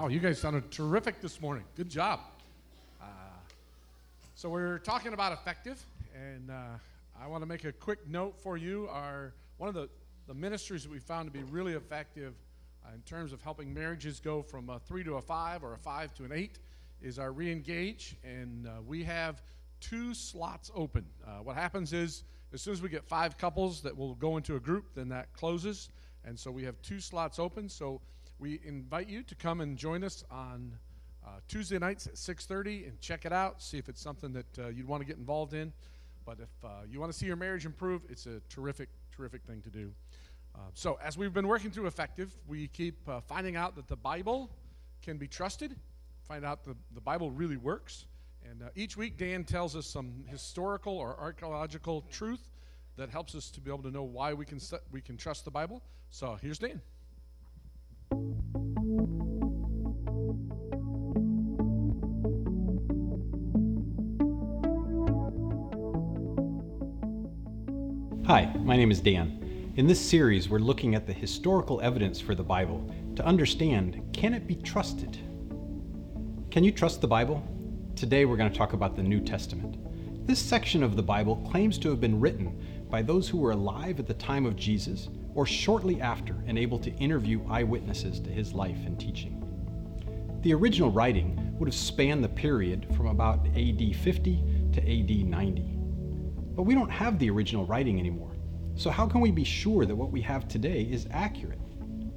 Wow, 0.00 0.08
you 0.08 0.18
guys 0.18 0.38
sounded 0.38 0.70
terrific 0.70 1.20
this 1.20 1.42
morning. 1.42 1.62
Good 1.76 1.90
job. 1.90 2.20
Uh, 3.02 3.04
so 4.34 4.48
we're 4.48 4.78
talking 4.78 5.12
about 5.12 5.34
effective, 5.34 5.78
and 6.14 6.50
uh, 6.50 6.78
I 7.22 7.26
want 7.26 7.42
to 7.42 7.46
make 7.46 7.64
a 7.64 7.72
quick 7.72 8.08
note 8.08 8.34
for 8.38 8.56
you. 8.56 8.88
Our 8.90 9.34
one 9.58 9.68
of 9.68 9.74
the, 9.74 9.90
the 10.26 10.32
ministries 10.32 10.84
that 10.84 10.90
we 10.90 11.00
found 11.00 11.30
to 11.30 11.38
be 11.38 11.44
really 11.52 11.74
effective 11.74 12.32
uh, 12.82 12.94
in 12.94 13.02
terms 13.02 13.34
of 13.34 13.42
helping 13.42 13.74
marriages 13.74 14.20
go 14.20 14.40
from 14.40 14.70
a 14.70 14.78
three 14.78 15.04
to 15.04 15.16
a 15.16 15.20
five 15.20 15.62
or 15.62 15.74
a 15.74 15.78
five 15.78 16.14
to 16.14 16.24
an 16.24 16.32
eight 16.32 16.58
is 17.02 17.18
our 17.18 17.30
reengage, 17.30 18.14
and 18.24 18.66
uh, 18.66 18.80
we 18.86 19.04
have 19.04 19.42
two 19.80 20.14
slots 20.14 20.70
open. 20.74 21.04
Uh, 21.26 21.42
what 21.42 21.56
happens 21.56 21.92
is 21.92 22.24
as 22.54 22.62
soon 22.62 22.72
as 22.72 22.80
we 22.80 22.88
get 22.88 23.04
five 23.04 23.36
couples 23.36 23.82
that 23.82 23.94
will 23.94 24.14
go 24.14 24.38
into 24.38 24.56
a 24.56 24.60
group, 24.60 24.94
then 24.94 25.10
that 25.10 25.30
closes, 25.34 25.90
and 26.24 26.38
so 26.38 26.50
we 26.50 26.64
have 26.64 26.80
two 26.80 27.00
slots 27.00 27.38
open. 27.38 27.68
So 27.68 28.00
we 28.40 28.58
invite 28.64 29.06
you 29.06 29.22
to 29.22 29.34
come 29.34 29.60
and 29.60 29.76
join 29.76 30.02
us 30.02 30.24
on 30.30 30.72
uh, 31.24 31.40
Tuesday 31.46 31.78
nights 31.78 32.06
at 32.06 32.14
6:30 32.14 32.88
and 32.88 33.00
check 33.00 33.26
it 33.26 33.32
out. 33.32 33.62
See 33.62 33.76
if 33.76 33.88
it's 33.88 34.00
something 34.00 34.32
that 34.32 34.58
uh, 34.58 34.68
you'd 34.68 34.88
want 34.88 35.02
to 35.02 35.06
get 35.06 35.18
involved 35.18 35.52
in. 35.52 35.72
But 36.24 36.38
if 36.40 36.64
uh, 36.64 36.68
you 36.88 37.00
want 37.00 37.12
to 37.12 37.18
see 37.18 37.26
your 37.26 37.36
marriage 37.36 37.66
improve, 37.66 38.02
it's 38.08 38.26
a 38.26 38.40
terrific, 38.48 38.88
terrific 39.14 39.42
thing 39.44 39.60
to 39.62 39.70
do. 39.70 39.92
Uh, 40.54 40.58
so 40.74 40.98
as 41.02 41.18
we've 41.18 41.32
been 41.34 41.48
working 41.48 41.70
through 41.70 41.86
effective, 41.86 42.34
we 42.48 42.68
keep 42.68 43.06
uh, 43.08 43.20
finding 43.20 43.56
out 43.56 43.76
that 43.76 43.88
the 43.88 43.96
Bible 43.96 44.50
can 45.02 45.18
be 45.18 45.28
trusted. 45.28 45.76
Find 46.26 46.44
out 46.44 46.64
the 46.64 46.74
the 46.94 47.00
Bible 47.00 47.30
really 47.30 47.58
works. 47.58 48.06
And 48.48 48.62
uh, 48.62 48.68
each 48.74 48.96
week, 48.96 49.18
Dan 49.18 49.44
tells 49.44 49.76
us 49.76 49.86
some 49.86 50.24
historical 50.26 50.96
or 50.96 51.14
archaeological 51.20 52.06
truth 52.10 52.50
that 52.96 53.10
helps 53.10 53.34
us 53.34 53.50
to 53.50 53.60
be 53.60 53.70
able 53.70 53.82
to 53.82 53.90
know 53.90 54.02
why 54.02 54.32
we 54.32 54.46
can 54.46 54.60
we 54.90 55.02
can 55.02 55.18
trust 55.18 55.44
the 55.44 55.50
Bible. 55.50 55.82
So 56.08 56.38
here's 56.40 56.58
Dan. 56.58 56.80
Hi, 68.30 68.52
my 68.58 68.76
name 68.76 68.92
is 68.92 69.00
Dan. 69.00 69.72
In 69.76 69.88
this 69.88 70.00
series, 70.00 70.48
we're 70.48 70.58
looking 70.58 70.94
at 70.94 71.04
the 71.04 71.12
historical 71.12 71.80
evidence 71.80 72.20
for 72.20 72.34
the 72.34 72.44
Bible 72.44 72.88
to 73.16 73.24
understand 73.26 74.02
can 74.12 74.34
it 74.34 74.46
be 74.46 74.54
trusted? 74.54 75.18
Can 76.50 76.62
you 76.62 76.70
trust 76.70 77.00
the 77.00 77.08
Bible? 77.08 77.42
Today, 77.96 78.24
we're 78.24 78.36
going 78.36 78.50
to 78.50 78.56
talk 78.56 78.72
about 78.72 78.94
the 78.94 79.02
New 79.02 79.20
Testament. 79.20 79.78
This 80.26 80.38
section 80.38 80.82
of 80.82 80.94
the 80.94 81.02
Bible 81.02 81.36
claims 81.50 81.76
to 81.78 81.90
have 81.90 82.00
been 82.00 82.20
written 82.20 82.86
by 82.88 83.02
those 83.02 83.28
who 83.28 83.38
were 83.38 83.50
alive 83.50 83.98
at 83.98 84.06
the 84.06 84.14
time 84.14 84.46
of 84.46 84.54
Jesus 84.54 85.08
or 85.40 85.46
shortly 85.46 86.02
after 86.02 86.36
and 86.46 86.58
able 86.58 86.78
to 86.78 86.94
interview 86.96 87.40
eyewitnesses 87.48 88.20
to 88.20 88.28
his 88.28 88.52
life 88.52 88.76
and 88.84 89.00
teaching. 89.00 89.42
The 90.42 90.52
original 90.52 90.90
writing 90.90 91.56
would 91.58 91.66
have 91.66 91.74
spanned 91.74 92.22
the 92.22 92.28
period 92.28 92.86
from 92.94 93.06
about 93.06 93.46
AD 93.56 93.96
50 93.96 94.44
to 94.74 94.80
AD 94.80 95.26
90. 95.26 95.62
But 96.54 96.64
we 96.64 96.74
don't 96.74 96.90
have 96.90 97.18
the 97.18 97.30
original 97.30 97.64
writing 97.64 97.98
anymore. 97.98 98.36
So, 98.74 98.90
how 98.90 99.06
can 99.06 99.22
we 99.22 99.30
be 99.30 99.44
sure 99.44 99.86
that 99.86 99.96
what 99.96 100.10
we 100.10 100.20
have 100.20 100.46
today 100.46 100.82
is 100.82 101.06
accurate? 101.10 101.58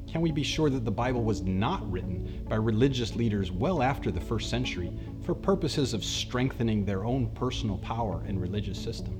Can 0.05 0.19
we 0.19 0.33
be 0.33 0.43
sure 0.43 0.69
that 0.69 0.83
the 0.83 0.91
Bible 0.91 1.23
was 1.23 1.43
not 1.43 1.89
written 1.89 2.45
by 2.49 2.55
religious 2.55 3.15
leaders 3.15 3.53
well 3.53 3.81
after 3.81 4.11
the 4.11 4.19
first 4.19 4.49
century 4.49 4.91
for 5.23 5.33
purposes 5.33 5.93
of 5.93 6.03
strengthening 6.03 6.83
their 6.83 7.05
own 7.05 7.27
personal 7.27 7.77
power 7.77 8.21
and 8.27 8.41
religious 8.41 8.77
system? 8.77 9.17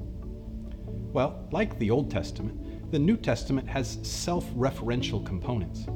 Well, 1.13 1.47
like 1.51 1.77
the 1.77 1.91
Old 1.91 2.09
Testament, 2.09 2.72
the 2.93 2.99
New 2.99 3.17
Testament 3.17 3.67
has 3.67 3.97
self 4.03 4.47
referential 4.51 5.25
components. 5.25 5.87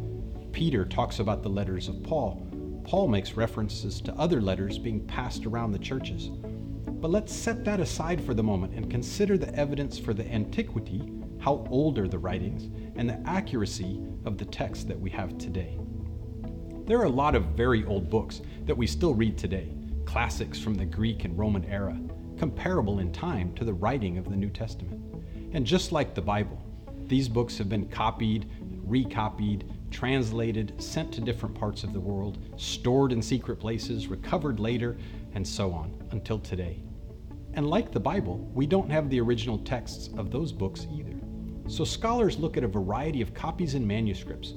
Peter 0.51 0.83
talks 0.83 1.19
about 1.19 1.43
the 1.43 1.49
letters 1.49 1.89
of 1.89 2.01
Paul. 2.01 2.43
Paul 2.83 3.07
makes 3.07 3.37
references 3.37 4.01
to 4.01 4.15
other 4.15 4.41
letters 4.41 4.79
being 4.79 5.05
passed 5.05 5.45
around 5.45 5.73
the 5.73 5.77
churches. 5.77 6.31
But 6.87 7.11
let's 7.11 7.31
set 7.31 7.63
that 7.65 7.79
aside 7.79 8.19
for 8.19 8.33
the 8.33 8.41
moment 8.41 8.73
and 8.73 8.89
consider 8.89 9.37
the 9.37 9.53
evidence 9.53 9.99
for 9.99 10.15
the 10.15 10.27
antiquity, 10.33 11.07
how 11.39 11.67
old 11.69 11.99
are 11.99 12.07
the 12.07 12.17
writings, 12.17 12.63
and 12.95 13.07
the 13.07 13.21
accuracy 13.29 14.03
of 14.25 14.39
the 14.39 14.45
text 14.45 14.87
that 14.87 14.99
we 14.99 15.11
have 15.11 15.37
today. 15.37 15.77
There 16.87 16.97
are 16.97 17.05
a 17.05 17.09
lot 17.09 17.35
of 17.35 17.55
very 17.55 17.85
old 17.85 18.09
books 18.09 18.41
that 18.65 18.75
we 18.75 18.87
still 18.87 19.13
read 19.13 19.37
today, 19.37 19.71
classics 20.05 20.59
from 20.59 20.73
the 20.73 20.85
Greek 20.85 21.25
and 21.25 21.37
Roman 21.37 21.65
era, 21.65 21.95
comparable 22.39 22.97
in 22.97 23.11
time 23.11 23.53
to 23.53 23.63
the 23.63 23.73
writing 23.75 24.17
of 24.17 24.27
the 24.27 24.35
New 24.35 24.49
Testament. 24.49 24.99
And 25.53 25.63
just 25.63 25.91
like 25.91 26.15
the 26.15 26.21
Bible, 26.23 26.63
these 27.07 27.29
books 27.29 27.57
have 27.57 27.69
been 27.69 27.87
copied, 27.87 28.49
recopied, 28.85 29.71
translated, 29.91 30.73
sent 30.81 31.13
to 31.13 31.21
different 31.21 31.55
parts 31.55 31.83
of 31.83 31.93
the 31.93 31.99
world, 31.99 32.37
stored 32.57 33.11
in 33.11 33.21
secret 33.21 33.57
places, 33.57 34.07
recovered 34.07 34.59
later, 34.59 34.97
and 35.33 35.47
so 35.47 35.71
on 35.71 35.93
until 36.11 36.39
today. 36.39 36.81
And 37.53 37.69
like 37.69 37.91
the 37.91 37.99
Bible, 37.99 38.37
we 38.53 38.67
don't 38.67 38.89
have 38.89 39.09
the 39.09 39.19
original 39.19 39.57
texts 39.59 40.09
of 40.17 40.31
those 40.31 40.51
books 40.51 40.85
either. 40.91 41.15
So 41.67 41.83
scholars 41.83 42.37
look 42.37 42.55
at 42.55 42.63
a 42.63 42.67
variety 42.67 43.21
of 43.21 43.33
copies 43.33 43.73
and 43.73 43.87
manuscripts, 43.87 44.53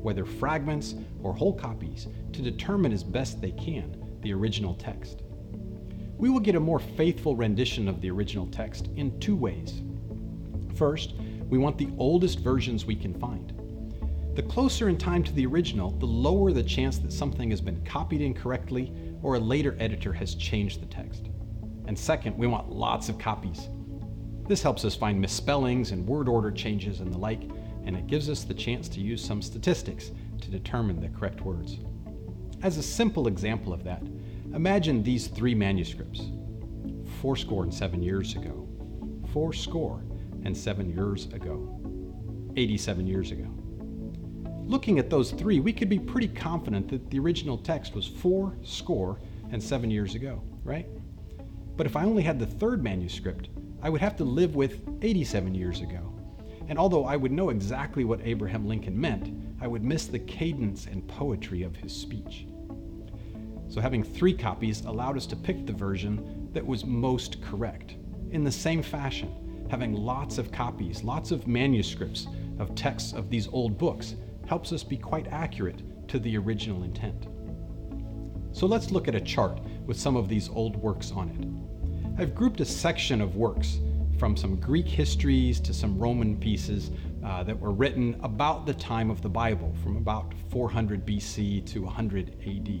whether 0.00 0.24
fragments 0.24 0.94
or 1.22 1.34
whole 1.34 1.52
copies, 1.52 2.08
to 2.32 2.42
determine 2.42 2.92
as 2.92 3.02
best 3.02 3.40
they 3.40 3.52
can 3.52 3.96
the 4.22 4.32
original 4.32 4.74
text. 4.74 5.22
We 6.16 6.30
will 6.30 6.40
get 6.40 6.54
a 6.54 6.60
more 6.60 6.78
faithful 6.78 7.36
rendition 7.36 7.88
of 7.88 8.00
the 8.00 8.10
original 8.10 8.46
text 8.46 8.88
in 8.96 9.18
two 9.18 9.36
ways. 9.36 9.82
First, 10.74 11.14
we 11.48 11.58
want 11.58 11.78
the 11.78 11.90
oldest 11.98 12.40
versions 12.40 12.84
we 12.84 12.96
can 12.96 13.14
find. 13.14 13.52
The 14.34 14.42
closer 14.42 14.88
in 14.88 14.98
time 14.98 15.22
to 15.22 15.32
the 15.32 15.46
original, 15.46 15.92
the 15.92 16.06
lower 16.06 16.50
the 16.50 16.62
chance 16.62 16.98
that 16.98 17.12
something 17.12 17.50
has 17.50 17.60
been 17.60 17.84
copied 17.84 18.20
incorrectly 18.20 18.92
or 19.22 19.36
a 19.36 19.38
later 19.38 19.76
editor 19.78 20.12
has 20.12 20.34
changed 20.34 20.82
the 20.82 20.86
text. 20.86 21.28
And 21.86 21.96
second, 21.96 22.36
we 22.36 22.48
want 22.48 22.72
lots 22.72 23.08
of 23.08 23.18
copies. 23.18 23.68
This 24.48 24.62
helps 24.62 24.84
us 24.84 24.96
find 24.96 25.20
misspellings 25.20 25.92
and 25.92 26.06
word 26.06 26.28
order 26.28 26.50
changes 26.50 27.00
and 27.00 27.12
the 27.12 27.18
like, 27.18 27.42
and 27.84 27.96
it 27.96 28.06
gives 28.06 28.28
us 28.28 28.42
the 28.42 28.54
chance 28.54 28.88
to 28.88 29.00
use 29.00 29.24
some 29.24 29.40
statistics 29.40 30.10
to 30.40 30.50
determine 30.50 31.00
the 31.00 31.08
correct 31.08 31.42
words. 31.42 31.78
As 32.62 32.76
a 32.76 32.82
simple 32.82 33.28
example 33.28 33.72
of 33.72 33.84
that, 33.84 34.02
imagine 34.52 35.02
these 35.02 35.28
three 35.28 35.54
manuscripts 35.54 36.22
fourscore 37.20 37.62
and 37.62 37.72
seven 37.72 38.02
years 38.02 38.34
ago, 38.34 38.66
fourscore 39.32 40.02
and 40.44 40.56
seven 40.56 40.88
years 40.94 41.26
ago, 41.26 41.80
87 42.56 43.06
years 43.06 43.30
ago. 43.30 43.48
Looking 44.66 44.98
at 44.98 45.10
those 45.10 45.30
three, 45.30 45.60
we 45.60 45.72
could 45.72 45.88
be 45.88 45.98
pretty 45.98 46.28
confident 46.28 46.88
that 46.88 47.10
the 47.10 47.18
original 47.18 47.58
text 47.58 47.94
was 47.94 48.06
four 48.06 48.56
score 48.62 49.20
and 49.50 49.62
seven 49.62 49.90
years 49.90 50.14
ago, 50.14 50.42
right? 50.64 50.86
But 51.76 51.86
if 51.86 51.96
I 51.96 52.04
only 52.04 52.22
had 52.22 52.38
the 52.38 52.46
third 52.46 52.82
manuscript, 52.82 53.48
I 53.82 53.90
would 53.90 54.00
have 54.00 54.16
to 54.16 54.24
live 54.24 54.54
with 54.54 54.80
87 55.02 55.54
years 55.54 55.80
ago. 55.80 56.14
And 56.68 56.78
although 56.78 57.04
I 57.04 57.16
would 57.16 57.32
know 57.32 57.50
exactly 57.50 58.04
what 58.04 58.20
Abraham 58.24 58.66
Lincoln 58.66 58.98
meant, 58.98 59.30
I 59.60 59.66
would 59.66 59.84
miss 59.84 60.06
the 60.06 60.18
cadence 60.18 60.86
and 60.86 61.06
poetry 61.06 61.62
of 61.62 61.76
his 61.76 61.94
speech. 61.94 62.46
So 63.68 63.80
having 63.80 64.02
three 64.02 64.34
copies 64.34 64.84
allowed 64.84 65.16
us 65.16 65.26
to 65.26 65.36
pick 65.36 65.66
the 65.66 65.72
version 65.72 66.48
that 66.52 66.66
was 66.66 66.86
most 66.86 67.42
correct. 67.42 67.96
In 68.30 68.44
the 68.44 68.52
same 68.52 68.82
fashion, 68.82 69.30
having 69.70 69.94
lots 69.94 70.38
of 70.38 70.52
copies, 70.52 71.02
lots 71.02 71.30
of 71.30 71.46
manuscripts 71.46 72.26
of 72.58 72.74
texts 72.74 73.12
of 73.12 73.30
these 73.30 73.48
old 73.48 73.78
books 73.78 74.14
helps 74.46 74.72
us 74.72 74.84
be 74.84 74.96
quite 74.96 75.26
accurate 75.28 75.82
to 76.08 76.18
the 76.18 76.36
original 76.36 76.82
intent. 76.82 77.28
So 78.52 78.66
let's 78.66 78.90
look 78.90 79.08
at 79.08 79.14
a 79.14 79.20
chart 79.20 79.60
with 79.84 79.98
some 79.98 80.16
of 80.16 80.28
these 80.28 80.48
old 80.48 80.76
works 80.76 81.10
on 81.10 81.28
it. 81.30 82.20
I've 82.20 82.34
grouped 82.34 82.60
a 82.60 82.64
section 82.64 83.20
of 83.20 83.36
works 83.36 83.80
from 84.18 84.36
some 84.36 84.56
Greek 84.60 84.86
histories 84.86 85.58
to 85.60 85.74
some 85.74 85.98
Roman 85.98 86.36
pieces 86.36 86.90
uh, 87.24 87.42
that 87.42 87.58
were 87.58 87.72
written 87.72 88.16
about 88.22 88.66
the 88.66 88.74
time 88.74 89.10
of 89.10 89.22
the 89.22 89.28
Bible, 89.28 89.74
from 89.82 89.96
about 89.96 90.32
400 90.50 91.04
BC 91.04 91.66
to 91.66 91.82
100 91.82 92.36
AD. 92.46 92.80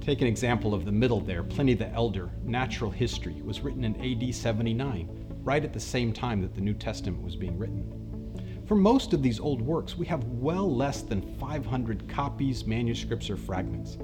Take 0.00 0.20
an 0.22 0.26
example 0.26 0.74
of 0.74 0.84
the 0.84 0.92
middle 0.92 1.20
there 1.20 1.42
Pliny 1.42 1.74
the 1.74 1.88
Elder, 1.90 2.30
Natural 2.42 2.90
History, 2.90 3.40
was 3.42 3.60
written 3.60 3.84
in 3.84 3.94
AD 4.00 4.34
79, 4.34 5.25
right 5.46 5.64
at 5.64 5.72
the 5.72 5.80
same 5.80 6.12
time 6.12 6.42
that 6.42 6.56
the 6.56 6.60
New 6.60 6.74
Testament 6.74 7.22
was 7.22 7.36
being 7.36 7.56
written. 7.56 8.64
For 8.66 8.74
most 8.74 9.12
of 9.12 9.22
these 9.22 9.38
old 9.38 9.62
works, 9.62 9.96
we 9.96 10.04
have 10.06 10.24
well 10.24 10.74
less 10.74 11.02
than 11.02 11.22
500 11.38 12.08
copies, 12.08 12.66
manuscripts, 12.66 13.30
or 13.30 13.36
fragments. 13.36 13.96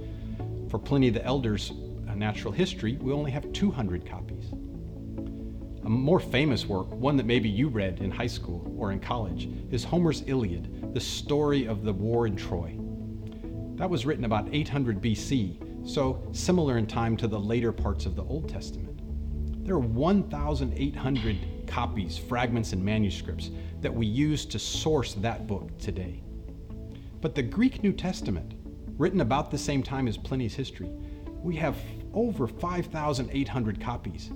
For 0.70 0.78
Pliny 0.78 1.10
the 1.10 1.24
Elder's 1.24 1.72
uh, 2.08 2.14
Natural 2.14 2.52
History, 2.52 2.96
we 3.00 3.12
only 3.12 3.32
have 3.32 3.52
200 3.52 4.08
copies. 4.08 4.52
A 5.84 5.88
more 5.88 6.20
famous 6.20 6.64
work, 6.66 6.88
one 6.94 7.16
that 7.16 7.26
maybe 7.26 7.48
you 7.48 7.66
read 7.66 7.98
in 7.98 8.12
high 8.12 8.28
school 8.28 8.72
or 8.78 8.92
in 8.92 9.00
college, 9.00 9.48
is 9.72 9.82
Homer's 9.82 10.22
Iliad, 10.28 10.94
the 10.94 11.00
story 11.00 11.66
of 11.66 11.82
the 11.82 11.92
war 11.92 12.28
in 12.28 12.36
Troy. 12.36 12.78
That 13.74 13.90
was 13.90 14.06
written 14.06 14.24
about 14.24 14.48
800 14.52 15.02
BC, 15.02 15.88
so 15.88 16.22
similar 16.30 16.78
in 16.78 16.86
time 16.86 17.16
to 17.16 17.26
the 17.26 17.40
later 17.40 17.72
parts 17.72 18.06
of 18.06 18.14
the 18.14 18.22
Old 18.22 18.48
Testament. 18.48 18.91
There 19.62 19.76
are 19.76 19.78
1,800 19.78 21.36
copies, 21.68 22.18
fragments, 22.18 22.72
and 22.72 22.84
manuscripts 22.84 23.50
that 23.80 23.94
we 23.94 24.06
use 24.06 24.44
to 24.46 24.58
source 24.58 25.14
that 25.14 25.46
book 25.46 25.78
today. 25.78 26.20
But 27.20 27.36
the 27.36 27.44
Greek 27.44 27.80
New 27.80 27.92
Testament 27.92 28.54
written 28.98 29.20
about 29.20 29.52
the 29.52 29.58
same 29.58 29.84
time 29.84 30.08
as 30.08 30.16
Pliny's 30.16 30.54
history. 30.54 30.90
We 31.40 31.54
have 31.56 31.76
over 32.12 32.48
5,800 32.48 33.80
copies. 33.80 34.30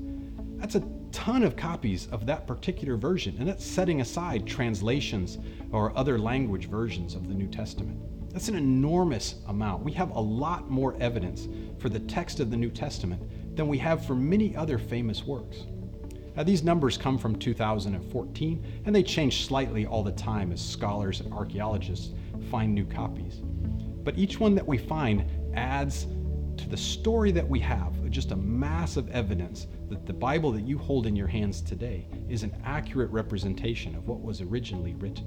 That's 0.59 0.77
a 0.77 0.89
ton 1.11 1.43
of 1.43 1.57
copies 1.57 2.07
of 2.13 2.25
that 2.27 2.47
particular 2.47 2.97
version, 2.97 3.35
and 3.41 3.49
that's 3.49 3.67
setting 3.67 4.01
aside 4.01 4.47
translations 4.47 5.39
or 5.73 5.97
other 5.99 6.21
language 6.21 6.69
versions 6.69 7.17
of 7.17 7.27
the 7.27 7.35
New 7.35 7.49
Testament. 7.49 7.99
That's 8.33 8.49
an 8.49 8.55
enormous 8.55 9.37
amount. 9.49 9.83
We 9.83 9.93
have 9.93 10.11
a 10.11 10.21
lot 10.21 10.71
more 10.71 10.97
evidence 11.01 11.49
for 11.79 11.89
the 11.89 12.01
text 12.01 12.39
of 12.39 12.51
the 12.51 12.57
New 12.57 12.71
Testament 12.71 13.23
than 13.57 13.69
we 13.69 13.79
have 13.79 14.05
for 14.05 14.15
many 14.15 14.55
other 14.55 14.79
famous 14.79 15.25
works. 15.25 15.65
Now, 16.37 16.43
these 16.43 16.63
numbers 16.63 16.99
come 16.99 17.17
from 17.17 17.37
2014, 17.37 18.83
and 18.85 18.95
they 18.95 19.03
change 19.03 19.47
slightly 19.47 19.87
all 19.87 20.03
the 20.03 20.13
time 20.13 20.53
as 20.53 20.61
scholars 20.61 21.21
and 21.21 21.33
archaeologists 21.33 22.13
find 22.51 22.75
new 22.75 22.85
copies. 22.85 23.41
But 24.05 24.19
each 24.19 24.39
one 24.39 24.55
that 24.55 24.67
we 24.67 24.77
find 24.77 25.25
adds 25.55 26.07
to 26.59 26.69
the 26.69 26.77
story 26.77 27.33
that 27.33 27.49
we 27.49 27.59
have, 27.61 27.93
just 28.11 28.33
a 28.33 28.37
massive 28.37 29.09
evidence 29.11 29.67
that 29.89 30.07
the 30.07 30.13
Bible 30.13 30.53
that 30.53 30.67
you 30.67 30.79
hold 30.79 31.07
in 31.07 31.17
your 31.17 31.27
hands 31.27 31.61
today 31.61 32.07
is 32.29 32.43
an 32.43 32.55
accurate 32.65 33.11
representation 33.11 33.95
of 33.95 34.07
what 34.07 34.21
was 34.21 34.43
originally 34.43 34.95
written. 34.95 35.27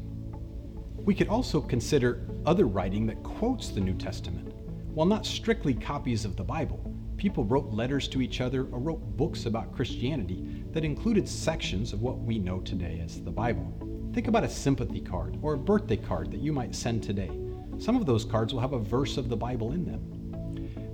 We 1.05 1.15
could 1.15 1.27
also 1.27 1.59
consider 1.59 2.27
other 2.45 2.67
writing 2.67 3.07
that 3.07 3.23
quotes 3.23 3.69
the 3.69 3.79
New 3.79 3.95
Testament. 3.95 4.53
While 4.93 5.07
not 5.07 5.25
strictly 5.25 5.73
copies 5.73 6.25
of 6.25 6.35
the 6.35 6.43
Bible, 6.43 6.88
people 7.19 7.43
wrote 7.43 7.73
letters 7.73 8.07
to 8.07 8.21
each 8.21 8.39
other 8.39 8.61
or 8.71 8.79
wrote 8.79 9.17
books 9.17 9.45
about 9.45 9.75
Christianity 9.75 10.63
that 10.71 10.85
included 10.85 11.27
sections 11.27 11.91
of 11.91 12.01
what 12.01 12.17
we 12.19 12.39
know 12.39 12.61
today 12.61 13.01
as 13.03 13.21
the 13.21 13.29
Bible. 13.29 13.73
Think 14.13 14.29
about 14.29 14.45
a 14.45 14.49
sympathy 14.49 15.01
card 15.01 15.37
or 15.41 15.53
a 15.53 15.57
birthday 15.57 15.97
card 15.97 16.31
that 16.31 16.39
you 16.39 16.53
might 16.53 16.73
send 16.73 17.03
today. 17.03 17.29
Some 17.77 17.97
of 17.97 18.05
those 18.05 18.23
cards 18.23 18.53
will 18.53 18.61
have 18.61 18.71
a 18.71 18.79
verse 18.79 19.17
of 19.17 19.27
the 19.27 19.35
Bible 19.35 19.73
in 19.73 19.85
them. 19.85 19.99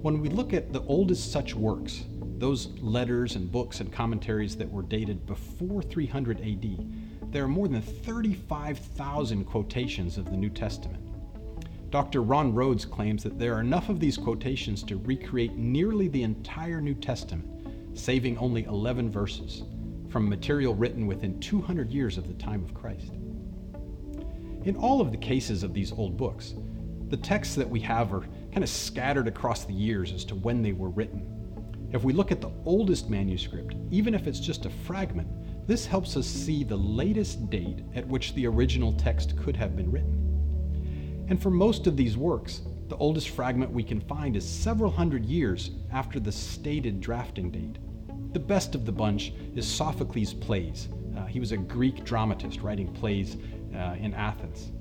When 0.02 0.20
we 0.20 0.30
look 0.30 0.52
at 0.52 0.74
the 0.74 0.82
oldest 0.86 1.32
such 1.32 1.54
works, 1.54 2.06
those 2.40 2.70
letters 2.80 3.36
and 3.36 3.52
books 3.52 3.80
and 3.80 3.94
commentaries 3.94 4.58
that 4.58 4.72
were 4.72 4.82
dated 4.82 5.28
before 5.28 5.84
300 5.84 6.42
AD, 6.42 7.32
there 7.32 7.44
are 7.44 7.48
more 7.48 7.68
than 7.68 7.84
35,000 7.84 9.46
quotations 9.46 10.18
of 10.18 10.26
the 10.26 10.38
New 10.38 10.50
Testament. 10.50 11.05
Dr. 11.96 12.24
Ron 12.24 12.54
Rhodes 12.54 12.84
claims 12.84 13.24
that 13.24 13.40
there 13.40 13.56
are 13.56 13.62
enough 13.62 13.88
of 13.88 14.02
these 14.02 14.18
quotations 14.18 14.84
to 14.84 14.98
recreate 14.98 15.56
nearly 15.56 16.10
the 16.10 16.24
entire 16.24 16.82
New 16.82 16.94
Testament, 16.94 17.48
saving 17.98 18.38
only 18.38 18.66
11 18.66 19.10
verses 19.10 19.64
from 20.10 20.28
material 20.28 20.76
written 20.76 21.08
within 21.08 21.40
200 21.40 21.90
years 21.90 22.18
of 22.18 22.28
the 22.28 22.34
time 22.34 22.62
of 22.66 22.74
Christ. 22.74 23.14
In 24.66 24.76
all 24.76 25.00
of 25.00 25.12
the 25.12 25.18
cases 25.18 25.64
of 25.64 25.74
these 25.74 25.94
old 25.94 26.18
books, 26.18 26.56
the 27.08 27.16
texts 27.16 27.56
that 27.56 27.70
we 27.70 27.80
have 27.80 28.14
are 28.14 28.28
kind 28.52 28.62
of 28.62 28.70
scattered 28.70 29.30
across 29.30 29.64
the 29.64 29.72
years 29.72 30.12
as 30.12 30.26
to 30.26 30.36
when 30.36 30.62
they 30.62 30.74
were 30.74 30.90
written. 30.90 31.26
If 31.94 32.04
we 32.04 32.12
look 32.12 32.30
at 32.30 32.42
the 32.42 32.52
oldest 32.66 33.10
manuscript, 33.10 33.74
even 33.90 34.14
if 34.14 34.28
it's 34.28 34.42
just 34.42 34.66
a 34.66 34.70
fragment, 34.70 35.30
this 35.66 35.86
helps 35.86 36.18
us 36.18 36.28
see 36.28 36.66
the 36.66 36.76
latest 36.76 37.50
date 37.50 37.86
at 37.96 38.06
which 38.06 38.34
the 38.34 38.48
original 38.48 38.92
text 38.92 39.38
could 39.38 39.56
have 39.56 39.78
been 39.78 39.90
written. 39.90 40.25
And 41.28 41.42
for 41.42 41.50
most 41.50 41.88
of 41.88 41.98
these 41.98 42.18
works, 42.18 42.62
the 42.88 42.98
oldest 42.98 43.30
fragment 43.30 43.72
we 43.72 43.84
can 43.84 44.00
find 44.00 44.36
is 44.36 44.48
several 44.48 44.92
hundred 44.92 45.26
years 45.26 45.72
after 45.92 46.20
the 46.20 46.32
stated 46.32 47.02
drafting 47.02 47.50
date. 47.50 47.80
The 48.34 48.40
best 48.40 48.76
of 48.76 48.86
the 48.86 48.92
bunch 48.92 49.34
is 49.56 49.68
Sophocles' 49.68 50.34
plays. 50.34 50.90
Uh, 51.18 51.26
he 51.26 51.40
was 51.40 51.52
a 51.52 51.58
Greek 51.58 52.04
dramatist 52.04 52.62
writing 52.62 52.94
plays 52.94 53.38
uh, 53.74 53.96
in 54.00 54.14
Athens. 54.14 54.72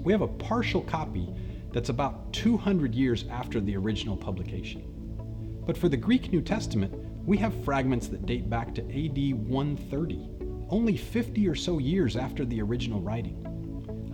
We 0.00 0.12
have 0.12 0.20
a 0.20 0.28
partial 0.28 0.82
copy 0.82 1.28
that's 1.72 1.88
about 1.88 2.32
200 2.32 2.94
years 2.94 3.24
after 3.30 3.60
the 3.60 3.76
original 3.76 4.16
publication. 4.16 4.84
But 5.66 5.76
for 5.76 5.88
the 5.88 5.96
Greek 5.96 6.30
New 6.30 6.42
Testament, 6.42 6.94
we 7.24 7.36
have 7.38 7.64
fragments 7.64 8.06
that 8.08 8.26
date 8.26 8.48
back 8.48 8.74
to 8.74 8.82
AD 8.82 9.34
130, 9.48 10.28
only 10.68 10.96
50 10.96 11.48
or 11.48 11.54
so 11.54 11.78
years 11.78 12.16
after 12.16 12.44
the 12.44 12.60
original 12.60 13.00
writing. 13.00 13.53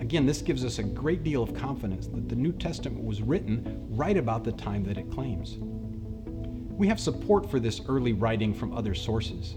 Again, 0.00 0.26
this 0.26 0.42
gives 0.42 0.64
us 0.64 0.78
a 0.78 0.82
great 0.82 1.22
deal 1.22 1.42
of 1.42 1.54
confidence 1.54 2.06
that 2.08 2.28
the 2.28 2.34
New 2.34 2.52
Testament 2.52 3.04
was 3.04 3.22
written 3.22 3.86
right 3.90 4.16
about 4.16 4.44
the 4.44 4.52
time 4.52 4.82
that 4.84 4.98
it 4.98 5.10
claims. 5.10 5.58
We 5.60 6.88
have 6.88 6.98
support 6.98 7.50
for 7.50 7.60
this 7.60 7.82
early 7.86 8.12
writing 8.12 8.54
from 8.54 8.76
other 8.76 8.94
sources. 8.94 9.56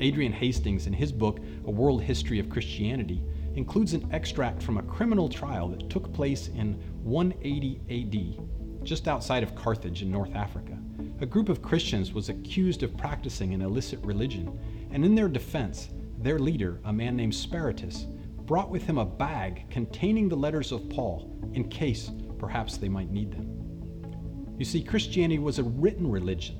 Adrian 0.00 0.32
Hastings, 0.32 0.86
in 0.86 0.92
his 0.92 1.12
book, 1.12 1.38
A 1.66 1.70
World 1.70 2.02
History 2.02 2.40
of 2.40 2.50
Christianity, 2.50 3.22
includes 3.54 3.94
an 3.94 4.08
extract 4.12 4.62
from 4.62 4.78
a 4.78 4.82
criminal 4.82 5.28
trial 5.28 5.68
that 5.68 5.88
took 5.88 6.12
place 6.12 6.48
in 6.48 6.74
180 7.04 7.80
AD, 7.88 8.84
just 8.84 9.06
outside 9.06 9.44
of 9.44 9.54
Carthage 9.54 10.02
in 10.02 10.10
North 10.10 10.34
Africa 10.34 10.76
a 11.20 11.26
group 11.26 11.48
of 11.48 11.62
Christians 11.62 12.12
was 12.12 12.28
accused 12.28 12.82
of 12.82 12.96
practicing 12.96 13.54
an 13.54 13.62
illicit 13.62 13.98
religion, 14.04 14.58
and 14.90 15.04
in 15.04 15.14
their 15.14 15.28
defense, 15.28 15.88
their 16.18 16.38
leader, 16.38 16.80
a 16.84 16.92
man 16.92 17.16
named 17.16 17.32
Speratus, 17.32 18.06
brought 18.46 18.70
with 18.70 18.82
him 18.82 18.98
a 18.98 19.04
bag 19.04 19.70
containing 19.70 20.28
the 20.28 20.36
letters 20.36 20.72
of 20.72 20.88
Paul 20.90 21.30
in 21.54 21.68
case 21.68 22.10
perhaps 22.38 22.76
they 22.76 22.88
might 22.88 23.10
need 23.10 23.32
them. 23.32 23.64
You 24.58 24.64
see, 24.64 24.82
Christianity 24.82 25.38
was 25.38 25.58
a 25.58 25.64
written 25.64 26.10
religion, 26.10 26.56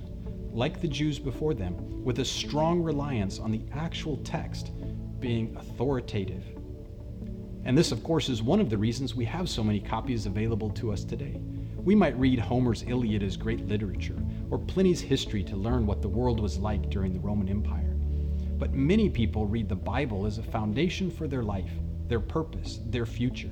like 0.53 0.81
the 0.81 0.89
Jews 0.89 1.19
before 1.19 1.55
them, 1.55 2.03
with 2.05 2.19
a 2.19 2.25
strong 2.25 2.81
reliance 2.83 3.39
on 3.39 3.51
the 3.51 3.63
actual 3.73 4.17
text 4.19 4.73
being 5.21 5.57
authoritative. 5.57 6.45
And 7.65 7.77
this, 7.77 7.93
of 7.93 8.03
course, 8.03 8.29
is 8.29 8.43
one 8.43 8.61
of 8.61 8.71
the 8.71 8.79
reasons 8.79 9.15
we 9.15 9.25
have 9.27 9.49
so 9.49 9.63
many 9.63 9.81
copies 9.81 10.27
available 10.27 10.71
to 10.71 10.93
us 10.93 11.05
today. 11.05 11.41
We 11.77 11.95
might 11.95 12.19
read 12.19 12.39
Homer's 12.39 12.83
Iliad 12.83 13.23
as 13.23 13.37
great 13.37 13.67
literature, 13.67 14.17
or 14.51 14.59
Pliny's 14.59 15.01
history 15.01 15.43
to 15.45 15.57
learn 15.57 15.87
what 15.87 16.03
the 16.03 16.09
world 16.09 16.41
was 16.41 16.59
like 16.59 16.91
during 16.91 17.13
the 17.13 17.21
Roman 17.21 17.49
Empire. 17.49 17.84
But 18.65 18.73
many 18.73 19.11
people 19.11 19.45
read 19.45 19.69
the 19.69 19.77
Bible 19.77 20.25
as 20.25 20.39
a 20.39 20.43
foundation 20.43 21.11
for 21.11 21.29
their 21.29 21.43
life, 21.43 21.71
their 22.09 22.19
purpose, 22.19 22.81
their 22.87 23.05
future. 23.05 23.51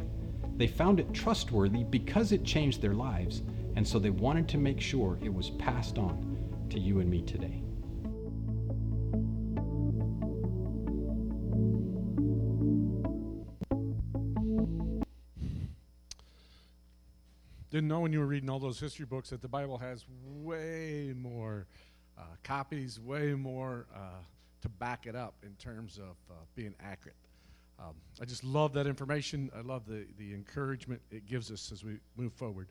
They 0.56 0.66
found 0.66 0.98
it 0.98 1.12
trustworthy 1.12 1.84
because 1.84 2.32
it 2.32 2.44
changed 2.44 2.80
their 2.80 2.94
lives, 2.94 3.42
and 3.76 3.86
so 3.86 3.98
they 3.98 4.08
wanted 4.08 4.48
to 4.48 4.56
make 4.56 4.80
sure 4.80 5.18
it 5.22 5.28
was 5.28 5.50
passed 5.50 5.98
on 5.98 6.38
to 6.70 6.80
you 6.80 7.00
and 7.00 7.10
me 7.10 7.20
today. 7.20 7.62
Didn't 17.70 17.88
know 17.88 18.00
when 18.00 18.14
you 18.14 18.20
were 18.20 18.26
reading 18.26 18.48
all 18.48 18.58
those 18.58 18.80
history 18.80 19.04
books 19.04 19.28
that 19.28 19.42
the 19.42 19.48
Bible 19.48 19.76
has 19.76 20.06
way 20.24 21.12
more 21.14 21.66
uh, 22.16 22.22
copies, 22.42 22.98
way 22.98 23.34
more 23.34 23.84
uh, 23.94 24.22
to 24.62 24.68
back 24.68 25.06
it 25.06 25.14
up 25.14 25.34
in 25.42 25.54
terms 25.54 25.98
of 25.98 26.16
uh, 26.30 26.34
being 26.54 26.74
accurate. 26.80 27.16
Um, 27.78 27.94
I 28.20 28.24
just 28.24 28.44
love 28.44 28.72
that 28.74 28.86
information. 28.86 29.50
I 29.56 29.60
love 29.60 29.86
the, 29.86 30.06
the 30.18 30.32
encouragement 30.34 31.00
it 31.10 31.26
gives 31.26 31.50
us 31.50 31.72
as 31.72 31.84
we 31.84 31.98
move 32.16 32.32
forward. 32.32 32.68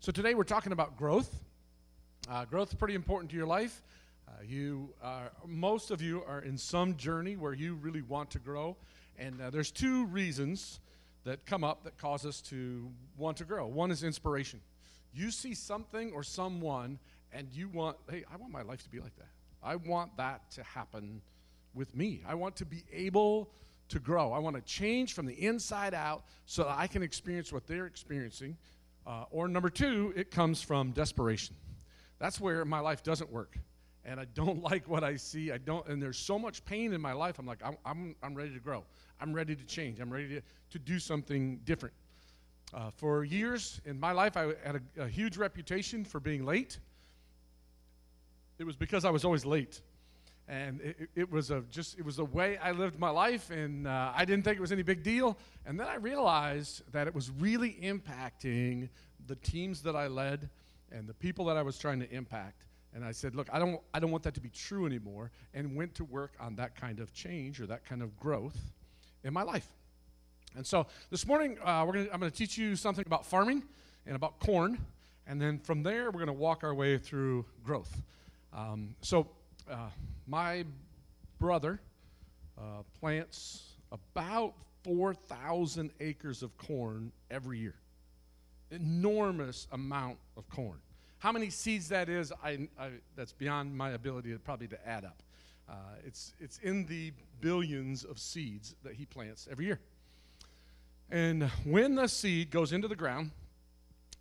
So 0.00 0.12
today 0.12 0.34
we're 0.34 0.44
talking 0.44 0.72
about 0.72 0.96
growth. 0.96 1.32
Uh, 2.30 2.44
growth 2.44 2.68
is 2.68 2.74
pretty 2.74 2.94
important 2.94 3.30
to 3.30 3.36
your 3.36 3.46
life. 3.46 3.82
Uh, 4.28 4.32
you 4.46 4.94
are, 5.02 5.32
most 5.46 5.90
of 5.90 6.00
you 6.00 6.22
are 6.28 6.40
in 6.40 6.56
some 6.56 6.96
journey 6.96 7.36
where 7.36 7.52
you 7.52 7.74
really 7.74 8.02
want 8.02 8.30
to 8.30 8.38
grow, 8.38 8.76
and 9.18 9.40
uh, 9.40 9.50
there's 9.50 9.72
two 9.72 10.06
reasons 10.06 10.80
that 11.24 11.44
come 11.44 11.64
up 11.64 11.84
that 11.84 11.98
cause 11.98 12.24
us 12.24 12.40
to 12.40 12.88
want 13.16 13.36
to 13.36 13.44
grow. 13.44 13.66
One 13.66 13.90
is 13.90 14.02
inspiration. 14.02 14.60
You 15.12 15.30
see 15.30 15.54
something 15.54 16.12
or 16.12 16.22
someone 16.22 16.98
and 17.32 17.48
you 17.52 17.68
want, 17.68 17.96
hey, 18.10 18.24
I 18.32 18.36
want 18.36 18.52
my 18.52 18.62
life 18.62 18.82
to 18.84 18.90
be 18.90 19.00
like 19.00 19.14
that. 19.16 19.28
I 19.62 19.76
want 19.76 20.16
that 20.16 20.50
to 20.52 20.62
happen 20.62 21.22
with 21.74 21.94
me. 21.94 22.22
I 22.26 22.34
want 22.34 22.56
to 22.56 22.64
be 22.64 22.84
able 22.92 23.50
to 23.88 23.98
grow. 23.98 24.32
I 24.32 24.38
want 24.38 24.56
to 24.56 24.62
change 24.62 25.14
from 25.14 25.26
the 25.26 25.34
inside 25.34 25.94
out 25.94 26.24
so 26.46 26.64
that 26.64 26.78
I 26.78 26.86
can 26.86 27.02
experience 27.02 27.52
what 27.52 27.66
they're 27.66 27.86
experiencing. 27.86 28.56
Uh, 29.06 29.24
or 29.30 29.48
number 29.48 29.70
two, 29.70 30.12
it 30.16 30.30
comes 30.30 30.62
from 30.62 30.92
desperation. 30.92 31.54
That's 32.18 32.40
where 32.40 32.64
my 32.64 32.80
life 32.80 33.02
doesn't 33.02 33.30
work. 33.30 33.58
And 34.04 34.18
I 34.18 34.26
don't 34.34 34.62
like 34.70 34.88
what 34.88 35.04
I 35.04 35.16
see. 35.16 35.52
I 35.52 35.58
don't, 35.58 35.86
and 35.88 36.02
there's 36.02 36.18
so 36.18 36.38
much 36.38 36.64
pain 36.64 36.92
in 36.92 37.00
my 37.00 37.12
life. 37.12 37.38
I'm 37.38 37.46
like, 37.46 37.60
I'm, 37.64 37.76
I'm, 37.84 38.16
I'm 38.22 38.34
ready 38.34 38.54
to 38.54 38.60
grow. 38.60 38.84
I'm 39.20 39.32
ready 39.32 39.54
to 39.54 39.64
change. 39.64 40.00
I'm 40.00 40.12
ready 40.12 40.28
to, 40.28 40.42
to 40.70 40.78
do 40.78 40.98
something 40.98 41.60
different. 41.64 41.94
Uh, 42.74 42.90
for 42.96 43.24
years 43.24 43.80
in 43.84 44.00
my 44.00 44.12
life, 44.12 44.36
I 44.36 44.54
had 44.64 44.80
a, 44.96 45.02
a, 45.02 45.08
huge 45.08 45.36
reputation 45.36 46.04
for 46.04 46.20
being 46.20 46.46
late. 46.46 46.78
It 48.58 48.64
was 48.64 48.76
because 48.76 49.04
I 49.04 49.10
was 49.10 49.26
always 49.26 49.44
late, 49.44 49.82
and 50.48 50.80
it, 50.80 51.08
it 51.14 51.30
was 51.30 51.50
a 51.50 51.62
just 51.70 51.98
it 51.98 52.04
was 52.04 52.16
the 52.16 52.24
way 52.24 52.58
I 52.58 52.72
lived 52.72 52.98
my 52.98 53.10
life, 53.10 53.50
and 53.50 53.86
uh, 53.86 54.12
I 54.14 54.24
didn't 54.24 54.44
think 54.44 54.58
it 54.58 54.60
was 54.60 54.72
any 54.72 54.82
big 54.82 55.02
deal. 55.02 55.38
And 55.66 55.78
then 55.78 55.86
I 55.86 55.94
realized 55.96 56.82
that 56.92 57.06
it 57.06 57.14
was 57.14 57.30
really 57.30 57.78
impacting 57.82 58.88
the 59.26 59.36
teams 59.36 59.82
that 59.82 59.94
I 59.94 60.08
led 60.08 60.48
and 60.90 61.08
the 61.08 61.14
people 61.14 61.44
that 61.46 61.56
I 61.56 61.62
was 61.62 61.78
trying 61.78 62.00
to 62.00 62.10
impact. 62.12 62.64
And 62.94 63.04
I 63.04 63.12
said, 63.12 63.34
look, 63.34 63.48
I 63.52 63.58
don't 63.58 63.80
I 63.94 64.00
don't 64.00 64.10
want 64.10 64.24
that 64.24 64.34
to 64.34 64.40
be 64.40 64.50
true 64.50 64.86
anymore, 64.86 65.30
and 65.54 65.76
went 65.76 65.94
to 65.96 66.04
work 66.04 66.32
on 66.40 66.56
that 66.56 66.74
kind 66.76 67.00
of 67.00 67.12
change 67.14 67.60
or 67.60 67.66
that 67.66 67.84
kind 67.84 68.02
of 68.02 68.18
growth 68.18 68.58
in 69.24 69.32
my 69.32 69.42
life. 69.42 69.68
And 70.54 70.66
so 70.66 70.86
this 71.10 71.26
morning, 71.26 71.58
uh, 71.64 71.84
we're 71.86 71.94
gonna, 71.94 72.08
I'm 72.12 72.20
going 72.20 72.30
to 72.30 72.36
teach 72.36 72.58
you 72.58 72.76
something 72.76 73.04
about 73.06 73.24
farming 73.24 73.62
and 74.06 74.16
about 74.16 74.38
corn. 74.38 74.78
And 75.26 75.40
then 75.40 75.58
from 75.58 75.82
there, 75.82 76.06
we're 76.06 76.24
going 76.24 76.26
to 76.26 76.32
walk 76.32 76.64
our 76.64 76.74
way 76.74 76.98
through 76.98 77.46
growth. 77.64 78.02
Um, 78.52 78.94
so, 79.00 79.28
uh, 79.70 79.88
my 80.26 80.64
brother 81.38 81.80
uh, 82.58 82.82
plants 83.00 83.72
about 83.90 84.54
4,000 84.84 85.90
acres 86.00 86.42
of 86.42 86.56
corn 86.56 87.12
every 87.30 87.58
year. 87.58 87.74
Enormous 88.70 89.66
amount 89.72 90.18
of 90.36 90.48
corn. 90.48 90.78
How 91.18 91.30
many 91.30 91.50
seeds 91.50 91.88
that 91.90 92.08
is, 92.08 92.32
I, 92.42 92.68
I, 92.78 92.90
that's 93.14 93.32
beyond 93.32 93.76
my 93.76 93.90
ability 93.90 94.32
to 94.32 94.38
probably 94.38 94.68
to 94.68 94.88
add 94.88 95.04
up. 95.04 95.22
Uh, 95.68 95.74
it's, 96.04 96.34
it's 96.40 96.58
in 96.58 96.86
the 96.86 97.12
billions 97.40 98.04
of 98.04 98.18
seeds 98.18 98.74
that 98.82 98.94
he 98.94 99.06
plants 99.06 99.46
every 99.50 99.66
year. 99.66 99.80
And 101.10 101.44
when 101.64 101.94
the 101.94 102.08
seed 102.08 102.50
goes 102.50 102.72
into 102.72 102.88
the 102.88 102.96
ground, 102.96 103.30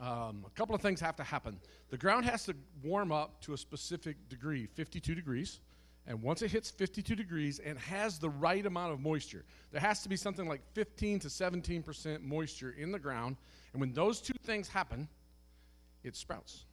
um, 0.01 0.43
a 0.48 0.50
couple 0.51 0.74
of 0.74 0.81
things 0.81 1.00
have 1.00 1.15
to 1.17 1.24
happen. 1.24 1.60
The 1.89 1.98
ground 1.98 2.25
has 2.25 2.46
to 2.46 2.55
warm 2.84 3.12
up 3.12 3.39
to 3.41 3.53
a 3.53 3.58
specific 3.58 4.29
degree, 4.29 4.65
52 4.65 5.13
degrees. 5.13 5.60
And 6.08 6.24
once 6.24 6.41
it 6.41 6.50
hits 6.50 6.72
52 6.72 7.15
degrees 7.15 7.60
and 7.60 7.77
has 7.77 8.17
the 8.17 8.29
right 8.29 8.65
amount 8.65 8.91
of 8.91 9.00
moisture, 9.00 9.46
there 9.72 9.79
has 9.79 10.01
to 10.01 10.10
be 10.10 10.17
something 10.17 10.48
like 10.48 10.62
15 10.74 11.20
to 11.20 11.27
17% 11.27 12.24
moisture 12.24 12.75
in 12.75 12.91
the 12.91 12.98
ground. 12.98 13.38
And 13.74 13.79
when 13.79 13.93
those 13.93 14.20
two 14.20 14.34
things 14.43 14.67
happen, 14.67 15.08
it 16.03 16.15
sprouts 16.15 16.65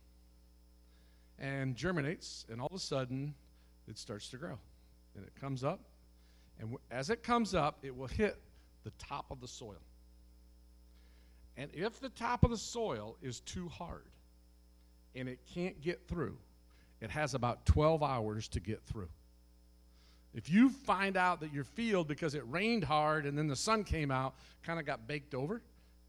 and 1.38 1.76
germinates. 1.76 2.46
And 2.50 2.60
all 2.60 2.68
of 2.68 2.76
a 2.76 2.78
sudden, 2.78 3.34
it 3.86 3.98
starts 3.98 4.28
to 4.30 4.38
grow. 4.38 4.58
And 5.14 5.24
it 5.26 5.32
comes 5.38 5.62
up. 5.62 5.80
And 6.58 6.70
w- 6.70 6.80
as 6.90 7.10
it 7.10 7.22
comes 7.22 7.54
up, 7.54 7.78
it 7.82 7.94
will 7.94 8.06
hit 8.06 8.40
the 8.84 8.90
top 8.92 9.26
of 9.30 9.40
the 9.40 9.48
soil. 9.48 9.82
And 11.58 11.70
if 11.74 11.98
the 11.98 12.08
top 12.08 12.44
of 12.44 12.50
the 12.50 12.56
soil 12.56 13.16
is 13.20 13.40
too 13.40 13.68
hard 13.68 14.04
and 15.16 15.28
it 15.28 15.40
can't 15.52 15.78
get 15.82 16.06
through, 16.06 16.38
it 17.00 17.10
has 17.10 17.34
about 17.34 17.66
12 17.66 18.00
hours 18.00 18.46
to 18.48 18.60
get 18.60 18.80
through. 18.84 19.08
If 20.34 20.48
you 20.48 20.70
find 20.70 21.16
out 21.16 21.40
that 21.40 21.52
your 21.52 21.64
field, 21.64 22.06
because 22.06 22.36
it 22.36 22.44
rained 22.46 22.84
hard 22.84 23.26
and 23.26 23.36
then 23.36 23.48
the 23.48 23.56
sun 23.56 23.82
came 23.82 24.12
out, 24.12 24.36
kind 24.62 24.78
of 24.78 24.86
got 24.86 25.08
baked 25.08 25.34
over 25.34 25.60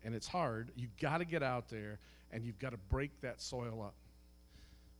and 0.05 0.13
it's 0.13 0.27
hard, 0.27 0.71
you've 0.75 0.95
got 0.97 1.17
to 1.17 1.25
get 1.25 1.41
out 1.41 1.67
there 1.67 1.97
and 2.31 2.45
you've 2.45 2.59
got 2.59 2.69
to 2.69 2.77
break 2.77 3.19
that 3.21 3.41
soil 3.41 3.81
up. 3.81 3.95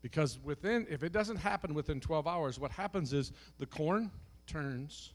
Because 0.02 0.40
within, 0.44 0.88
if 0.90 1.04
it 1.04 1.12
doesn't 1.12 1.36
happen 1.36 1.76
within 1.76 2.00
12 2.00 2.26
hours, 2.26 2.60
what 2.60 2.72
happens 2.72 3.14
is 3.14 3.32
the 3.60 3.68
corn 3.68 4.10
turns 4.48 5.14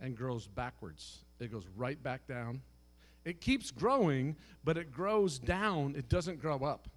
and 0.00 0.16
grows 0.16 0.46
backwards. 0.46 1.18
It 1.40 1.52
goes 1.52 1.66
right 1.76 2.02
back 2.02 2.26
down 2.26 2.62
it 3.28 3.42
keeps 3.42 3.70
growing, 3.70 4.36
but 4.64 4.78
it 4.78 4.90
grows 4.90 5.38
down. 5.38 5.94
It 5.96 6.08
doesn't 6.08 6.40
grow 6.40 6.58
up 6.60 6.88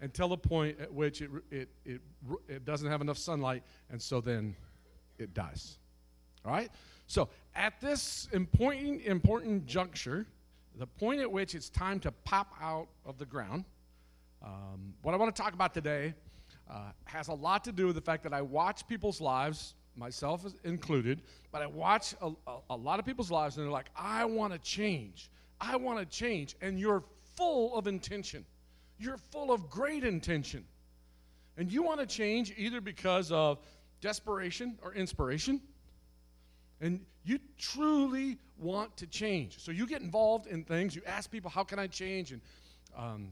until 0.00 0.28
the 0.28 0.36
point 0.36 0.80
at 0.80 0.92
which 0.92 1.20
it, 1.20 1.30
it, 1.50 1.68
it, 1.84 2.00
it 2.48 2.64
doesn't 2.64 2.88
have 2.88 3.02
enough 3.02 3.18
sunlight, 3.18 3.62
and 3.90 4.00
so 4.00 4.22
then 4.22 4.56
it 5.18 5.34
dies. 5.34 5.78
All 6.46 6.52
right? 6.52 6.70
So 7.06 7.28
at 7.54 7.78
this 7.80 8.26
important, 8.32 9.02
important 9.02 9.66
juncture, 9.66 10.26
the 10.78 10.86
point 10.86 11.20
at 11.20 11.30
which 11.30 11.54
it's 11.54 11.68
time 11.68 12.00
to 12.00 12.10
pop 12.10 12.54
out 12.60 12.88
of 13.04 13.18
the 13.18 13.26
ground, 13.26 13.64
um, 14.42 14.94
what 15.02 15.12
I 15.14 15.18
want 15.18 15.34
to 15.34 15.42
talk 15.42 15.52
about 15.52 15.74
today 15.74 16.14
uh, 16.70 16.92
has 17.04 17.28
a 17.28 17.34
lot 17.34 17.64
to 17.64 17.72
do 17.72 17.86
with 17.86 17.96
the 17.96 18.02
fact 18.02 18.22
that 18.22 18.32
I 18.32 18.40
watch 18.40 18.88
people's 18.88 19.20
lives, 19.20 19.74
myself 19.94 20.46
included, 20.64 21.22
but 21.52 21.60
I 21.60 21.66
watch 21.66 22.14
a, 22.22 22.30
a, 22.46 22.58
a 22.70 22.76
lot 22.76 22.98
of 22.98 23.04
people's 23.04 23.30
lives 23.30 23.56
and 23.56 23.64
they're 23.64 23.72
like, 23.72 23.90
I 23.94 24.24
want 24.24 24.52
to 24.52 24.58
change. 24.58 25.30
I 25.60 25.76
want 25.76 25.98
to 25.98 26.04
change. 26.04 26.56
And 26.60 26.78
you're 26.78 27.02
full 27.36 27.76
of 27.76 27.86
intention. 27.86 28.44
You're 28.98 29.18
full 29.18 29.52
of 29.52 29.68
great 29.70 30.04
intention. 30.04 30.64
And 31.56 31.70
you 31.72 31.82
want 31.82 32.00
to 32.00 32.06
change 32.06 32.52
either 32.56 32.80
because 32.80 33.32
of 33.32 33.58
desperation 34.00 34.78
or 34.82 34.94
inspiration. 34.94 35.60
And 36.80 37.00
you 37.24 37.38
truly 37.58 38.38
want 38.58 38.96
to 38.98 39.06
change. 39.06 39.58
So 39.58 39.70
you 39.72 39.86
get 39.86 40.02
involved 40.02 40.46
in 40.46 40.64
things. 40.64 40.94
You 40.94 41.02
ask 41.06 41.30
people, 41.30 41.50
how 41.50 41.64
can 41.64 41.78
I 41.78 41.86
change? 41.86 42.32
And 42.32 42.40
um, 42.96 43.28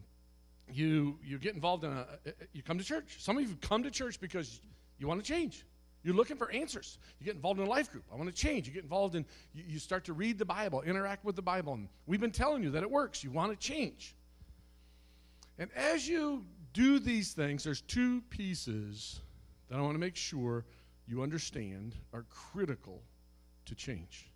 you, 0.73 1.19
you 1.23 1.39
get 1.39 1.55
involved 1.55 1.85
in 1.85 1.93
a, 1.93 2.07
you 2.53 2.63
come 2.63 2.79
to 2.79 2.85
church. 2.85 3.17
Some 3.19 3.37
of 3.37 3.49
you 3.49 3.57
come 3.61 3.83
to 3.83 3.91
church 3.91 4.21
because 4.21 4.61
you 4.99 5.07
want 5.07 5.23
to 5.23 5.31
change. 5.31 5.65
You're 6.05 6.15
looking 6.15 6.37
for 6.37 6.51
answers. 6.53 6.99
You 7.19 7.25
get 7.25 7.35
involved 7.35 7.59
in 7.59 7.67
a 7.67 7.71
life 7.71 7.91
group. 7.91 8.05
I 8.13 8.17
want 8.17 8.29
to 8.29 8.35
change. 8.35 8.69
You 8.69 8.75
get 8.75 8.83
involved 8.83 9.15
in, 9.15 9.25
you, 9.55 9.65
you 9.67 9.79
start 9.79 10.05
to 10.05 10.13
read 10.13 10.39
the 10.39 10.45
Bible, 10.45 10.83
interact 10.83 11.25
with 11.25 11.35
the 11.35 11.43
Bible. 11.43 11.73
And 11.73 11.89
we've 12.07 12.21
been 12.21 12.31
telling 12.31 12.63
you 12.63 12.71
that 12.71 12.83
it 12.83 12.91
works. 12.91 13.25
You 13.25 13.31
want 13.31 13.53
to 13.53 13.57
change. 13.59 14.15
And 15.59 15.71
as 15.75 16.07
you 16.07 16.45
do 16.75 16.99
these 16.99 17.33
things, 17.33 17.65
there's 17.65 17.81
two 17.81 18.21
pieces 18.29 19.21
that 19.71 19.79
I 19.79 19.83
want 19.83 19.95
to 19.95 19.99
make 19.99 20.15
sure 20.15 20.67
you 21.09 21.23
understand 21.23 21.95
are 22.13 22.27
critical 22.29 23.01
to 23.65 23.75
change. 23.75 24.31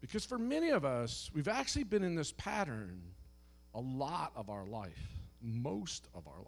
Because 0.00 0.24
for 0.24 0.38
many 0.38 0.70
of 0.70 0.84
us, 0.84 1.30
we've 1.32 1.46
actually 1.46 1.84
been 1.84 2.02
in 2.02 2.16
this 2.16 2.32
pattern 2.32 3.00
a 3.72 3.80
lot 3.80 4.32
of 4.34 4.50
our 4.50 4.66
life, 4.66 4.98
most 5.40 6.08
of 6.12 6.26
our 6.26 6.38
life. 6.38 6.46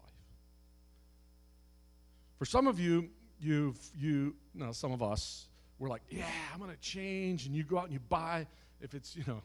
For 2.39 2.47
some 2.47 2.67
of 2.67 2.81
you, 2.81 3.11
you've 3.45 3.79
you 3.99 4.35
know 4.55 4.73
some 4.73 4.93
of 4.93 5.03
us 5.03 5.49
we're 5.79 5.89
like 5.89 6.03
yeah 6.09 6.25
i'm 6.53 6.59
going 6.59 6.71
to 6.71 6.81
change 6.81 7.47
and 7.47 7.55
you 7.55 7.63
go 7.63 7.79
out 7.79 7.85
and 7.85 7.93
you 7.93 8.01
buy 8.09 8.47
if 8.81 8.95
it's 8.95 9.15
you 9.17 9.25
know 9.27 9.43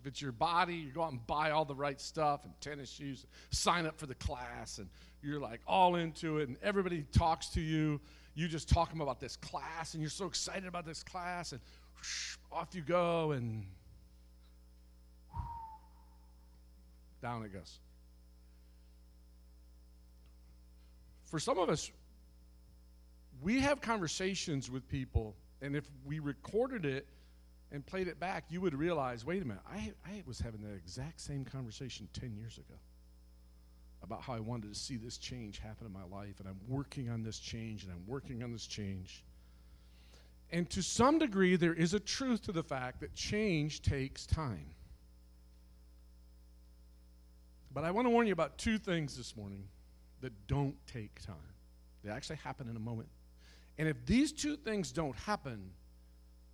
if 0.00 0.06
it's 0.06 0.20
your 0.20 0.32
body 0.32 0.74
you 0.74 0.90
go 0.90 1.02
out 1.02 1.12
and 1.12 1.26
buy 1.26 1.50
all 1.50 1.64
the 1.64 1.74
right 1.74 2.00
stuff 2.00 2.44
and 2.44 2.52
tennis 2.60 2.90
shoes 2.90 3.26
sign 3.50 3.86
up 3.86 3.98
for 3.98 4.06
the 4.06 4.14
class 4.16 4.78
and 4.78 4.88
you're 5.24 5.40
like 5.40 5.60
all 5.66 5.96
into 5.96 6.38
it 6.38 6.48
and 6.48 6.56
everybody 6.62 7.04
talks 7.12 7.48
to 7.48 7.60
you. 7.60 8.00
You 8.34 8.48
just 8.48 8.68
talk 8.68 8.90
them 8.90 9.00
about 9.00 9.20
this 9.20 9.36
class 9.36 9.94
and 9.94 10.02
you're 10.02 10.10
so 10.10 10.26
excited 10.26 10.66
about 10.66 10.84
this 10.84 11.02
class 11.02 11.52
and 11.52 11.60
whoosh, 11.96 12.36
off 12.52 12.74
you 12.74 12.82
go 12.82 13.32
and 13.32 13.64
down 17.22 17.42
it 17.42 17.52
goes. 17.52 17.78
For 21.24 21.38
some 21.38 21.58
of 21.58 21.70
us 21.70 21.90
we 23.44 23.60
have 23.60 23.82
conversations 23.82 24.70
with 24.70 24.88
people, 24.88 25.36
and 25.60 25.76
if 25.76 25.84
we 26.06 26.18
recorded 26.18 26.86
it 26.86 27.06
and 27.70 27.84
played 27.84 28.08
it 28.08 28.18
back, 28.18 28.44
you 28.48 28.62
would 28.62 28.74
realize 28.74 29.24
wait 29.26 29.42
a 29.42 29.44
minute, 29.44 29.62
I, 29.70 29.92
I 30.06 30.22
was 30.26 30.38
having 30.38 30.62
the 30.62 30.72
exact 30.72 31.20
same 31.20 31.44
conversation 31.44 32.08
10 32.14 32.34
years 32.36 32.56
ago 32.56 32.74
about 34.02 34.22
how 34.22 34.32
I 34.32 34.40
wanted 34.40 34.72
to 34.72 34.78
see 34.78 34.96
this 34.96 35.18
change 35.18 35.58
happen 35.58 35.86
in 35.86 35.92
my 35.92 36.04
life, 36.04 36.40
and 36.40 36.48
I'm 36.48 36.58
working 36.66 37.10
on 37.10 37.22
this 37.22 37.38
change, 37.38 37.84
and 37.84 37.92
I'm 37.92 38.06
working 38.06 38.42
on 38.42 38.50
this 38.50 38.66
change. 38.66 39.22
And 40.50 40.68
to 40.70 40.82
some 40.82 41.18
degree, 41.18 41.56
there 41.56 41.74
is 41.74 41.92
a 41.92 42.00
truth 42.00 42.42
to 42.44 42.52
the 42.52 42.62
fact 42.62 43.00
that 43.00 43.14
change 43.14 43.82
takes 43.82 44.24
time. 44.24 44.70
But 47.74 47.84
I 47.84 47.90
want 47.90 48.06
to 48.06 48.10
warn 48.10 48.26
you 48.26 48.32
about 48.32 48.56
two 48.56 48.78
things 48.78 49.16
this 49.16 49.36
morning 49.36 49.64
that 50.22 50.32
don't 50.46 50.76
take 50.86 51.20
time. 51.26 51.36
They 52.04 52.10
actually 52.10 52.36
happen 52.36 52.68
in 52.70 52.76
a 52.76 52.80
moment. 52.80 53.08
And 53.78 53.88
if 53.88 54.04
these 54.06 54.32
two 54.32 54.56
things 54.56 54.92
don't 54.92 55.16
happen, 55.16 55.70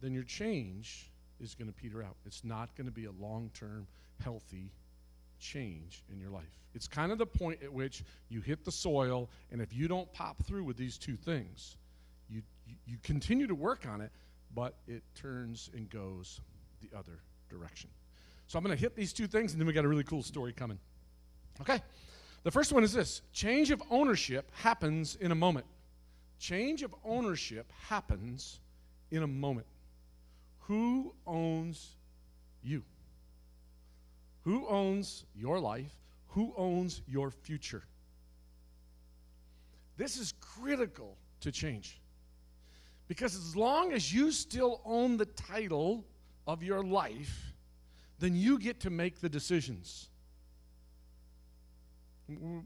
then 0.00 0.14
your 0.14 0.22
change 0.24 1.10
is 1.40 1.54
going 1.54 1.68
to 1.68 1.74
peter 1.74 2.02
out. 2.02 2.16
It's 2.26 2.44
not 2.44 2.74
going 2.76 2.86
to 2.86 2.92
be 2.92 3.06
a 3.06 3.12
long 3.20 3.50
term, 3.54 3.86
healthy 4.22 4.72
change 5.38 6.02
in 6.12 6.20
your 6.20 6.30
life. 6.30 6.58
It's 6.74 6.86
kind 6.86 7.10
of 7.10 7.18
the 7.18 7.26
point 7.26 7.62
at 7.62 7.72
which 7.72 8.04
you 8.28 8.40
hit 8.40 8.64
the 8.64 8.72
soil, 8.72 9.28
and 9.50 9.60
if 9.60 9.74
you 9.74 9.88
don't 9.88 10.10
pop 10.12 10.42
through 10.44 10.64
with 10.64 10.76
these 10.76 10.98
two 10.98 11.16
things, 11.16 11.76
you, 12.28 12.42
you, 12.66 12.74
you 12.86 12.96
continue 13.02 13.46
to 13.46 13.54
work 13.54 13.86
on 13.88 14.00
it, 14.00 14.12
but 14.54 14.74
it 14.86 15.02
turns 15.14 15.70
and 15.74 15.90
goes 15.90 16.40
the 16.80 16.96
other 16.96 17.20
direction. 17.48 17.90
So 18.46 18.58
I'm 18.58 18.64
going 18.64 18.76
to 18.76 18.80
hit 18.80 18.94
these 18.96 19.12
two 19.12 19.26
things, 19.26 19.52
and 19.52 19.60
then 19.60 19.66
we 19.66 19.72
got 19.72 19.84
a 19.84 19.88
really 19.88 20.04
cool 20.04 20.22
story 20.22 20.52
coming. 20.52 20.78
Okay. 21.60 21.80
The 22.42 22.50
first 22.50 22.72
one 22.72 22.84
is 22.84 22.92
this 22.92 23.22
change 23.32 23.70
of 23.70 23.82
ownership 23.90 24.50
happens 24.56 25.16
in 25.20 25.30
a 25.30 25.34
moment. 25.34 25.66
Change 26.40 26.82
of 26.82 26.94
ownership 27.04 27.70
happens 27.86 28.60
in 29.10 29.22
a 29.22 29.26
moment. 29.26 29.66
Who 30.60 31.12
owns 31.26 31.96
you? 32.64 32.82
Who 34.44 34.66
owns 34.66 35.26
your 35.36 35.60
life? 35.60 35.92
Who 36.28 36.54
owns 36.56 37.02
your 37.06 37.30
future? 37.30 37.82
This 39.98 40.16
is 40.16 40.32
critical 40.40 41.18
to 41.42 41.52
change. 41.52 42.00
Because 43.06 43.34
as 43.34 43.54
long 43.54 43.92
as 43.92 44.12
you 44.12 44.32
still 44.32 44.80
own 44.86 45.18
the 45.18 45.26
title 45.26 46.06
of 46.46 46.62
your 46.62 46.82
life, 46.82 47.52
then 48.18 48.34
you 48.34 48.58
get 48.58 48.80
to 48.80 48.88
make 48.88 49.20
the 49.20 49.28
decisions. 49.28 50.08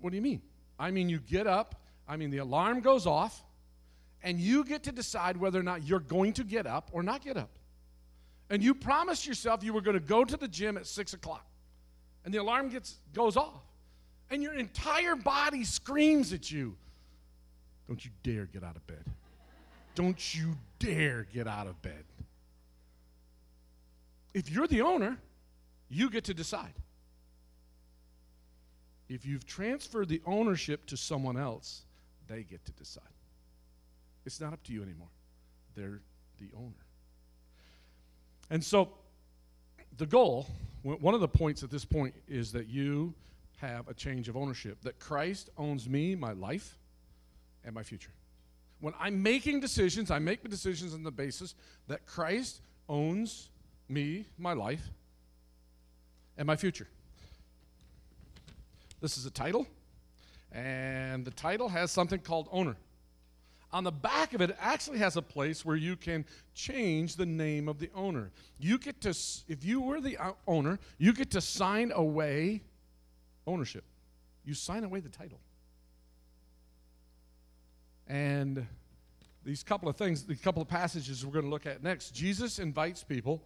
What 0.00 0.10
do 0.10 0.16
you 0.16 0.22
mean? 0.22 0.42
I 0.78 0.92
mean, 0.92 1.08
you 1.08 1.18
get 1.18 1.48
up, 1.48 1.82
I 2.06 2.16
mean, 2.16 2.30
the 2.30 2.38
alarm 2.38 2.80
goes 2.80 3.06
off, 3.06 3.42
and 4.24 4.40
you 4.40 4.64
get 4.64 4.82
to 4.84 4.92
decide 4.92 5.36
whether 5.36 5.60
or 5.60 5.62
not 5.62 5.86
you're 5.86 6.00
going 6.00 6.32
to 6.32 6.44
get 6.44 6.66
up 6.66 6.88
or 6.92 7.02
not 7.02 7.22
get 7.22 7.36
up. 7.36 7.50
And 8.50 8.62
you 8.62 8.74
promised 8.74 9.26
yourself 9.26 9.62
you 9.62 9.72
were 9.72 9.82
going 9.82 9.98
to 9.98 10.04
go 10.04 10.24
to 10.24 10.36
the 10.36 10.48
gym 10.48 10.76
at 10.76 10.86
six 10.86 11.12
o'clock, 11.12 11.46
and 12.24 12.32
the 12.32 12.38
alarm 12.38 12.70
gets 12.70 12.98
goes 13.12 13.36
off. 13.36 13.62
and 14.30 14.42
your 14.42 14.54
entire 14.54 15.14
body 15.14 15.62
screams 15.62 16.32
at 16.32 16.50
you, 16.50 16.76
Don't 17.86 18.02
you 18.02 18.10
dare 18.22 18.46
get 18.46 18.64
out 18.64 18.74
of 18.74 18.86
bed. 18.86 19.04
Don't 19.94 20.34
you 20.34 20.56
dare 20.78 21.26
get 21.32 21.46
out 21.46 21.66
of 21.66 21.80
bed. 21.82 22.04
If 24.32 24.50
you're 24.50 24.66
the 24.66 24.80
owner, 24.80 25.18
you 25.88 26.10
get 26.10 26.24
to 26.24 26.34
decide. 26.34 26.74
If 29.08 29.26
you've 29.26 29.46
transferred 29.46 30.08
the 30.08 30.22
ownership 30.24 30.86
to 30.86 30.96
someone 30.96 31.36
else, 31.36 31.84
they 32.26 32.42
get 32.42 32.64
to 32.64 32.72
decide. 32.72 33.13
It's 34.24 34.40
not 34.40 34.52
up 34.52 34.62
to 34.64 34.72
you 34.72 34.82
anymore. 34.82 35.08
They're 35.74 36.00
the 36.38 36.48
owner. 36.56 36.72
And 38.50 38.62
so, 38.62 38.90
the 39.96 40.06
goal, 40.06 40.46
one 40.82 41.14
of 41.14 41.20
the 41.20 41.28
points 41.28 41.62
at 41.62 41.70
this 41.70 41.84
point, 41.84 42.14
is 42.28 42.52
that 42.52 42.68
you 42.68 43.14
have 43.58 43.88
a 43.88 43.94
change 43.94 44.28
of 44.28 44.36
ownership, 44.36 44.78
that 44.82 44.98
Christ 44.98 45.50
owns 45.56 45.88
me, 45.88 46.14
my 46.14 46.32
life, 46.32 46.76
and 47.64 47.74
my 47.74 47.82
future. 47.82 48.10
When 48.80 48.94
I'm 49.00 49.22
making 49.22 49.60
decisions, 49.60 50.10
I 50.10 50.18
make 50.18 50.42
the 50.42 50.48
decisions 50.48 50.92
on 50.92 51.02
the 51.02 51.10
basis 51.10 51.54
that 51.88 52.04
Christ 52.06 52.60
owns 52.88 53.48
me, 53.88 54.26
my 54.38 54.52
life, 54.52 54.90
and 56.36 56.46
my 56.46 56.56
future. 56.56 56.88
This 59.00 59.16
is 59.16 59.26
a 59.26 59.30
title, 59.30 59.66
and 60.52 61.24
the 61.24 61.30
title 61.30 61.68
has 61.68 61.90
something 61.90 62.18
called 62.18 62.48
owner. 62.50 62.76
On 63.74 63.82
the 63.82 63.90
back 63.90 64.34
of 64.34 64.40
it, 64.40 64.50
it 64.50 64.56
actually 64.60 64.98
has 64.98 65.16
a 65.16 65.22
place 65.22 65.64
where 65.64 65.74
you 65.74 65.96
can 65.96 66.24
change 66.54 67.16
the 67.16 67.26
name 67.26 67.68
of 67.68 67.80
the 67.80 67.90
owner. 67.92 68.30
You 68.56 68.78
get 68.78 69.00
to, 69.00 69.10
if 69.48 69.64
you 69.64 69.80
were 69.80 70.00
the 70.00 70.16
owner, 70.46 70.78
you 70.96 71.12
get 71.12 71.32
to 71.32 71.40
sign 71.40 71.90
away 71.92 72.62
ownership. 73.48 73.82
You 74.44 74.54
sign 74.54 74.84
away 74.84 75.00
the 75.00 75.08
title. 75.08 75.40
And 78.06 78.64
these 79.44 79.64
couple 79.64 79.88
of 79.88 79.96
things, 79.96 80.22
the 80.22 80.36
couple 80.36 80.62
of 80.62 80.68
passages 80.68 81.26
we're 81.26 81.32
going 81.32 81.46
to 81.46 81.50
look 81.50 81.66
at 81.66 81.82
next, 81.82 82.14
Jesus 82.14 82.60
invites 82.60 83.02
people 83.02 83.42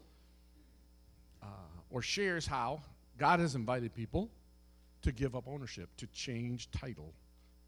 uh, 1.43 1.47
or 1.89 2.03
shares 2.03 2.47
how 2.47 2.83
God 3.17 3.41
has 3.41 3.55
invited 3.55 3.95
people 3.95 4.29
to 5.01 5.11
give 5.11 5.35
up 5.35 5.45
ownership, 5.49 5.89
to 5.97 6.07
change 6.09 6.71
title 6.71 7.15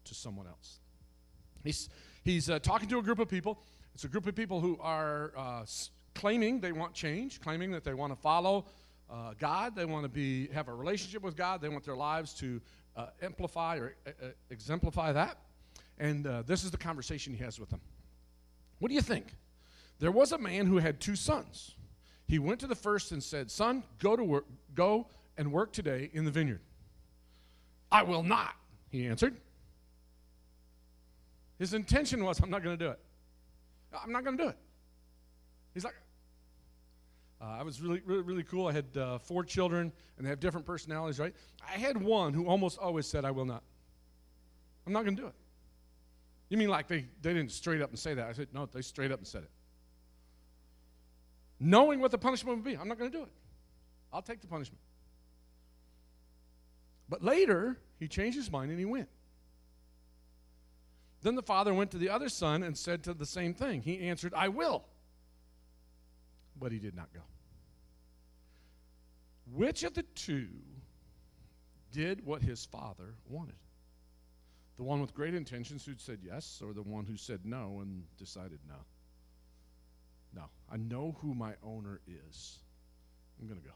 to 0.03 0.13
someone 0.13 0.45
else. 0.45 0.77
He's, 1.63 1.89
he's 2.23 2.49
uh, 2.49 2.59
talking 2.59 2.89
to 2.89 2.99
a 2.99 3.03
group 3.03 3.19
of 3.19 3.29
people. 3.29 3.63
It's 3.93 4.03
a 4.03 4.07
group 4.07 4.27
of 4.27 4.35
people 4.35 4.61
who 4.61 4.77
are 4.81 5.33
uh, 5.37 5.65
claiming 6.15 6.59
they 6.59 6.71
want 6.71 6.93
change, 6.93 7.41
claiming 7.41 7.71
that 7.71 7.83
they 7.83 7.93
want 7.93 8.13
to 8.13 8.19
follow 8.19 8.65
uh, 9.11 9.33
God, 9.37 9.75
they 9.75 9.85
want 9.85 10.03
to 10.03 10.09
be, 10.09 10.47
have 10.47 10.69
a 10.69 10.73
relationship 10.73 11.21
with 11.21 11.35
God, 11.35 11.61
they 11.61 11.67
want 11.67 11.83
their 11.83 11.97
lives 11.97 12.33
to 12.35 12.61
uh, 12.95 13.07
amplify 13.21 13.77
or 13.77 13.95
uh, 14.07 14.09
uh, 14.09 14.27
exemplify 14.49 15.11
that. 15.11 15.37
And 15.97 16.25
this 16.47 16.63
is 16.63 16.71
the 16.71 16.77
conversation 16.77 17.33
he 17.33 17.43
has 17.43 17.59
with 17.59 17.69
them. 17.69 17.81
What 18.79 18.87
do 18.87 18.95
you 18.95 19.01
think? 19.01 19.35
There 19.99 20.11
was 20.11 20.31
a 20.31 20.37
man 20.37 20.65
who 20.65 20.77
had 20.77 20.99
two 20.99 21.15
sons. 21.15 21.75
He 22.27 22.39
went 22.39 22.59
to 22.61 22.67
the 22.67 22.75
first 22.75 23.11
and 23.11 23.21
said, 23.21 23.51
Son, 23.51 23.83
go 23.99 24.15
to 24.15 24.23
work, 24.23 24.45
go 24.73 25.07
and 25.37 25.51
work 25.51 25.73
today 25.73 26.09
in 26.13 26.25
the 26.25 26.31
vineyard. 26.31 26.61
I 27.91 28.01
will 28.01 28.23
not, 28.23 28.55
he 28.89 29.05
answered. 29.05 29.35
His 31.61 31.75
intention 31.75 32.25
was, 32.25 32.39
I'm 32.39 32.49
not 32.49 32.63
going 32.63 32.75
to 32.75 32.85
do 32.85 32.89
it. 32.89 32.99
I'm 33.93 34.11
not 34.11 34.23
going 34.23 34.35
to 34.35 34.43
do 34.45 34.49
it. 34.49 34.57
He's 35.75 35.83
like, 35.83 35.93
uh, 37.39 37.57
I 37.59 37.61
was 37.61 37.79
really, 37.79 38.01
really, 38.03 38.23
really 38.23 38.41
cool. 38.41 38.65
I 38.65 38.71
had 38.71 38.97
uh, 38.97 39.19
four 39.19 39.43
children, 39.43 39.91
and 40.17 40.25
they 40.25 40.31
have 40.31 40.39
different 40.39 40.65
personalities, 40.65 41.19
right? 41.19 41.35
I 41.63 41.77
had 41.77 42.01
one 42.01 42.33
who 42.33 42.47
almost 42.47 42.79
always 42.79 43.05
said, 43.05 43.25
I 43.25 43.29
will 43.29 43.45
not. 43.45 43.61
I'm 44.87 44.93
not 44.93 45.03
going 45.03 45.15
to 45.15 45.21
do 45.21 45.27
it. 45.27 45.35
You 46.49 46.57
mean 46.57 46.69
like 46.69 46.87
they, 46.87 47.05
they 47.21 47.31
didn't 47.31 47.51
straight 47.51 47.83
up 47.83 47.91
and 47.91 47.99
say 47.99 48.15
that? 48.15 48.27
I 48.27 48.33
said, 48.33 48.47
no, 48.51 48.65
they 48.65 48.81
straight 48.81 49.11
up 49.11 49.19
and 49.19 49.27
said 49.27 49.43
it. 49.43 49.51
Knowing 51.59 51.99
what 51.99 52.09
the 52.09 52.17
punishment 52.17 52.57
would 52.57 52.65
be, 52.65 52.75
I'm 52.75 52.87
not 52.87 52.97
going 52.97 53.11
to 53.11 53.15
do 53.15 53.23
it. 53.23 53.31
I'll 54.11 54.23
take 54.23 54.41
the 54.41 54.47
punishment. 54.47 54.81
But 57.07 57.23
later, 57.23 57.77
he 57.99 58.07
changed 58.07 58.35
his 58.35 58.51
mind 58.51 58.71
and 58.71 58.79
he 58.79 58.85
went. 58.85 59.09
Then 61.21 61.35
the 61.35 61.43
father 61.43 61.73
went 61.73 61.91
to 61.91 61.97
the 61.97 62.09
other 62.09 62.29
son 62.29 62.63
and 62.63 62.77
said 62.77 63.03
to 63.03 63.13
the 63.13 63.25
same 63.25 63.53
thing. 63.53 63.81
He 63.81 63.99
answered, 63.99 64.33
I 64.35 64.47
will. 64.47 64.85
But 66.59 66.71
he 66.71 66.79
did 66.79 66.95
not 66.95 67.13
go. 67.13 67.21
Which 69.53 69.83
of 69.83 69.93
the 69.93 70.03
two 70.03 70.47
did 71.91 72.25
what 72.25 72.41
his 72.41 72.65
father 72.65 73.15
wanted? 73.27 73.55
The 74.77 74.83
one 74.83 75.01
with 75.01 75.13
great 75.13 75.35
intentions 75.35 75.85
who 75.85 75.93
said 75.97 76.19
yes, 76.23 76.61
or 76.65 76.73
the 76.73 76.81
one 76.81 77.05
who 77.05 77.17
said 77.17 77.41
no 77.45 77.81
and 77.81 78.03
decided 78.17 78.59
no? 78.67 78.75
No. 80.33 80.43
I 80.71 80.77
know 80.77 81.17
who 81.21 81.35
my 81.35 81.53
owner 81.63 81.99
is. 82.07 82.59
I'm 83.39 83.47
going 83.47 83.59
to 83.59 83.67
go. 83.67 83.73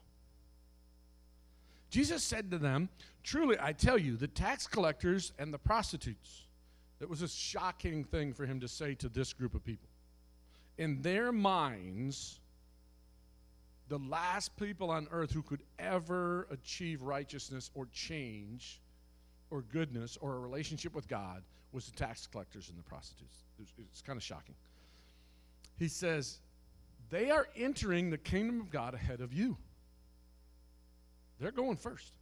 Jesus 1.90 2.24
said 2.24 2.50
to 2.50 2.58
them, 2.58 2.88
Truly, 3.22 3.56
I 3.60 3.72
tell 3.72 3.98
you, 3.98 4.16
the 4.16 4.26
tax 4.26 4.66
collectors 4.66 5.32
and 5.38 5.52
the 5.52 5.58
prostitutes, 5.58 6.45
it 7.00 7.08
was 7.08 7.22
a 7.22 7.28
shocking 7.28 8.04
thing 8.04 8.32
for 8.32 8.46
him 8.46 8.60
to 8.60 8.68
say 8.68 8.94
to 8.94 9.08
this 9.08 9.32
group 9.32 9.54
of 9.54 9.64
people. 9.64 9.88
In 10.78 11.02
their 11.02 11.32
minds, 11.32 12.40
the 13.88 13.98
last 13.98 14.56
people 14.56 14.90
on 14.90 15.06
earth 15.10 15.30
who 15.30 15.42
could 15.42 15.62
ever 15.78 16.46
achieve 16.50 17.02
righteousness 17.02 17.70
or 17.74 17.86
change 17.92 18.80
or 19.50 19.62
goodness 19.62 20.18
or 20.20 20.34
a 20.34 20.38
relationship 20.38 20.94
with 20.94 21.06
God 21.08 21.42
was 21.72 21.86
the 21.86 21.96
tax 21.96 22.26
collectors 22.26 22.68
and 22.68 22.78
the 22.78 22.82
prostitutes. 22.82 23.44
It's, 23.92 24.02
kind 24.02 24.16
of 24.16 24.22
shocking. 24.22 24.54
He 25.78 25.88
says, 25.88 26.38
They 27.10 27.30
are 27.30 27.46
entering 27.56 28.10
the 28.10 28.18
kingdom 28.18 28.60
of 28.60 28.70
God 28.70 28.94
ahead 28.94 29.20
of 29.20 29.32
you. 29.32 29.56
They're 31.38 31.52
going 31.52 31.76
first. 31.76 32.12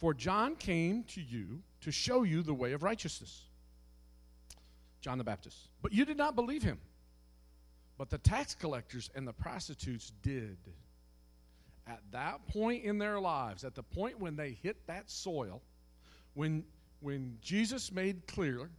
For 0.00 0.14
John 0.14 0.56
came 0.56 1.04
to 1.04 1.20
you 1.20 1.60
to 1.82 1.90
show 1.90 2.22
you 2.22 2.42
the 2.42 2.54
way 2.54 2.72
of 2.72 2.82
righteousness. 2.82 3.42
John 5.02 5.18
the 5.18 5.24
Baptist. 5.24 5.68
But 5.82 5.92
you 5.92 6.06
did 6.06 6.16
not 6.16 6.34
believe 6.34 6.62
him. 6.62 6.78
But 7.98 8.08
the 8.08 8.18
tax 8.18 8.54
collectors 8.54 9.10
and 9.14 9.28
the 9.28 9.32
prostitutes 9.34 10.12
did. 10.22 10.56
At 11.86 12.00
that 12.12 12.46
point 12.48 12.84
in 12.84 12.96
their 12.96 13.20
lives, 13.20 13.62
at 13.62 13.74
the 13.74 13.82
point 13.82 14.18
when 14.18 14.36
they 14.36 14.56
hit 14.62 14.86
that 14.86 15.10
soil, 15.10 15.60
when, 16.32 16.64
when 17.00 17.36
Jesus 17.42 17.92
made 17.92 18.26
clear, 18.26 18.70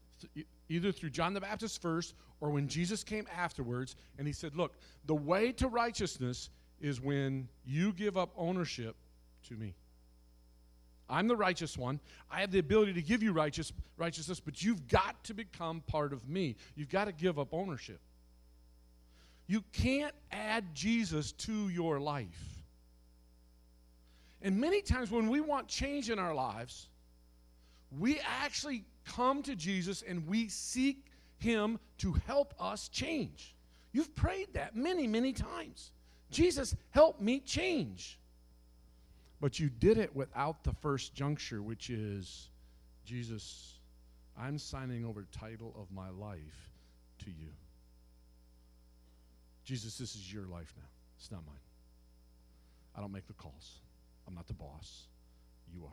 either 0.70 0.92
through 0.92 1.12
John 1.12 1.36
the 1.36 1.42
Baptist 1.42 1.82
first 1.84 2.16
or 2.40 2.50
when 2.50 2.68
Jesus 2.68 3.04
came 3.04 3.28
afterwards 3.36 3.96
and 4.18 4.26
he 4.26 4.34
said, 4.34 4.56
Look, 4.56 4.74
the 5.06 5.16
way 5.16 5.52
to 5.54 5.68
righteousness 5.68 6.50
is 6.80 7.00
when 7.00 7.48
you 7.64 7.94
give 7.94 8.18
up 8.18 8.32
ownership 8.36 8.96
to 9.50 9.56
me. 9.56 9.76
I'm 11.12 11.28
the 11.28 11.36
righteous 11.36 11.78
one. 11.78 12.00
I 12.32 12.40
have 12.40 12.52
the 12.52 12.60
ability 12.60 12.94
to 12.94 13.02
give 13.02 13.22
you 13.22 13.34
righteous, 13.34 13.74
righteousness, 13.98 14.40
but 14.40 14.64
you've 14.64 14.88
got 14.88 15.22
to 15.26 15.34
become 15.34 15.82
part 15.82 16.14
of 16.14 16.28
me. 16.30 16.56
You've 16.76 16.90
got 16.90 17.06
to 17.06 17.12
give 17.12 17.38
up 17.38 17.54
ownership. 17.54 18.00
You 19.48 19.64
can't 19.74 20.16
add 20.32 20.74
Jesus 20.74 21.34
to 21.34 21.68
your 21.70 22.00
life. 22.00 22.64
And 24.42 24.60
many 24.60 24.82
times 24.82 25.12
when 25.12 25.30
we 25.30 25.42
want 25.42 25.68
change 25.68 26.10
in 26.10 26.18
our 26.18 26.34
lives, 26.34 26.88
we 28.00 28.20
actually 28.42 28.86
come 29.06 29.44
to 29.44 29.56
Jesus 29.56 30.04
and 30.08 30.26
we 30.28 30.48
seek 30.48 31.08
Him 31.38 31.78
to 31.98 32.14
help 32.26 32.54
us 32.60 32.88
change. 32.88 33.56
You've 33.92 34.16
prayed 34.16 34.54
that 34.54 34.76
many, 34.76 35.06
many 35.06 35.34
times. 35.34 35.92
Jesus, 36.32 36.76
help 36.92 37.20
me 37.20 37.42
change. 37.42 38.18
But 39.42 39.60
you 39.60 39.70
did 39.70 39.98
it 39.98 40.16
without 40.16 40.64
the 40.64 40.74
first 40.82 41.16
juncture, 41.16 41.64
which 41.64 41.90
is 41.90 42.50
Jesus, 43.04 43.80
I'm 44.40 44.60
signing 44.60 45.04
over 45.04 45.26
title 45.32 45.76
of 45.78 45.92
my 45.92 46.10
life 46.12 46.72
to 47.26 47.32
you. 47.32 47.50
Jesus, 49.66 49.98
this 49.98 50.16
is 50.16 50.32
your 50.32 50.46
life 50.46 50.72
now. 50.78 50.88
It's 51.18 51.32
not 51.32 51.42
mine. 51.46 51.56
I 52.96 53.02
don't 53.02 53.12
make 53.12 53.26
the 53.26 53.34
calls. 53.34 53.80
I'm 54.28 54.36
not 54.36 54.48
the 54.48 54.54
boss. 54.54 55.08
You 55.74 55.86
are. 55.86 55.92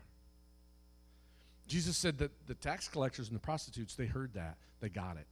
Jesus 1.66 1.96
said 1.96 2.18
that 2.18 2.30
the 2.46 2.54
tax 2.54 2.86
collectors 2.86 3.28
and 3.28 3.36
the 3.36 3.40
prostitutes, 3.40 3.94
they 3.94 4.06
heard 4.06 4.34
that. 4.34 4.56
They 4.80 4.90
got 4.90 5.16
it. 5.16 5.26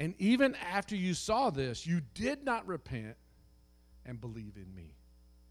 And 0.00 0.14
even 0.18 0.56
after 0.72 0.96
you 0.96 1.14
saw 1.14 1.50
this, 1.50 1.86
you 1.86 2.00
did 2.14 2.44
not 2.44 2.66
repent 2.66 3.16
and 4.06 4.20
believe 4.20 4.54
in 4.56 4.74
me. 4.74 4.94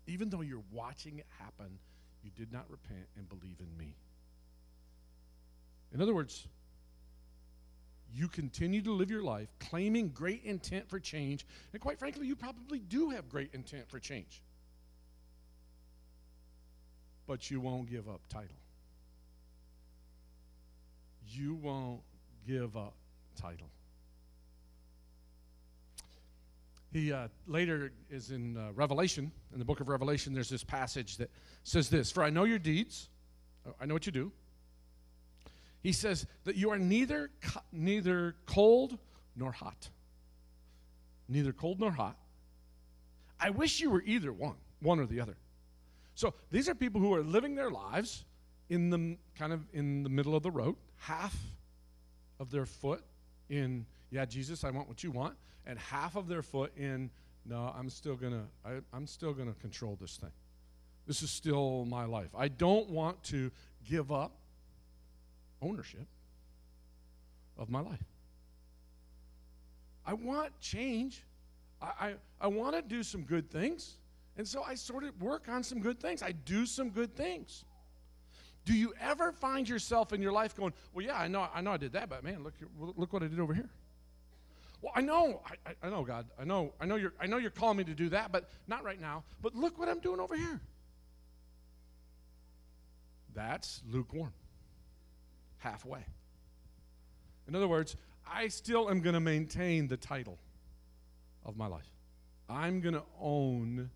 Even 0.08 0.30
though 0.30 0.42
you're 0.42 0.64
watching 0.72 1.20
it 1.20 1.26
happen, 1.38 1.78
you 2.24 2.32
did 2.36 2.52
not 2.52 2.66
repent 2.70 3.06
and 3.18 3.28
believe 3.30 3.60
in 3.60 3.78
me. 3.78 3.94
In 5.94 6.02
other 6.02 6.14
words, 6.14 6.48
you 8.14 8.28
continue 8.28 8.82
to 8.82 8.92
live 8.94 9.12
your 9.12 9.22
life 9.22 9.50
claiming 9.60 10.10
great 10.10 10.44
intent 10.44 10.90
for 10.90 11.00
change, 11.00 11.46
and 11.74 11.82
quite 11.82 12.00
frankly, 12.00 12.26
you 12.26 12.36
probably 12.36 12.80
do 12.80 13.10
have 13.10 13.30
great 13.30 13.54
intent 13.54 13.90
for 13.90 14.00
change. 14.00 14.42
But 17.28 17.52
you 17.52 17.60
won't 17.60 17.90
give 17.90 18.08
up 18.08 18.22
title. 18.30 18.56
You 21.28 21.56
won't 21.56 22.02
give 22.48 22.78
up 22.78 22.94
title. 23.36 23.70
He 26.98 27.14
uh, 27.14 27.28
later 27.46 27.92
is 28.10 28.32
in 28.32 28.58
uh, 28.58 28.72
Revelation, 28.74 29.32
in 29.54 29.60
the 29.60 29.66
book 29.66 29.82
of 29.82 29.88
Revelation, 29.88 30.34
there's 30.34 30.50
this 30.50 30.64
passage 30.64 31.18
that 31.18 31.30
says 31.64 31.90
this 31.90 32.12
For 32.12 32.24
I 32.24 32.32
know 32.32 32.44
your 32.44 32.58
deeds, 32.58 33.10
I 33.80 33.86
know 33.86 33.94
what 33.94 34.08
you 34.08 34.12
do. 34.12 34.32
He 35.84 35.92
says 35.92 36.26
that 36.46 36.56
you 36.56 36.72
are 36.72 36.80
neither, 36.80 37.30
neither 37.72 38.36
cold 38.48 38.98
nor 39.36 39.52
hot. 39.52 39.90
Neither 41.30 41.54
cold 41.54 41.80
nor 41.80 41.92
hot. 41.92 42.18
I 43.40 43.52
wish 43.52 43.80
you 43.80 43.92
were 43.92 44.02
either 44.02 44.34
one, 44.34 44.56
one 44.82 45.00
or 45.00 45.06
the 45.06 45.22
other. 45.22 45.38
So 46.16 46.34
these 46.50 46.68
are 46.68 46.74
people 46.74 47.00
who 47.00 47.14
are 47.14 47.22
living 47.22 47.54
their 47.54 47.70
lives 47.70 48.26
in 48.70 48.90
the 48.90 49.18
kind 49.38 49.54
of 49.54 49.62
in 49.72 50.02
the 50.02 50.10
middle 50.10 50.36
of 50.36 50.42
the 50.42 50.50
road, 50.50 50.76
half 50.96 51.38
of 52.40 52.50
their 52.50 52.66
foot 52.66 53.04
in, 53.50 53.86
yeah, 54.10 54.26
Jesus, 54.26 54.64
I 54.64 54.72
want 54.72 54.88
what 54.88 55.04
you 55.04 55.12
want, 55.12 55.36
and 55.68 55.78
half 55.78 56.16
of 56.16 56.28
their 56.28 56.42
foot 56.42 56.76
in, 56.76 57.12
no, 57.46 57.72
I'm 57.78 57.90
still 57.90 58.16
gonna, 58.16 58.46
I, 58.66 58.80
I'm 58.94 59.06
still 59.06 59.34
gonna 59.34 59.54
control 59.62 59.98
this 60.00 60.18
thing. 60.18 60.32
This 61.06 61.22
is 61.22 61.30
still 61.30 61.86
my 61.86 62.06
life. 62.06 62.30
I 62.36 62.48
don't 62.48 62.90
want 62.90 63.22
to 63.26 63.52
give 63.88 64.12
up 64.12 64.32
ownership 65.62 66.08
of 67.58 67.70
my 67.70 67.82
life. 67.82 68.04
I 70.06 70.14
want 70.14 70.58
change. 70.60 71.24
I, 71.82 71.92
I, 72.00 72.14
I 72.42 72.48
want 72.48 72.76
to 72.76 72.82
do 72.82 73.04
some 73.04 73.24
good 73.24 73.50
things. 73.50 73.98
And 74.38 74.48
so 74.48 74.64
I 74.64 74.76
sort 74.76 75.04
of 75.04 75.22
work 75.22 75.50
on 75.50 75.64
some 75.64 75.80
good 75.80 76.00
things. 76.00 76.22
I 76.22 76.32
do 76.32 76.66
some 76.66 76.90
good 76.90 77.16
things. 77.16 77.66
Do 78.66 78.74
you 78.74 78.94
ever 79.00 79.32
find 79.32 79.68
yourself 79.68 80.14
in 80.14 80.22
your 80.22 80.32
life 80.32 80.56
going, 80.56 80.74
well, 80.94 81.06
yeah, 81.06 81.18
I 81.18 81.28
know, 81.28 81.48
I 81.54 81.62
know 81.62 81.72
I 81.72 81.78
did 81.78 81.94
that, 81.94 82.10
but 82.10 82.24
man, 82.24 82.44
look, 82.44 82.54
look 82.78 83.14
what 83.14 83.24
I 83.24 83.28
did 83.28 83.40
over 83.40 83.54
here. 83.54 83.70
Well, 84.82 84.94
I 84.96 85.02
know, 85.02 85.42
I, 85.66 85.74
I 85.82 85.90
know, 85.90 86.04
God, 86.04 86.28
I 86.40 86.44
know, 86.44 86.74
I 86.80 86.86
know 86.86 86.96
you're, 86.96 87.14
I 87.20 87.26
know 87.26 87.38
you're 87.38 87.50
calling 87.50 87.78
me 87.78 87.84
to 87.86 87.94
do 87.94 88.10
that, 88.10 88.32
but 88.32 88.50
not 88.68 88.84
right 88.84 89.02
now. 89.02 89.24
But 89.42 89.56
look 89.56 89.80
what 89.80 89.90
I'm 89.90 90.00
doing 90.00 90.20
over 90.20 90.36
here. 90.36 90.62
That's 93.34 93.82
lukewarm 93.90 94.34
halfway. 95.58 96.06
In 97.48 97.56
other 97.56 97.68
words, 97.68 97.96
I 98.32 98.48
still 98.50 98.90
am 98.90 99.02
going 99.02 99.14
to 99.14 99.20
maintain 99.20 99.88
the 99.88 99.98
title 99.98 100.38
of 101.46 101.58
my 101.58 101.68
life. 101.68 101.90
I'm 102.50 102.82
going 102.82 102.94
to 102.94 103.04
own 103.20 103.90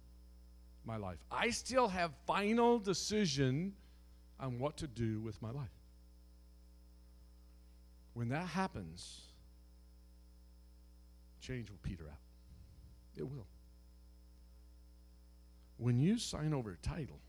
my 0.85 0.97
life. 0.97 1.17
I 1.31 1.51
still 1.51 1.87
have 1.87 2.11
final 2.25 2.79
decision 2.79 3.73
on 4.39 4.59
what 4.59 4.77
to 4.77 4.87
do 4.87 5.19
with 5.21 5.41
my 5.41 5.51
life. 5.51 5.69
When 8.13 8.29
that 8.29 8.47
happens, 8.47 9.21
change 11.41 11.69
will 11.69 11.79
peter 11.83 12.05
out. 12.09 12.19
It 13.17 13.23
will. 13.23 13.47
When 15.77 15.99
you 15.99 16.17
sign 16.17 16.53
over 16.53 16.71
a 16.71 16.77
title, 16.77 17.19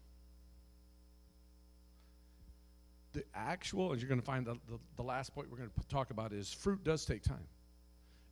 the 3.12 3.24
actual, 3.34 3.92
as 3.92 4.00
you're 4.00 4.08
going 4.08 4.20
to 4.20 4.26
find 4.26 4.46
the, 4.46 4.54
the, 4.68 4.78
the 4.96 5.02
last 5.02 5.34
point 5.34 5.50
we're 5.50 5.58
going 5.58 5.70
to 5.70 5.88
talk 5.88 6.10
about 6.10 6.32
is 6.32 6.52
fruit 6.52 6.82
does 6.84 7.04
take 7.04 7.22
time. 7.22 7.46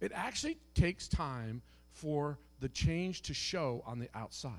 It 0.01 0.13
actually 0.15 0.59
takes 0.75 1.09
time 1.09 1.63
for 1.93 2.39
the 2.61 2.69
change 2.69 3.23
to 3.23 3.35
show 3.35 3.83
on 3.87 3.99
the 3.99 4.09
outside. 4.15 4.53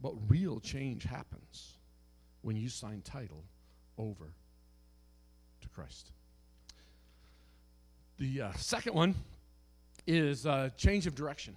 But 0.00 0.14
real 0.28 0.60
change 0.60 1.04
happens 1.04 1.74
when 2.42 2.56
you 2.56 2.68
sign 2.68 3.02
title 3.02 3.44
over 3.96 4.32
to 5.60 5.68
Christ. 5.68 6.10
The 8.18 8.42
uh, 8.42 8.52
second 8.54 8.94
one 8.94 9.14
is 10.06 10.44
uh, 10.44 10.70
change 10.76 11.06
of 11.06 11.14
direction 11.14 11.56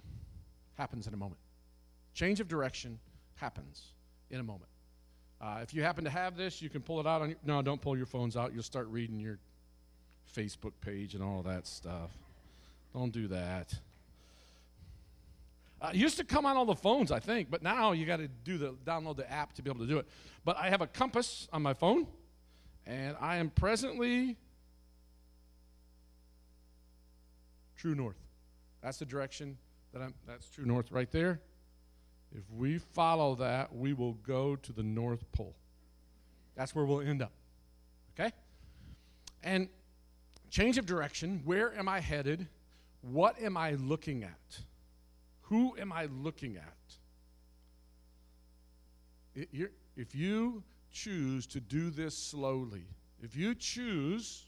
happens 0.78 1.08
in 1.08 1.14
a 1.14 1.16
moment. 1.16 1.40
Change 2.14 2.38
of 2.38 2.46
direction 2.46 3.00
happens 3.34 3.92
in 4.30 4.38
a 4.38 4.44
moment. 4.44 4.68
Uh, 5.40 5.58
if 5.60 5.74
you 5.74 5.82
happen 5.82 6.04
to 6.04 6.10
have 6.10 6.36
this, 6.36 6.62
you 6.62 6.70
can 6.70 6.80
pull 6.80 7.00
it 7.00 7.06
out 7.06 7.20
on 7.20 7.30
your. 7.30 7.38
No, 7.44 7.62
don't 7.62 7.80
pull 7.80 7.96
your 7.96 8.06
phones 8.06 8.36
out. 8.36 8.54
You'll 8.54 8.62
start 8.62 8.86
reading 8.88 9.18
your 9.18 9.38
Facebook 10.36 10.72
page 10.80 11.14
and 11.14 11.22
all 11.22 11.42
that 11.42 11.66
stuff. 11.66 12.10
Don't 12.94 13.12
do 13.12 13.26
that. 13.28 13.74
Uh, 15.80 15.90
used 15.92 16.16
to 16.18 16.24
come 16.24 16.46
on 16.46 16.56
all 16.56 16.64
the 16.64 16.76
phones, 16.76 17.10
I 17.10 17.18
think, 17.18 17.50
but 17.50 17.60
now 17.60 17.90
you 17.90 18.06
got 18.06 18.18
to 18.18 18.28
do 18.28 18.56
the 18.56 18.72
download 18.86 19.16
the 19.16 19.28
app 19.28 19.52
to 19.54 19.62
be 19.62 19.70
able 19.70 19.80
to 19.80 19.90
do 19.90 19.98
it. 19.98 20.06
But 20.44 20.56
I 20.58 20.70
have 20.70 20.80
a 20.80 20.86
compass 20.86 21.48
on 21.52 21.60
my 21.60 21.74
phone, 21.74 22.06
and 22.86 23.16
I 23.20 23.38
am 23.38 23.50
presently 23.50 24.36
true 27.82 27.94
north. 27.96 28.16
That's 28.80 28.98
the 28.98 29.04
direction 29.04 29.58
that 29.92 30.00
I'm. 30.00 30.14
That's 30.24 30.48
true 30.48 30.64
north 30.64 30.92
right 30.92 31.10
there. 31.10 31.40
If 32.32 32.44
we 32.56 32.78
follow 32.78 33.34
that, 33.34 33.74
we 33.74 33.92
will 33.92 34.14
go 34.14 34.54
to 34.54 34.72
the 34.72 34.84
North 34.84 35.30
Pole. 35.32 35.56
That's 36.54 36.74
where 36.76 36.84
we'll 36.84 37.00
end 37.00 37.22
up. 37.22 37.32
Okay? 38.14 38.32
And 39.42 39.68
change 40.48 40.78
of 40.78 40.86
direction. 40.86 41.42
Where 41.44 41.76
am 41.76 41.88
I 41.88 41.98
headed? 41.98 42.46
What 43.00 43.42
am 43.42 43.56
I 43.56 43.72
looking 43.72 44.22
at? 44.22 44.60
Who 45.42 45.76
am 45.76 45.92
I 45.92 46.06
looking 46.06 46.56
at? 46.56 46.76
if 49.96 50.14
you 50.14 50.62
choose 50.92 51.46
to 51.46 51.58
do 51.58 51.88
this 51.90 52.16
slowly, 52.16 52.84
if 53.22 53.34
you 53.34 53.54
choose 53.54 54.44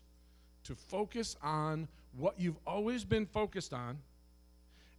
to 0.65 0.75
focus 0.75 1.37
on 1.43 1.89
what 2.17 2.39
you've 2.39 2.59
always 2.67 3.05
been 3.05 3.27
focused 3.27 3.73
on, 3.73 3.99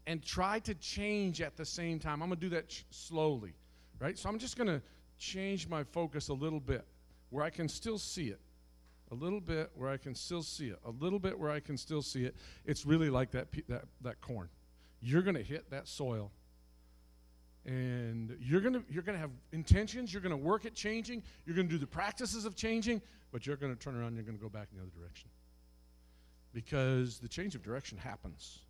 and 0.08 0.24
try 0.24 0.60
to 0.60 0.74
change 0.76 1.42
at 1.42 1.58
the 1.58 1.66
same 1.66 2.00
time. 2.00 2.22
I'm 2.22 2.30
going 2.30 2.40
to 2.40 2.46
do 2.50 2.56
that 2.56 2.70
ch- 2.70 2.86
slowly, 2.92 3.54
right? 4.00 4.18
So 4.18 4.30
I'm 4.30 4.38
just 4.38 4.58
going 4.58 4.68
to 4.68 4.82
change 5.18 5.68
my 5.68 5.84
focus 5.84 6.30
a 6.30 6.34
little 6.34 6.60
bit 6.60 6.86
where 7.30 7.44
I 7.44 7.50
can 7.50 7.68
still 7.68 7.98
see 7.98 8.28
it. 8.28 8.40
A 9.12 9.16
little 9.16 9.40
bit 9.40 9.72
where 9.76 9.90
I 9.90 9.98
can 9.98 10.16
still 10.16 10.44
see 10.44 10.68
it. 10.68 10.80
A 10.86 10.92
little 10.92 11.20
bit 11.20 11.38
where 11.38 11.52
I 11.52 11.60
can 11.60 11.78
still 11.78 12.02
see 12.02 12.26
it. 12.26 12.36
It's 12.66 12.86
really 12.86 13.10
like 13.10 13.32
that, 13.32 13.48
that, 13.68 13.86
that 14.02 14.22
corn. 14.22 14.50
You're 15.02 15.22
going 15.22 15.36
to 15.36 15.44
hit 15.44 15.70
that 15.70 15.88
soil 15.88 16.32
and 17.66 18.38
you're 18.40 18.62
going 18.62 18.74
to 18.74 18.84
you're 18.90 19.02
going 19.02 19.16
to 19.16 19.20
have 19.20 19.32
intentions 19.52 20.14
you're 20.14 20.22
going 20.22 20.30
to 20.32 20.38
work 20.38 20.66
at 20.66 20.76
changing 20.76 21.24
you're 21.46 21.56
going 21.56 21.68
to 21.68 21.74
do 21.74 21.80
the 21.80 21.88
practices 21.88 22.46
of 22.46 22.56
changing 22.56 23.02
but 23.32 23.48
you're 23.48 23.56
going 23.56 23.76
to 23.76 23.80
turn 23.80 23.96
around 23.96 24.10
and 24.10 24.18
you're 24.18 24.24
going 24.24 24.38
to 24.38 24.42
go 24.42 24.50
back 24.50 24.68
in 24.72 24.78
the 24.78 24.84
other 24.84 24.92
direction 24.96 25.28
because 26.56 27.20
the 27.20 27.28
change 27.28 27.54
of 27.54 27.62
direction 27.62 28.00
happens 28.00 28.62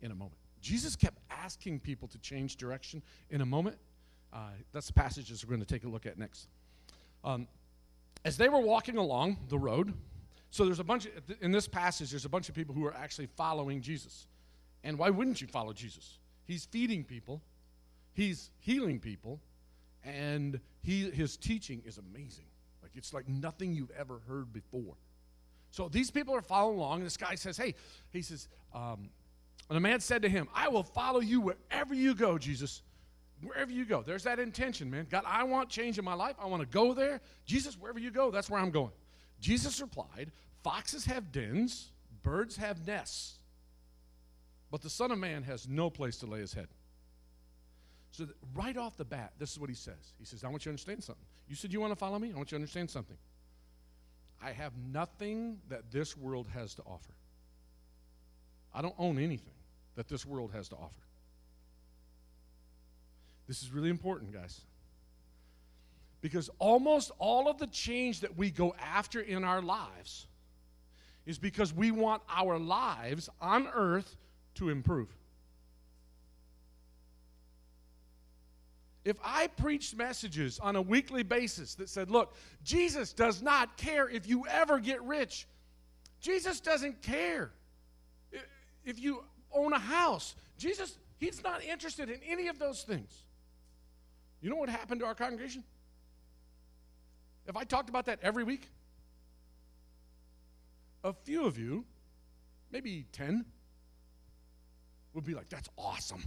in 0.00 0.10
a 0.10 0.14
moment 0.14 0.40
Jesus 0.66 0.96
kept 0.96 1.20
asking 1.30 1.78
people 1.78 2.08
to 2.08 2.18
change 2.18 2.56
direction 2.56 3.00
in 3.30 3.40
a 3.40 3.46
moment. 3.46 3.76
Uh, 4.32 4.48
that's 4.72 4.88
the 4.88 4.92
passages 4.92 5.44
we're 5.44 5.54
going 5.54 5.64
to 5.64 5.74
take 5.74 5.84
a 5.84 5.88
look 5.88 6.06
at 6.06 6.18
next. 6.18 6.48
Um, 7.22 7.46
as 8.24 8.36
they 8.36 8.48
were 8.48 8.58
walking 8.58 8.96
along 8.96 9.38
the 9.48 9.58
road, 9.58 9.94
so 10.50 10.64
there's 10.64 10.80
a 10.80 10.84
bunch, 10.84 11.06
of, 11.06 11.12
in 11.40 11.52
this 11.52 11.68
passage, 11.68 12.10
there's 12.10 12.24
a 12.24 12.28
bunch 12.28 12.48
of 12.48 12.56
people 12.56 12.74
who 12.74 12.84
are 12.84 12.94
actually 12.94 13.26
following 13.36 13.80
Jesus. 13.80 14.26
And 14.82 14.98
why 14.98 15.08
wouldn't 15.08 15.40
you 15.40 15.46
follow 15.46 15.72
Jesus? 15.72 16.18
He's 16.46 16.64
feeding 16.64 17.04
people, 17.04 17.42
he's 18.12 18.50
healing 18.58 18.98
people, 18.98 19.40
and 20.02 20.58
he, 20.82 21.10
his 21.10 21.36
teaching 21.36 21.80
is 21.86 21.98
amazing. 21.98 22.46
Like 22.82 22.90
it's 22.96 23.14
like 23.14 23.28
nothing 23.28 23.72
you've 23.72 23.92
ever 23.96 24.20
heard 24.26 24.52
before. 24.52 24.94
So 25.76 25.90
these 25.90 26.10
people 26.10 26.34
are 26.34 26.40
following 26.40 26.78
along, 26.78 27.00
and 27.00 27.06
this 27.06 27.18
guy 27.18 27.34
says, 27.34 27.58
Hey, 27.58 27.74
he 28.10 28.22
says, 28.22 28.48
um, 28.74 29.10
and 29.68 29.76
the 29.76 29.80
man 29.80 30.00
said 30.00 30.22
to 30.22 30.28
him, 30.28 30.48
I 30.54 30.68
will 30.68 30.82
follow 30.82 31.20
you 31.20 31.42
wherever 31.42 31.92
you 31.92 32.14
go, 32.14 32.38
Jesus. 32.38 32.80
Wherever 33.42 33.70
you 33.70 33.84
go. 33.84 34.00
There's 34.00 34.22
that 34.22 34.38
intention, 34.38 34.90
man. 34.90 35.06
God, 35.10 35.24
I 35.26 35.44
want 35.44 35.68
change 35.68 35.98
in 35.98 36.04
my 36.04 36.14
life. 36.14 36.36
I 36.40 36.46
want 36.46 36.62
to 36.62 36.66
go 36.66 36.94
there. 36.94 37.20
Jesus, 37.44 37.78
wherever 37.78 37.98
you 37.98 38.10
go, 38.10 38.30
that's 38.30 38.48
where 38.48 38.58
I'm 38.58 38.70
going. 38.70 38.92
Jesus 39.38 39.78
replied, 39.78 40.32
Foxes 40.64 41.04
have 41.04 41.30
dens, 41.30 41.90
birds 42.22 42.56
have 42.56 42.86
nests, 42.86 43.38
but 44.70 44.80
the 44.80 44.88
Son 44.88 45.10
of 45.10 45.18
Man 45.18 45.42
has 45.42 45.68
no 45.68 45.90
place 45.90 46.16
to 46.18 46.26
lay 46.26 46.38
his 46.38 46.54
head. 46.54 46.68
So, 48.12 48.26
right 48.54 48.78
off 48.78 48.96
the 48.96 49.04
bat, 49.04 49.34
this 49.38 49.52
is 49.52 49.60
what 49.60 49.68
he 49.68 49.76
says. 49.76 50.14
He 50.18 50.24
says, 50.24 50.42
I 50.42 50.48
want 50.48 50.64
you 50.64 50.70
to 50.70 50.72
understand 50.72 51.04
something. 51.04 51.26
You 51.46 51.54
said 51.54 51.70
you 51.70 51.82
want 51.82 51.92
to 51.92 51.96
follow 51.96 52.18
me? 52.18 52.32
I 52.32 52.36
want 52.36 52.50
you 52.50 52.56
to 52.56 52.62
understand 52.62 52.88
something. 52.88 53.18
I 54.42 54.52
have 54.52 54.72
nothing 54.92 55.58
that 55.68 55.90
this 55.90 56.16
world 56.16 56.48
has 56.54 56.74
to 56.74 56.82
offer. 56.82 57.12
I 58.74 58.82
don't 58.82 58.94
own 58.98 59.18
anything 59.18 59.54
that 59.96 60.08
this 60.08 60.26
world 60.26 60.52
has 60.52 60.68
to 60.68 60.76
offer. 60.76 60.92
This 63.48 63.62
is 63.62 63.70
really 63.70 63.90
important, 63.90 64.32
guys. 64.32 64.60
Because 66.20 66.50
almost 66.58 67.12
all 67.18 67.48
of 67.48 67.58
the 67.58 67.66
change 67.68 68.20
that 68.20 68.36
we 68.36 68.50
go 68.50 68.74
after 68.80 69.20
in 69.20 69.44
our 69.44 69.62
lives 69.62 70.26
is 71.24 71.38
because 71.38 71.72
we 71.72 71.90
want 71.90 72.22
our 72.28 72.58
lives 72.58 73.28
on 73.40 73.68
earth 73.74 74.16
to 74.56 74.68
improve. 74.68 75.08
If 79.06 79.18
I 79.22 79.46
preached 79.46 79.94
messages 79.94 80.58
on 80.58 80.74
a 80.74 80.82
weekly 80.82 81.22
basis 81.22 81.76
that 81.76 81.88
said, 81.88 82.10
look, 82.10 82.34
Jesus 82.64 83.12
does 83.12 83.40
not 83.40 83.76
care 83.76 84.08
if 84.08 84.28
you 84.28 84.44
ever 84.50 84.80
get 84.80 85.00
rich, 85.04 85.46
Jesus 86.20 86.58
doesn't 86.58 87.02
care 87.02 87.52
if 88.84 88.98
you 88.98 89.22
own 89.52 89.72
a 89.72 89.78
house. 89.78 90.34
Jesus, 90.58 90.98
he's 91.18 91.40
not 91.44 91.62
interested 91.62 92.10
in 92.10 92.18
any 92.28 92.48
of 92.48 92.58
those 92.58 92.82
things. 92.82 93.22
You 94.40 94.50
know 94.50 94.56
what 94.56 94.68
happened 94.68 94.98
to 95.02 95.06
our 95.06 95.14
congregation? 95.14 95.62
If 97.46 97.56
I 97.56 97.62
talked 97.62 97.88
about 97.88 98.06
that 98.06 98.18
every 98.22 98.42
week, 98.42 98.68
a 101.04 101.12
few 101.12 101.46
of 101.46 101.56
you, 101.56 101.84
maybe 102.72 103.06
10, 103.12 103.44
would 105.14 105.24
be 105.24 105.34
like, 105.34 105.48
that's 105.48 105.68
awesome. 105.78 106.24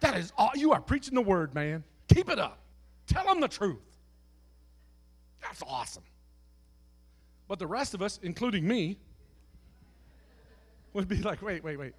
That 0.00 0.16
is, 0.16 0.32
all, 0.36 0.50
you 0.54 0.72
are 0.72 0.80
preaching 0.80 1.14
the 1.14 1.22
word, 1.22 1.54
man. 1.54 1.84
Keep 2.08 2.30
it 2.30 2.38
up. 2.38 2.58
Tell 3.06 3.24
them 3.24 3.40
the 3.40 3.48
truth. 3.48 3.78
That's 5.42 5.62
awesome. 5.66 6.02
But 7.48 7.58
the 7.58 7.66
rest 7.66 7.94
of 7.94 8.02
us, 8.02 8.18
including 8.22 8.66
me, 8.66 8.96
would 10.92 11.08
be 11.08 11.16
like, 11.16 11.42
wait, 11.42 11.62
wait, 11.62 11.78
wait. 11.78 11.92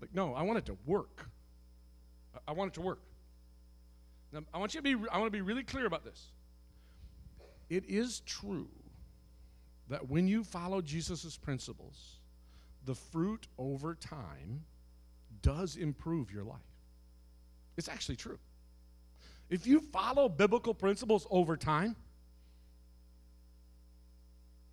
Like, 0.00 0.14
no, 0.14 0.34
I 0.34 0.42
want 0.42 0.58
it 0.58 0.66
to 0.66 0.76
work. 0.86 1.26
I 2.46 2.52
want 2.52 2.72
it 2.72 2.74
to 2.74 2.80
work. 2.80 3.00
Now, 4.32 4.40
I 4.54 4.58
want 4.58 4.74
you 4.74 4.80
to 4.80 4.84
be, 4.84 5.08
I 5.10 5.18
want 5.18 5.26
to 5.26 5.36
be 5.36 5.40
really 5.40 5.64
clear 5.64 5.86
about 5.86 6.04
this. 6.04 6.32
It 7.68 7.84
is 7.86 8.20
true 8.20 8.68
that 9.88 10.08
when 10.08 10.28
you 10.28 10.44
follow 10.44 10.80
Jesus' 10.80 11.36
principles, 11.36 12.20
the 12.84 12.94
fruit 12.94 13.48
over 13.58 13.94
time 13.94 14.62
does 15.42 15.76
improve 15.76 16.30
your 16.30 16.44
life. 16.44 16.60
It's 17.80 17.88
actually 17.88 18.16
true. 18.16 18.38
If 19.48 19.66
you 19.66 19.80
follow 19.80 20.28
biblical 20.28 20.74
principles 20.74 21.26
over 21.30 21.56
time, 21.56 21.96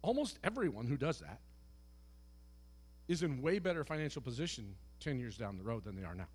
almost 0.01 0.37
everyone 0.43 0.87
who 0.87 0.97
does 0.97 1.19
that 1.19 1.39
is 3.07 3.23
in 3.23 3.41
way 3.41 3.59
better 3.59 3.85
financial 3.85 4.21
position 4.21 4.75
10 4.99 5.19
years 5.19 5.37
down 5.37 5.57
the 5.57 5.63
road 5.63 5.85
than 5.85 5.95
they 5.95 6.03
are 6.03 6.15
now. 6.15 6.27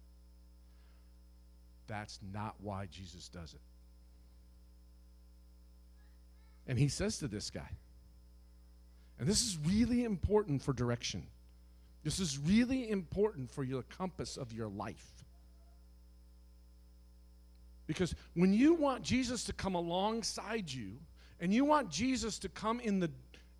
That's 1.88 2.18
not 2.32 2.54
why 2.58 2.86
Jesus 2.86 3.28
does 3.28 3.52
it. 3.52 3.60
And 6.66 6.78
he 6.78 6.88
says 6.88 7.18
to 7.18 7.28
this 7.28 7.50
guy, 7.50 7.68
and 9.18 9.28
this 9.28 9.42
is 9.42 9.58
really 9.66 10.04
important 10.04 10.62
for 10.62 10.72
direction. 10.72 11.26
This 12.02 12.18
is 12.18 12.38
really 12.38 12.88
important 12.88 13.50
for 13.50 13.62
your 13.62 13.82
compass 13.82 14.38
of 14.38 14.54
your 14.54 14.68
life. 14.68 15.21
Because 17.92 18.14
when 18.34 18.54
you 18.54 18.74
want 18.74 19.02
Jesus 19.02 19.44
to 19.44 19.52
come 19.52 19.74
alongside 19.74 20.70
you 20.72 20.92
and 21.40 21.52
you 21.52 21.64
want 21.64 21.90
Jesus 21.90 22.38
to 22.40 22.48
come 22.48 22.80
in 22.80 23.00
the 23.00 23.10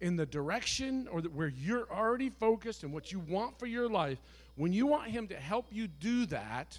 in 0.00 0.16
the 0.16 0.26
direction 0.26 1.06
or 1.12 1.20
the, 1.20 1.28
where 1.28 1.48
you're 1.48 1.88
already 1.88 2.28
focused 2.28 2.82
and 2.82 2.92
what 2.92 3.12
you 3.12 3.20
want 3.20 3.56
for 3.56 3.66
your 3.66 3.88
life, 3.88 4.18
when 4.56 4.72
you 4.72 4.84
want 4.84 5.08
him 5.08 5.28
to 5.28 5.36
help 5.36 5.66
you 5.70 5.86
do 5.86 6.26
that, 6.26 6.76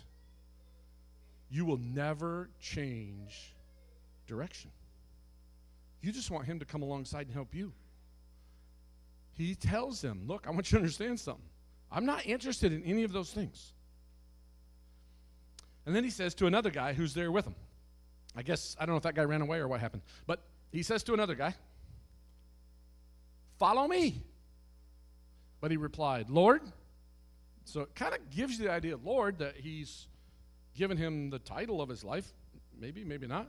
you 1.49 1.63
will 1.63 1.77
never 1.77 2.49
change 2.59 3.53
direction. 4.27 4.71
You 6.01 6.11
just 6.11 6.31
want 6.31 6.45
him 6.45 6.59
to 6.59 6.65
come 6.65 6.81
alongside 6.81 7.27
and 7.27 7.33
help 7.33 7.55
you. 7.55 7.71
He 9.35 9.55
tells 9.55 10.01
them, 10.01 10.23
Look, 10.27 10.47
I 10.47 10.51
want 10.51 10.71
you 10.71 10.77
to 10.77 10.81
understand 10.81 11.19
something. 11.19 11.45
I'm 11.91 12.05
not 12.05 12.25
interested 12.25 12.73
in 12.73 12.83
any 12.83 13.03
of 13.03 13.13
those 13.13 13.31
things. 13.31 13.71
And 15.85 15.95
then 15.95 16.03
he 16.03 16.09
says 16.09 16.33
to 16.35 16.47
another 16.47 16.69
guy 16.69 16.93
who's 16.93 17.13
there 17.13 17.31
with 17.31 17.45
him, 17.45 17.55
I 18.35 18.41
guess, 18.41 18.75
I 18.79 18.85
don't 18.85 18.93
know 18.93 18.97
if 18.97 19.03
that 19.03 19.15
guy 19.15 19.23
ran 19.23 19.41
away 19.41 19.59
or 19.59 19.67
what 19.67 19.79
happened, 19.79 20.01
but 20.25 20.39
he 20.71 20.83
says 20.83 21.03
to 21.03 21.13
another 21.13 21.35
guy, 21.35 21.55
Follow 23.59 23.87
me. 23.87 24.23
But 25.61 25.71
he 25.71 25.77
replied, 25.77 26.29
Lord. 26.29 26.61
So 27.65 27.81
it 27.81 27.95
kind 27.95 28.13
of 28.13 28.29
gives 28.29 28.59
you 28.59 28.65
the 28.65 28.71
idea, 28.71 28.97
Lord, 28.97 29.37
that 29.39 29.55
he's 29.55 30.07
given 30.75 30.97
him 30.97 31.29
the 31.29 31.39
title 31.39 31.81
of 31.81 31.87
his 31.87 32.03
life. 32.03 32.27
Maybe, 32.77 33.05
maybe 33.05 33.27
not. 33.27 33.47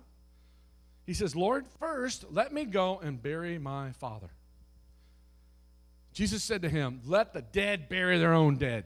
He 1.05 1.15
says, 1.15 1.35
Lord, 1.35 1.67
first 1.81 2.25
let 2.31 2.53
me 2.53 2.65
go 2.65 3.01
and 3.01 3.21
bury 3.21 3.59
my 3.59 3.93
father. 3.93 4.31
Jesus 6.13 6.45
said 6.45 6.63
to 6.63 6.69
him, 6.69 7.01
Let 7.05 7.35
the 7.35 7.43
dead 7.43 7.89
bury 7.89 8.19
their 8.19 8.33
own 8.33 8.57
dead. 8.57 8.85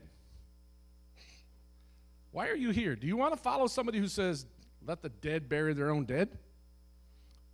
Why 2.31 2.49
are 2.49 2.57
you 2.57 2.71
here? 2.71 2.95
Do 2.95 3.07
you 3.07 3.17
want 3.17 3.35
to 3.35 3.41
follow 3.41 3.67
somebody 3.67 3.99
who 3.99 4.09
says, 4.09 4.47
Let 4.87 5.03
the 5.03 5.09
dead 5.09 5.49
bury 5.49 5.75
their 5.75 5.91
own 5.91 6.05
dead? 6.05 6.39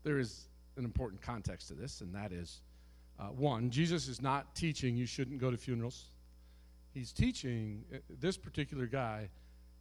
There 0.03 0.19
is 0.19 0.49
an 0.77 0.85
important 0.85 1.23
context 1.23 1.69
to 1.69 1.75
this, 1.75 2.01
and 2.01 2.15
that 2.15 2.33
is 2.33 2.61
uh, 3.19 3.27
one, 3.27 3.71
Jesus 3.71 4.09
is 4.09 4.21
not 4.21 4.55
teaching 4.55 4.97
you 4.97 5.07
shouldn't 5.07 5.39
go 5.39 5.51
to 5.51 5.57
funerals. 5.57 6.07
He's 6.93 7.13
teaching 7.13 7.85
uh, 7.93 7.99
this 8.21 8.37
particular 8.37 8.87
guy, 8.87 9.29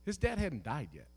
his 0.06 0.18
dad 0.18 0.38
hadn't 0.38 0.64
died 0.64 0.90
yet. 0.94 1.08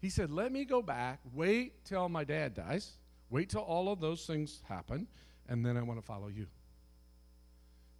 He 0.00 0.08
said, 0.10 0.30
Let 0.30 0.52
me 0.52 0.64
go 0.64 0.82
back, 0.82 1.20
wait 1.32 1.84
till 1.84 2.08
my 2.08 2.24
dad 2.24 2.54
dies, 2.54 2.92
wait 3.30 3.50
till 3.50 3.62
all 3.62 3.90
of 3.90 4.00
those 4.00 4.24
things 4.24 4.62
happen, 4.68 5.08
and 5.48 5.64
then 5.64 5.76
I 5.76 5.82
want 5.82 5.98
to 5.98 6.06
follow 6.06 6.28
you. 6.28 6.46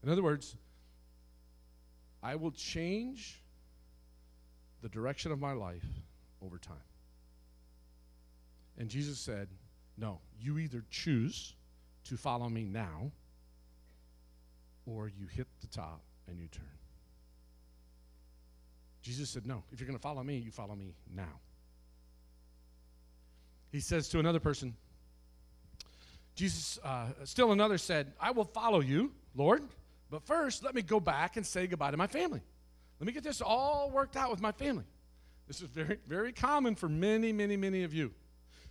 In 0.04 0.10
other 0.10 0.22
words, 0.22 0.56
I 2.22 2.36
will 2.36 2.52
change 2.52 3.42
the 4.86 4.90
direction 4.90 5.32
of 5.32 5.40
my 5.40 5.50
life 5.50 5.84
over 6.40 6.58
time. 6.58 6.76
And 8.78 8.88
Jesus 8.88 9.18
said, 9.18 9.48
No, 9.98 10.20
you 10.38 10.58
either 10.58 10.84
choose 10.90 11.54
to 12.04 12.16
follow 12.16 12.48
me 12.48 12.62
now 12.62 13.10
or 14.86 15.08
you 15.08 15.26
hit 15.26 15.48
the 15.60 15.66
top 15.66 16.02
and 16.28 16.38
you 16.38 16.46
turn. 16.46 16.64
Jesus 19.02 19.28
said, 19.28 19.44
No, 19.44 19.64
if 19.72 19.80
you're 19.80 19.88
going 19.88 19.98
to 19.98 20.02
follow 20.02 20.22
me, 20.22 20.36
you 20.36 20.52
follow 20.52 20.76
me 20.76 20.94
now. 21.12 21.40
He 23.72 23.80
says 23.80 24.08
to 24.10 24.20
another 24.20 24.38
person, 24.38 24.72
Jesus, 26.36 26.78
uh, 26.84 27.06
still 27.24 27.50
another 27.50 27.78
said, 27.78 28.12
I 28.20 28.30
will 28.30 28.44
follow 28.44 28.78
you, 28.78 29.10
Lord, 29.34 29.64
but 30.12 30.22
first 30.22 30.62
let 30.62 30.76
me 30.76 30.82
go 30.82 31.00
back 31.00 31.36
and 31.36 31.44
say 31.44 31.66
goodbye 31.66 31.90
to 31.90 31.96
my 31.96 32.06
family. 32.06 32.42
Let 32.98 33.06
me 33.06 33.12
get 33.12 33.24
this 33.24 33.40
all 33.40 33.90
worked 33.90 34.16
out 34.16 34.30
with 34.30 34.40
my 34.40 34.52
family. 34.52 34.84
This 35.46 35.60
is 35.60 35.68
very, 35.68 35.98
very 36.06 36.32
common 36.32 36.74
for 36.74 36.88
many, 36.88 37.32
many, 37.32 37.56
many 37.56 37.84
of 37.84 37.94
you. 37.94 38.12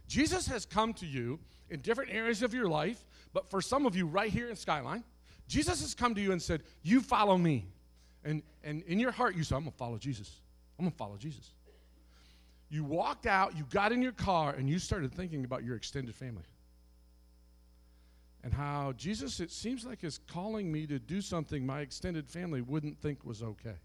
Jesus 0.08 0.48
has 0.48 0.66
come 0.66 0.94
to 0.96 1.06
you 1.06 1.40
in 1.70 1.80
different 1.82 2.12
areas 2.12 2.42
of 2.42 2.54
your 2.54 2.68
life, 2.68 3.06
but 3.34 3.50
for 3.50 3.62
some 3.62 3.86
of 3.86 3.96
you 3.96 4.06
right 4.06 4.32
here 4.32 4.50
in 4.50 4.56
Skyline, 4.56 5.04
Jesus 5.48 5.82
has 5.82 5.94
come 5.94 6.16
to 6.16 6.22
you 6.22 6.32
and 6.32 6.42
said, 6.42 6.64
You 6.84 7.02
follow 7.02 7.38
me. 7.38 7.68
And, 8.24 8.42
and 8.64 8.82
in 8.84 9.00
your 9.00 9.12
heart, 9.12 9.36
you 9.36 9.44
said, 9.44 9.56
I'm 9.56 9.62
going 9.62 9.72
to 9.72 9.78
follow 9.78 9.98
Jesus. 9.98 10.42
I'm 10.78 10.86
going 10.86 10.92
to 10.92 10.98
follow 10.98 11.18
Jesus. 11.18 11.52
You 12.70 12.84
walked 12.84 13.28
out, 13.28 13.56
you 13.56 13.66
got 13.70 13.92
in 13.92 14.02
your 14.02 14.12
car, 14.12 14.56
and 14.56 14.68
you 14.68 14.80
started 14.80 15.14
thinking 15.14 15.46
about 15.46 15.64
your 15.64 15.76
extended 15.76 16.16
family. 16.16 16.44
And 18.44 18.54
how 18.54 18.94
Jesus, 18.94 19.40
it 19.40 19.52
seems 19.52 19.86
like, 19.86 20.04
is 20.04 20.20
calling 20.28 20.72
me 20.72 20.86
to 20.88 21.00
do 21.00 21.22
something 21.22 21.66
my 21.66 21.82
extended 21.82 22.28
family 22.28 22.62
wouldn't 22.62 23.00
think 23.00 23.24
was 23.24 23.42
okay. 23.42 23.76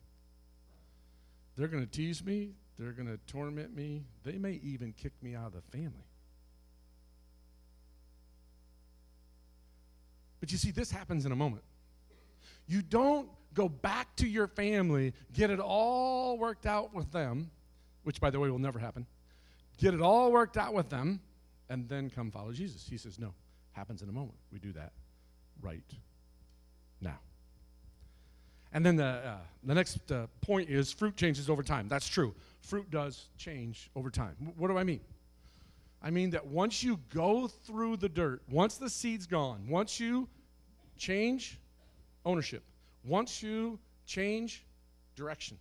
They're 1.61 1.68
going 1.68 1.85
to 1.85 1.92
tease 1.92 2.25
me, 2.25 2.53
they're 2.79 2.92
going 2.92 3.07
to 3.07 3.18
torment 3.31 3.77
me, 3.77 4.05
they 4.25 4.38
may 4.38 4.53
even 4.64 4.94
kick 4.94 5.12
me 5.20 5.35
out 5.35 5.49
of 5.49 5.53
the 5.53 5.61
family. 5.77 6.07
But 10.40 10.51
you 10.51 10.57
see, 10.57 10.70
this 10.70 10.90
happens 10.90 11.27
in 11.27 11.33
a 11.33 11.37
moment. 11.37 11.62
You 12.66 12.81
don't 12.81 13.29
go 13.53 13.68
back 13.68 14.16
to 14.16 14.27
your 14.27 14.46
family, 14.46 15.12
get 15.35 15.51
it 15.51 15.61
all 15.61 16.38
worked 16.38 16.64
out 16.64 16.94
with 16.94 17.12
them, 17.12 17.51
which, 18.05 18.23
by 18.23 18.31
the 18.31 18.40
way, 18.40 18.49
will 18.49 18.59
never 18.59 18.79
happen. 18.79 19.05
Get 19.77 19.92
it 19.92 20.01
all 20.01 20.33
worked 20.33 20.57
out 20.57 20.73
with 20.73 20.88
them, 20.88 21.20
and 21.68 21.87
then 21.90 22.09
come 22.09 22.31
follow 22.31 22.53
Jesus. 22.53 22.87
He 22.88 22.96
says, 22.96 23.18
no, 23.18 23.35
happens 23.73 24.01
in 24.01 24.09
a 24.09 24.12
moment. 24.12 24.38
We 24.51 24.61
do 24.61 24.73
that 24.73 24.92
right. 25.61 25.85
And 28.72 28.87
then 28.87 28.96
the, 28.96 29.04
uh, 29.04 29.37
the 29.64 29.74
next 29.74 30.12
uh, 30.12 30.26
point 30.40 30.70
is 30.70 30.92
fruit 30.92 31.16
changes 31.16 31.50
over 31.50 31.62
time. 31.62 31.88
That's 31.88 32.09
true. 32.09 32.35
Fruit 32.61 32.90
does 32.90 33.28
change 33.37 33.90
over 33.96 34.11
time. 34.11 34.37
What 34.56 34.68
do 34.68 34.78
I 34.78 34.85
mean? 34.85 35.00
I 36.02 36.11
mean 36.11 36.30
that 36.30 36.46
once 36.46 36.83
you 36.83 36.98
go 37.12 37.46
through 37.46 37.96
the 37.96 38.09
dirt, 38.09 38.42
once 38.48 38.76
the 38.76 38.88
seed's 38.88 39.26
gone, 39.26 39.66
once 39.68 40.00
you 40.00 40.28
change 40.96 41.59
ownership, 42.24 42.62
once 43.04 43.42
you 43.42 43.78
change 44.06 44.64
direction, 45.14 45.59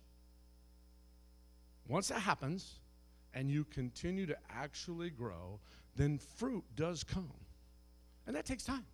once 1.88 2.08
that 2.08 2.20
happens 2.20 2.78
and 3.34 3.50
you 3.50 3.64
continue 3.64 4.26
to 4.26 4.36
actually 4.50 5.10
grow, 5.10 5.58
then 5.96 6.18
fruit 6.36 6.64
does 6.76 7.04
come. 7.04 7.30
And 8.26 8.36
that 8.36 8.46
takes 8.46 8.64
time. 8.64 8.84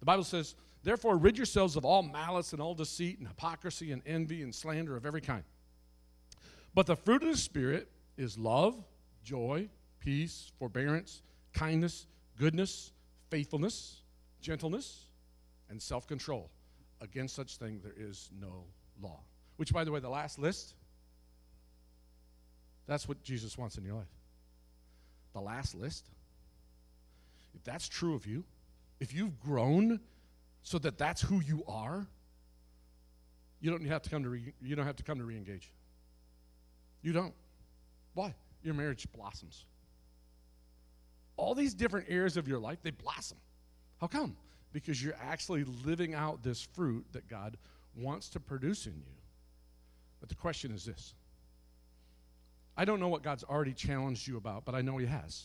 The 0.00 0.06
Bible 0.06 0.24
says, 0.24 0.54
Therefore, 0.86 1.16
rid 1.16 1.36
yourselves 1.36 1.74
of 1.74 1.84
all 1.84 2.04
malice 2.04 2.52
and 2.52 2.62
all 2.62 2.72
deceit 2.72 3.18
and 3.18 3.26
hypocrisy 3.26 3.90
and 3.90 4.02
envy 4.06 4.42
and 4.42 4.54
slander 4.54 4.96
of 4.96 5.04
every 5.04 5.20
kind. 5.20 5.42
But 6.74 6.86
the 6.86 6.94
fruit 6.94 7.24
of 7.24 7.28
the 7.28 7.36
Spirit 7.36 7.90
is 8.16 8.38
love, 8.38 8.76
joy, 9.24 9.68
peace, 9.98 10.52
forbearance, 10.60 11.22
kindness, 11.52 12.06
goodness, 12.38 12.92
faithfulness, 13.30 13.96
gentleness, 14.40 15.06
and 15.70 15.82
self 15.82 16.06
control. 16.06 16.50
Against 17.00 17.34
such 17.34 17.56
thing 17.56 17.80
there 17.82 17.94
is 17.96 18.30
no 18.40 18.62
law. 19.02 19.18
Which, 19.56 19.72
by 19.72 19.82
the 19.82 19.90
way, 19.90 19.98
the 19.98 20.08
last 20.08 20.38
list, 20.38 20.76
that's 22.86 23.08
what 23.08 23.24
Jesus 23.24 23.58
wants 23.58 23.76
in 23.76 23.84
your 23.84 23.96
life. 23.96 24.14
The 25.32 25.40
last 25.40 25.74
list. 25.74 26.06
If 27.56 27.64
that's 27.64 27.88
true 27.88 28.14
of 28.14 28.24
you, 28.24 28.44
if 29.00 29.12
you've 29.12 29.40
grown 29.40 29.98
so 30.66 30.80
that 30.80 30.98
that's 30.98 31.22
who 31.22 31.40
you 31.40 31.62
are, 31.68 32.08
you 33.60 33.70
don't 33.70 33.86
have 33.86 34.02
to 34.02 34.10
come 34.10 34.24
to 34.24 34.28
re, 34.28 34.52
you 34.60 34.74
don't 34.74 34.84
have 34.84 34.96
to 34.96 35.04
come 35.04 35.16
to 35.18 35.24
reengage. 35.24 35.68
You 37.02 37.12
don't. 37.12 37.32
Why? 38.14 38.34
Your 38.64 38.74
marriage 38.74 39.06
blossoms. 39.16 39.64
All 41.36 41.54
these 41.54 41.72
different 41.72 42.06
areas 42.08 42.36
of 42.36 42.48
your 42.48 42.58
life, 42.58 42.78
they 42.82 42.90
blossom. 42.90 43.38
How 44.00 44.08
come? 44.08 44.36
Because 44.72 45.00
you're 45.00 45.14
actually 45.22 45.62
living 45.84 46.14
out 46.14 46.42
this 46.42 46.62
fruit 46.62 47.06
that 47.12 47.28
God 47.28 47.56
wants 47.94 48.28
to 48.30 48.40
produce 48.40 48.86
in 48.86 48.94
you. 48.94 49.14
But 50.18 50.30
the 50.30 50.34
question 50.34 50.72
is 50.72 50.84
this 50.84 51.14
I 52.76 52.84
don't 52.84 52.98
know 52.98 53.08
what 53.08 53.22
God's 53.22 53.44
already 53.44 53.72
challenged 53.72 54.26
you 54.26 54.36
about, 54.36 54.64
but 54.64 54.74
I 54.74 54.82
know 54.82 54.96
He 54.96 55.06
has. 55.06 55.44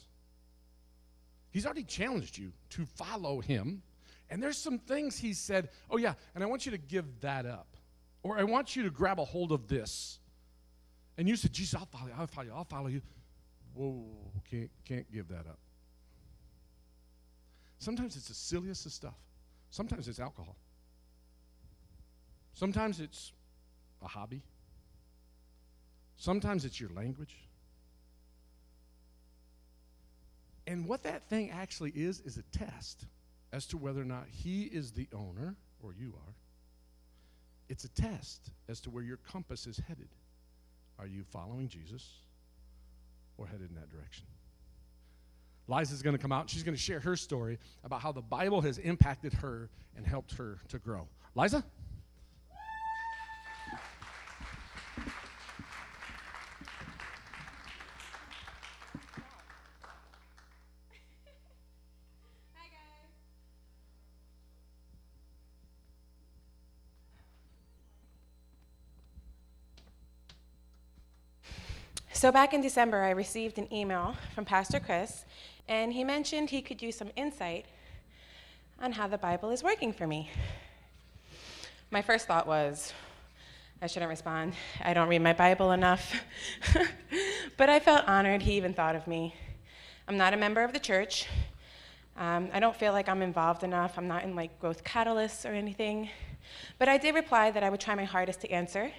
He's 1.52 1.68
already 1.68 1.84
challenged 1.84 2.40
you 2.40 2.54
to 2.72 2.88
follow 2.88 3.40
Him. 3.40 3.84
And 4.32 4.42
there's 4.42 4.58
some 4.58 4.80
things 4.80 5.20
He 5.20 5.34
said, 5.34 5.70
oh, 5.90 5.98
yeah, 5.98 6.14
and 6.34 6.44
I 6.44 6.48
want 6.48 6.66
you 6.66 6.72
to 6.72 6.78
give 6.78 7.06
that 7.20 7.46
up. 7.46 7.76
Or 8.24 8.40
I 8.40 8.44
want 8.44 8.76
you 8.76 8.84
to 8.84 8.90
grab 8.90 9.20
a 9.20 9.26
hold 9.26 9.52
of 9.52 9.68
this. 9.68 10.20
And 11.18 11.28
you 11.28 11.36
said, 11.36 11.52
Jesus, 11.52 11.76
I'll 11.76 11.86
follow 11.86 12.08
you, 12.08 12.14
I'll 12.18 12.28
follow 12.28 12.48
you, 12.48 12.54
I'll 12.56 12.64
follow 12.64 12.88
you. 12.88 13.02
Whoa, 13.74 14.06
can't, 14.50 14.72
can't 14.86 15.12
give 15.12 15.28
that 15.28 15.48
up. 15.48 15.60
Sometimes 17.80 18.16
it's 18.16 18.30
the 18.30 18.34
silliest 18.34 18.86
of 18.86 18.94
stuff. 18.94 19.18
Sometimes 19.70 20.08
it's 20.08 20.20
alcohol. 20.20 20.56
Sometimes 22.54 23.00
it's 23.00 23.34
a 24.02 24.08
hobby. 24.08 24.44
Sometimes 26.18 26.64
it's 26.64 26.80
your 26.80 26.92
language. 26.92 27.36
And 30.68 30.88
what 30.88 31.04
that 31.04 31.28
thing 31.28 31.50
actually 31.50 31.92
is, 31.92 32.22
is 32.22 32.38
a 32.38 32.44
test 32.58 33.06
as 33.54 33.66
to 33.68 33.78
whether 33.78 34.02
or 34.02 34.06
not 34.06 34.26
he 34.30 34.64
is 34.64 34.92
the 34.92 35.08
owner, 35.14 35.56
or 35.82 35.94
you 35.94 36.14
are. 36.16 36.34
It's 37.70 37.84
a 37.84 37.90
test 37.90 38.52
as 38.70 38.82
to 38.82 38.90
where 38.90 39.04
your 39.04 39.18
compass 39.18 39.68
is 39.68 39.80
headed. 39.88 40.10
Are 41.00 41.08
you 41.08 41.24
following 41.24 41.68
Jesus 41.68 42.08
or 43.38 43.48
headed 43.48 43.70
in 43.70 43.76
that 43.76 43.90
direction? 43.90 44.26
Liza's 45.68 46.02
going 46.02 46.16
to 46.16 46.22
come 46.22 46.32
out 46.32 46.42
and 46.42 46.50
she's 46.50 46.64
going 46.64 46.76
to 46.76 46.82
share 46.82 47.00
her 47.00 47.16
story 47.16 47.58
about 47.84 48.02
how 48.02 48.12
the 48.12 48.22
Bible 48.22 48.62
has 48.62 48.78
impacted 48.78 49.34
her 49.34 49.70
and 49.96 50.06
helped 50.06 50.34
her 50.34 50.60
to 50.68 50.80
grow. 50.80 51.08
Liza? 51.36 51.64
So, 72.22 72.32
back 72.32 72.54
in 72.54 72.62
December, 72.62 73.02
I 73.02 73.10
received 73.10 73.58
an 73.58 73.68
email 73.74 74.16
from 74.36 74.46
Pastor 74.46 74.80
Chris, 74.80 75.26
and 75.68 75.92
he 75.92 76.04
mentioned 76.04 76.52
he 76.52 76.62
could 76.62 76.80
use 76.80 76.96
some 76.96 77.10
insight 77.16 77.66
on 78.80 78.92
how 78.92 79.08
the 79.08 79.18
Bible 79.18 79.50
is 79.50 79.64
working 79.64 79.92
for 79.92 80.06
me. 80.06 80.30
My 81.90 82.04
first 82.04 82.28
thought 82.28 82.46
was, 82.46 82.94
I 83.82 83.88
shouldn't 83.88 84.10
respond. 84.12 84.54
I 84.84 84.94
don't 84.94 85.08
read 85.08 85.24
my 85.24 85.34
Bible 85.34 85.72
enough. 85.72 86.14
but 87.58 87.72
I 87.72 87.80
felt 87.80 88.08
honored 88.08 88.44
he 88.44 88.54
even 88.54 88.76
thought 88.76 88.96
of 88.96 89.08
me. 89.08 89.34
I'm 90.08 90.16
not 90.16 90.36
a 90.36 90.38
member 90.38 90.64
of 90.64 90.74
the 90.74 90.80
church. 90.80 91.26
Um, 92.18 92.50
I 92.54 92.60
don't 92.60 92.76
feel 92.76 92.92
like 92.94 93.10
I'm 93.10 93.24
involved 93.24 93.64
enough. 93.64 93.98
I'm 93.98 94.08
not 94.08 94.24
in 94.26 94.36
like 94.36 94.60
growth 94.60 94.84
catalysts 94.84 95.44
or 95.44 95.56
anything. 95.56 96.08
But 96.78 96.88
I 96.88 97.00
did 97.00 97.16
reply 97.16 97.50
that 97.50 97.64
I 97.64 97.72
would 97.72 97.80
try 97.80 97.96
my 97.96 98.06
hardest 98.06 98.42
to 98.42 98.52
answer 98.52 98.92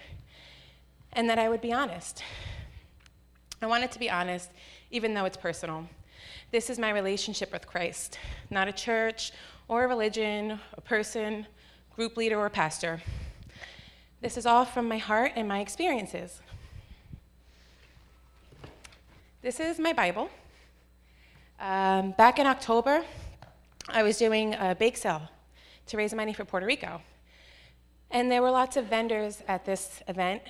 and 1.13 1.29
that 1.29 1.39
I 1.39 1.47
would 1.47 1.61
be 1.61 1.71
honest. 1.71 2.21
I 3.63 3.67
wanted 3.67 3.91
to 3.91 3.99
be 3.99 4.09
honest, 4.09 4.49
even 4.91 5.13
though 5.13 5.23
it's 5.23 5.37
personal. 5.37 5.87
This 6.51 6.69
is 6.69 6.77
my 6.77 6.89
relationship 6.89 7.53
with 7.53 7.65
Christ, 7.65 8.19
not 8.49 8.67
a 8.67 8.73
church 8.73 9.31
or 9.69 9.85
a 9.85 9.87
religion, 9.87 10.59
a 10.77 10.81
person, 10.81 11.47
group 11.95 12.17
leader, 12.17 12.37
or 12.37 12.49
pastor. 12.49 13.01
This 14.21 14.35
is 14.35 14.45
all 14.45 14.65
from 14.65 14.87
my 14.87 14.97
heart 14.97 15.31
and 15.35 15.47
my 15.47 15.61
experiences. 15.61 16.41
This 19.41 19.59
is 19.59 19.79
my 19.79 19.93
Bible. 19.93 20.29
Um, 21.59 22.11
back 22.11 22.39
in 22.39 22.47
October, 22.47 23.03
I 23.87 24.03
was 24.03 24.17
doing 24.17 24.55
a 24.55 24.75
bake 24.75 24.97
sale 24.97 25.29
to 25.87 25.97
raise 25.97 26.13
money 26.13 26.33
for 26.33 26.43
Puerto 26.43 26.65
Rico. 26.65 27.01
And 28.11 28.29
there 28.29 28.41
were 28.41 28.51
lots 28.51 28.77
of 28.77 28.85
vendors 28.85 29.41
at 29.47 29.65
this 29.65 30.01
event, 30.07 30.41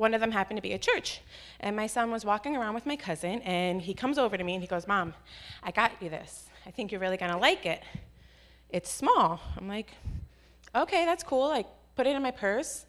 one 0.00 0.14
of 0.14 0.20
them 0.22 0.30
happened 0.30 0.56
to 0.56 0.62
be 0.62 0.72
a 0.72 0.78
church. 0.78 1.20
And 1.60 1.76
my 1.76 1.86
son 1.86 2.10
was 2.10 2.24
walking 2.24 2.56
around 2.56 2.72
with 2.72 2.86
my 2.86 2.96
cousin, 2.96 3.42
and 3.42 3.82
he 3.82 3.92
comes 3.92 4.16
over 4.16 4.38
to 4.38 4.42
me 4.42 4.54
and 4.54 4.62
he 4.62 4.66
goes, 4.66 4.88
Mom, 4.88 5.12
I 5.62 5.72
got 5.72 5.92
you 6.00 6.08
this. 6.08 6.48
I 6.66 6.70
think 6.70 6.90
you're 6.90 7.02
really 7.02 7.18
going 7.18 7.32
to 7.32 7.36
like 7.36 7.66
it. 7.66 7.82
It's 8.70 8.90
small. 8.90 9.42
I'm 9.58 9.68
like, 9.68 9.92
okay, 10.74 11.04
that's 11.04 11.22
cool. 11.22 11.50
I 11.50 11.66
put 11.96 12.06
it 12.06 12.16
in 12.16 12.22
my 12.22 12.30
purse, 12.30 12.86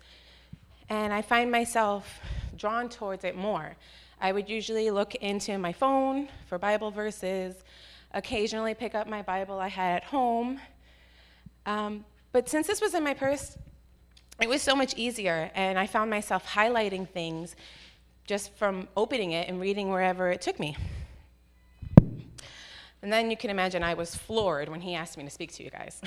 and 0.88 1.12
I 1.12 1.22
find 1.22 1.52
myself 1.52 2.22
drawn 2.56 2.88
towards 2.88 3.26
it 3.26 3.36
more. 3.36 3.76
I 4.22 4.32
would 4.32 4.48
usually 4.48 4.90
look 4.90 5.14
into 5.16 5.58
my 5.58 5.74
phone 5.74 6.30
for 6.46 6.58
Bible 6.58 6.92
verses, 6.92 7.56
occasionally 8.14 8.74
pick 8.74 8.96
up 8.96 9.10
my 9.10 9.22
Bible 9.22 9.60
I 9.60 9.68
had 9.68 9.98
at 9.98 10.04
home. 10.06 10.62
Um, 11.66 12.06
but 12.32 12.48
since 12.48 12.68
this 12.68 12.80
was 12.80 12.94
in 12.94 13.04
my 13.04 13.16
purse, 13.16 13.58
it 14.42 14.50
was 14.50 14.62
so 14.62 14.76
much 14.76 14.96
easier, 14.98 15.52
and 15.54 15.78
I 15.78 15.86
found 15.86 16.10
myself 16.10 16.48
highlighting 16.48 17.08
things 17.08 17.56
just 18.26 18.54
from 18.56 18.88
opening 18.98 19.32
it 19.32 19.48
and 19.48 19.62
reading 19.62 19.90
wherever 19.90 20.32
it 20.32 20.42
took 20.42 20.60
me. 20.60 20.76
And 23.04 23.12
then 23.12 23.30
you 23.32 23.38
can 23.38 23.50
imagine 23.50 23.84
I 23.84 23.94
was 23.94 24.16
floored 24.16 24.70
when 24.70 24.82
he 24.82 24.96
asked 24.96 25.18
me 25.18 25.24
to 25.24 25.30
speak 25.30 25.52
to 25.54 25.64
you 25.64 25.70
guys. 25.70 26.02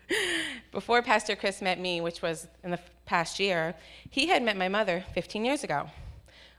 Before 0.72 1.02
Pastor 1.02 1.36
Chris 1.36 1.62
met 1.62 1.78
me, 1.78 2.00
which 2.00 2.22
was 2.22 2.48
in 2.64 2.70
the 2.70 2.78
past 3.06 3.38
year, 3.40 3.74
he 4.08 4.28
had 4.28 4.42
met 4.42 4.56
my 4.56 4.68
mother 4.68 5.04
15 5.14 5.44
years 5.44 5.64
ago 5.64 5.90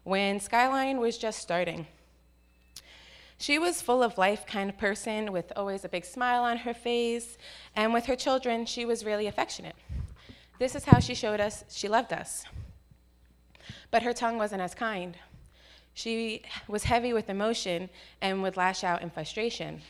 when 0.04 0.40
Skyline 0.40 1.00
was 1.00 1.18
just 1.18 1.40
starting. 1.40 1.88
She 3.38 3.58
was 3.58 3.82
full 3.82 4.04
of 4.04 4.18
life 4.18 4.46
kind 4.46 4.70
of 4.70 4.78
person 4.78 5.32
with 5.32 5.52
always 5.56 5.84
a 5.84 5.90
big 5.90 6.06
smile 6.06 6.44
on 6.44 6.58
her 6.58 6.74
face, 6.74 7.38
and 7.76 7.94
with 7.94 8.06
her 8.06 8.16
children, 8.16 8.66
she 8.66 8.86
was 8.86 9.04
really 9.04 9.28
affectionate. 9.28 9.76
This 10.62 10.76
is 10.76 10.86
how 10.86 11.00
she 11.00 11.16
showed 11.16 11.40
us 11.40 11.64
she 11.72 11.88
loved 11.88 12.14
us. 12.14 12.46
But 13.90 14.04
her 14.04 14.14
tongue 14.14 14.38
wasn't 14.38 14.62
as 14.62 14.76
kind. 14.76 15.18
She 15.96 16.44
was 16.68 16.84
heavy 16.84 17.14
with 17.14 17.32
emotion 17.32 17.90
and 18.22 18.44
would 18.44 18.58
lash 18.58 18.84
out 18.84 19.02
in 19.02 19.10
frustration. 19.10 19.82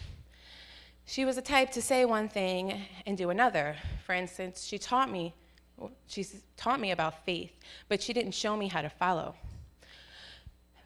She 1.03 1.25
was 1.25 1.35
a 1.35 1.41
type 1.41 1.71
to 1.71 1.81
say 1.81 2.05
one 2.05 2.29
thing 2.29 2.85
and 3.05 3.17
do 3.17 3.31
another. 3.31 3.75
For 4.05 4.15
instance, 4.15 4.63
she 4.63 4.77
taught 4.77 5.11
me 5.11 5.33
she 6.07 6.25
taught 6.55 6.79
me 6.79 6.91
about 6.91 7.25
faith, 7.25 7.51
but 7.89 8.01
she 8.01 8.13
didn't 8.13 8.31
show 8.31 8.55
me 8.55 8.69
how 8.69 8.81
to 8.81 8.89
follow. 8.89 9.35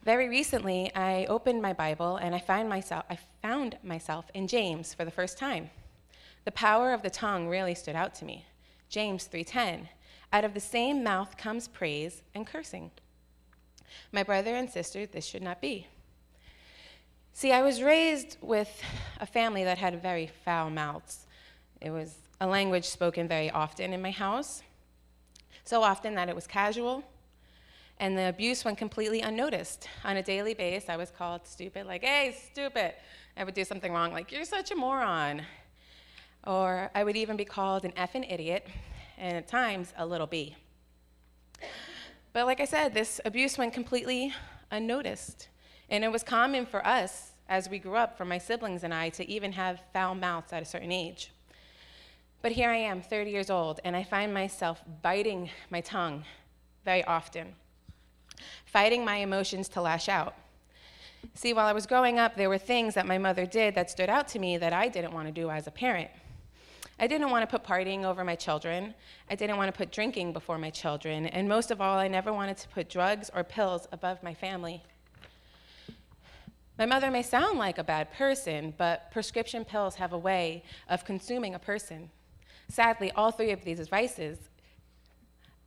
Very 0.03 0.27
recently, 0.27 0.91
I 0.95 1.25
opened 1.25 1.61
my 1.61 1.73
Bible 1.73 2.15
and 2.15 2.33
I 2.33 2.39
found 2.39 2.69
myself 2.69 3.05
I 3.07 3.19
found 3.43 3.77
myself 3.83 4.31
in 4.33 4.47
James 4.47 4.95
for 4.95 5.05
the 5.05 5.11
first 5.11 5.37
time. 5.37 5.69
The 6.43 6.51
power 6.51 6.91
of 6.91 7.03
the 7.03 7.11
tongue 7.11 7.47
really 7.47 7.75
stood 7.75 7.95
out 7.95 8.15
to 8.15 8.25
me. 8.25 8.45
James 8.95 9.27
3:10. 9.27 9.89
Out 10.31 10.45
of 10.45 10.53
the 10.53 10.61
same 10.61 11.03
mouth 11.03 11.35
comes 11.35 11.67
praise 11.67 12.23
and 12.33 12.47
cursing. 12.47 12.91
My 14.13 14.23
brother 14.23 14.55
and 14.55 14.69
sister, 14.69 15.05
this 15.05 15.25
should 15.25 15.41
not 15.41 15.59
be. 15.59 15.87
See, 17.33 17.51
I 17.51 17.61
was 17.61 17.81
raised 17.81 18.37
with 18.39 18.81
a 19.19 19.25
family 19.25 19.65
that 19.65 19.79
had 19.79 20.01
very 20.01 20.27
foul 20.27 20.69
mouths. 20.69 21.27
It 21.81 21.89
was 21.89 22.15
a 22.39 22.47
language 22.47 22.85
spoken 22.85 23.27
very 23.27 23.51
often 23.51 23.91
in 23.91 24.01
my 24.01 24.11
house, 24.11 24.63
so 25.65 25.83
often 25.83 26.15
that 26.15 26.29
it 26.29 26.35
was 26.35 26.47
casual, 26.47 27.03
and 27.99 28.17
the 28.17 28.29
abuse 28.29 28.63
went 28.63 28.77
completely 28.77 29.19
unnoticed. 29.19 29.89
On 30.05 30.15
a 30.15 30.23
daily 30.23 30.53
basis, 30.53 30.87
I 30.87 30.95
was 30.95 31.11
called 31.11 31.45
stupid, 31.45 31.85
like, 31.85 32.05
hey, 32.05 32.33
stupid. 32.49 32.93
I 33.35 33.43
would 33.43 33.55
do 33.55 33.65
something 33.65 33.91
wrong, 33.91 34.13
like, 34.13 34.31
you're 34.31 34.45
such 34.45 34.71
a 34.71 34.75
moron 34.75 35.45
or 36.45 36.89
I 36.93 37.03
would 37.03 37.17
even 37.17 37.37
be 37.37 37.45
called 37.45 37.85
an 37.85 37.91
effing 37.93 38.31
idiot, 38.31 38.67
and 39.17 39.37
at 39.37 39.47
times 39.47 39.93
a 39.97 40.05
little 40.05 40.27
b. 40.27 40.55
But 42.33 42.45
like 42.45 42.59
I 42.59 42.65
said, 42.65 42.93
this 42.93 43.21
abuse 43.23 43.57
went 43.57 43.73
completely 43.73 44.33
unnoticed. 44.71 45.47
And 45.89 46.03
it 46.03 46.11
was 46.11 46.23
common 46.23 46.65
for 46.65 46.85
us 46.85 47.31
as 47.47 47.69
we 47.69 47.79
grew 47.79 47.95
up, 47.95 48.17
for 48.17 48.25
my 48.25 48.37
siblings 48.37 48.83
and 48.83 48.93
I, 48.93 49.09
to 49.09 49.29
even 49.29 49.51
have 49.51 49.83
foul 49.93 50.15
mouths 50.15 50.51
at 50.51 50.61
a 50.61 50.65
certain 50.65 50.91
age. 50.91 51.31
But 52.41 52.51
here 52.51 52.69
I 52.69 52.77
am, 52.77 53.01
30 53.01 53.31
years 53.31 53.49
old, 53.49 53.79
and 53.83 53.95
I 53.95 54.03
find 54.03 54.33
myself 54.33 54.83
biting 55.01 55.49
my 55.69 55.81
tongue 55.81 56.25
very 56.83 57.03
often, 57.05 57.53
fighting 58.65 59.05
my 59.05 59.17
emotions 59.17 59.69
to 59.69 59.81
lash 59.81 60.09
out. 60.09 60.35
See, 61.33 61.53
while 61.53 61.67
I 61.67 61.73
was 61.73 61.87
growing 61.87 62.19
up, 62.19 62.35
there 62.35 62.49
were 62.49 62.57
things 62.57 62.93
that 62.95 63.07
my 63.07 63.17
mother 63.17 63.45
did 63.45 63.75
that 63.75 63.89
stood 63.89 64.09
out 64.09 64.27
to 64.29 64.39
me 64.39 64.57
that 64.57 64.73
I 64.73 64.89
didn't 64.89 65.13
want 65.13 65.27
to 65.27 65.31
do 65.31 65.49
as 65.49 65.67
a 65.67 65.71
parent. 65.71 66.11
I 66.97 67.07
didn't 67.07 67.29
want 67.29 67.47
to 67.47 67.59
put 67.59 67.67
partying 67.67 68.05
over 68.05 68.23
my 68.23 68.35
children. 68.35 68.93
I 69.29 69.35
didn't 69.35 69.57
want 69.57 69.73
to 69.73 69.77
put 69.77 69.91
drinking 69.91 70.31
before 70.31 70.57
my 70.57 70.69
children. 70.69 71.25
And 71.25 71.49
most 71.49 71.69
of 71.69 71.81
all, 71.81 71.97
I 71.97 72.07
never 72.07 72.31
wanted 72.31 72.57
to 72.57 72.69
put 72.69 72.89
drugs 72.89 73.29
or 73.35 73.43
pills 73.43 73.87
above 73.91 74.23
my 74.23 74.33
family. 74.33 74.81
My 76.77 76.85
mother 76.85 77.11
may 77.11 77.21
sound 77.21 77.57
like 77.57 77.77
a 77.77 77.83
bad 77.83 78.13
person, 78.13 78.73
but 78.77 79.11
prescription 79.11 79.65
pills 79.65 79.95
have 79.95 80.13
a 80.13 80.17
way 80.17 80.63
of 80.89 81.05
consuming 81.05 81.55
a 81.55 81.59
person. 81.59 82.09
Sadly, 82.69 83.11
all 83.11 83.31
three 83.31 83.51
of 83.51 83.63
these 83.63 83.87
vices 83.87 84.37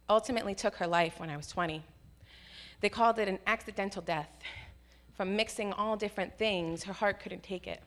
ultimately 0.09 0.55
took 0.55 0.77
her 0.77 0.87
life 0.87 1.21
when 1.21 1.31
I 1.31 1.37
was 1.37 1.47
20. 1.47 1.83
They 2.81 2.89
called 2.89 3.19
it 3.19 3.29
an 3.29 3.39
accidental 3.47 4.03
death. 4.03 4.31
From 5.15 5.37
mixing 5.37 5.73
all 5.73 5.97
different 5.97 6.39
things, 6.39 6.85
her 6.85 6.93
heart 6.93 7.21
couldn't 7.21 7.43
take 7.43 7.67
it. 7.67 7.83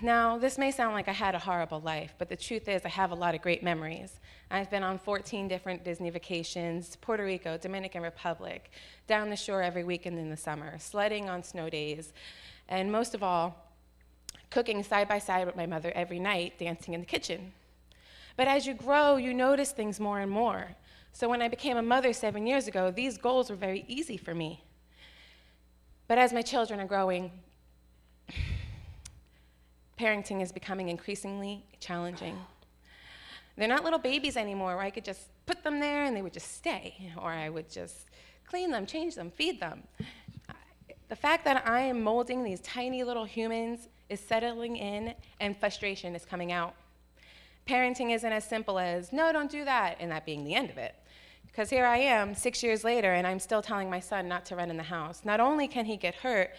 Now, 0.00 0.38
this 0.38 0.58
may 0.58 0.70
sound 0.70 0.94
like 0.94 1.08
I 1.08 1.12
had 1.12 1.34
a 1.34 1.38
horrible 1.38 1.80
life, 1.80 2.14
but 2.18 2.28
the 2.28 2.36
truth 2.36 2.68
is, 2.68 2.82
I 2.84 2.88
have 2.88 3.10
a 3.10 3.14
lot 3.14 3.34
of 3.34 3.42
great 3.42 3.62
memories. 3.62 4.18
I've 4.50 4.70
been 4.70 4.82
on 4.82 4.98
14 4.98 5.48
different 5.48 5.84
Disney 5.84 6.10
vacations 6.10 6.96
Puerto 6.96 7.24
Rico, 7.24 7.56
Dominican 7.58 8.02
Republic, 8.02 8.70
down 9.06 9.30
the 9.30 9.36
shore 9.36 9.62
every 9.62 9.84
weekend 9.84 10.18
in 10.18 10.30
the 10.30 10.36
summer, 10.36 10.78
sledding 10.78 11.28
on 11.28 11.42
snow 11.42 11.68
days, 11.68 12.12
and 12.68 12.90
most 12.90 13.14
of 13.14 13.22
all, 13.22 13.70
cooking 14.50 14.82
side 14.82 15.08
by 15.08 15.18
side 15.18 15.46
with 15.46 15.56
my 15.56 15.66
mother 15.66 15.92
every 15.94 16.18
night, 16.18 16.58
dancing 16.58 16.94
in 16.94 17.00
the 17.00 17.06
kitchen. 17.06 17.52
But 18.36 18.48
as 18.48 18.66
you 18.66 18.74
grow, 18.74 19.16
you 19.16 19.34
notice 19.34 19.72
things 19.72 20.00
more 20.00 20.20
and 20.20 20.30
more. 20.30 20.68
So 21.12 21.28
when 21.28 21.42
I 21.42 21.48
became 21.48 21.76
a 21.76 21.82
mother 21.82 22.12
seven 22.12 22.46
years 22.46 22.66
ago, 22.66 22.90
these 22.90 23.18
goals 23.18 23.50
were 23.50 23.56
very 23.56 23.84
easy 23.88 24.16
for 24.16 24.34
me. 24.34 24.64
But 26.08 26.18
as 26.18 26.32
my 26.32 26.42
children 26.42 26.80
are 26.80 26.86
growing, 26.86 27.30
parenting 29.98 30.42
is 30.42 30.52
becoming 30.52 30.88
increasingly 30.88 31.64
challenging. 31.80 32.38
They're 33.56 33.68
not 33.68 33.84
little 33.84 33.98
babies 33.98 34.36
anymore 34.36 34.76
where 34.76 34.84
I 34.84 34.90
could 34.90 35.04
just 35.04 35.28
put 35.46 35.62
them 35.62 35.80
there 35.80 36.04
and 36.04 36.16
they 36.16 36.22
would 36.22 36.32
just 36.32 36.56
stay, 36.56 37.12
or 37.16 37.30
I 37.30 37.48
would 37.48 37.70
just 37.70 38.06
clean 38.46 38.70
them, 38.70 38.86
change 38.86 39.14
them, 39.14 39.30
feed 39.30 39.60
them. 39.60 39.82
The 41.08 41.16
fact 41.16 41.44
that 41.44 41.68
I 41.68 41.80
am 41.80 42.02
molding 42.02 42.42
these 42.42 42.60
tiny 42.60 43.04
little 43.04 43.24
humans 43.24 43.88
is 44.08 44.20
settling 44.20 44.76
in 44.76 45.14
and 45.40 45.56
frustration 45.56 46.14
is 46.14 46.24
coming 46.24 46.52
out. 46.52 46.74
Parenting 47.68 48.14
isn't 48.14 48.32
as 48.32 48.44
simple 48.44 48.78
as, 48.78 49.12
no, 49.12 49.32
don't 49.32 49.50
do 49.50 49.64
that, 49.64 49.96
and 50.00 50.10
that 50.10 50.26
being 50.26 50.44
the 50.44 50.54
end 50.54 50.70
of 50.70 50.78
it. 50.78 50.94
Because 51.46 51.68
here 51.68 51.84
I 51.84 51.98
am, 51.98 52.34
six 52.34 52.62
years 52.62 52.82
later, 52.82 53.12
and 53.12 53.26
I'm 53.26 53.38
still 53.38 53.60
telling 53.60 53.90
my 53.90 54.00
son 54.00 54.26
not 54.26 54.46
to 54.46 54.56
run 54.56 54.70
in 54.70 54.78
the 54.78 54.82
house. 54.82 55.20
Not 55.24 55.38
only 55.38 55.68
can 55.68 55.84
he 55.84 55.98
get 55.98 56.14
hurt, 56.14 56.50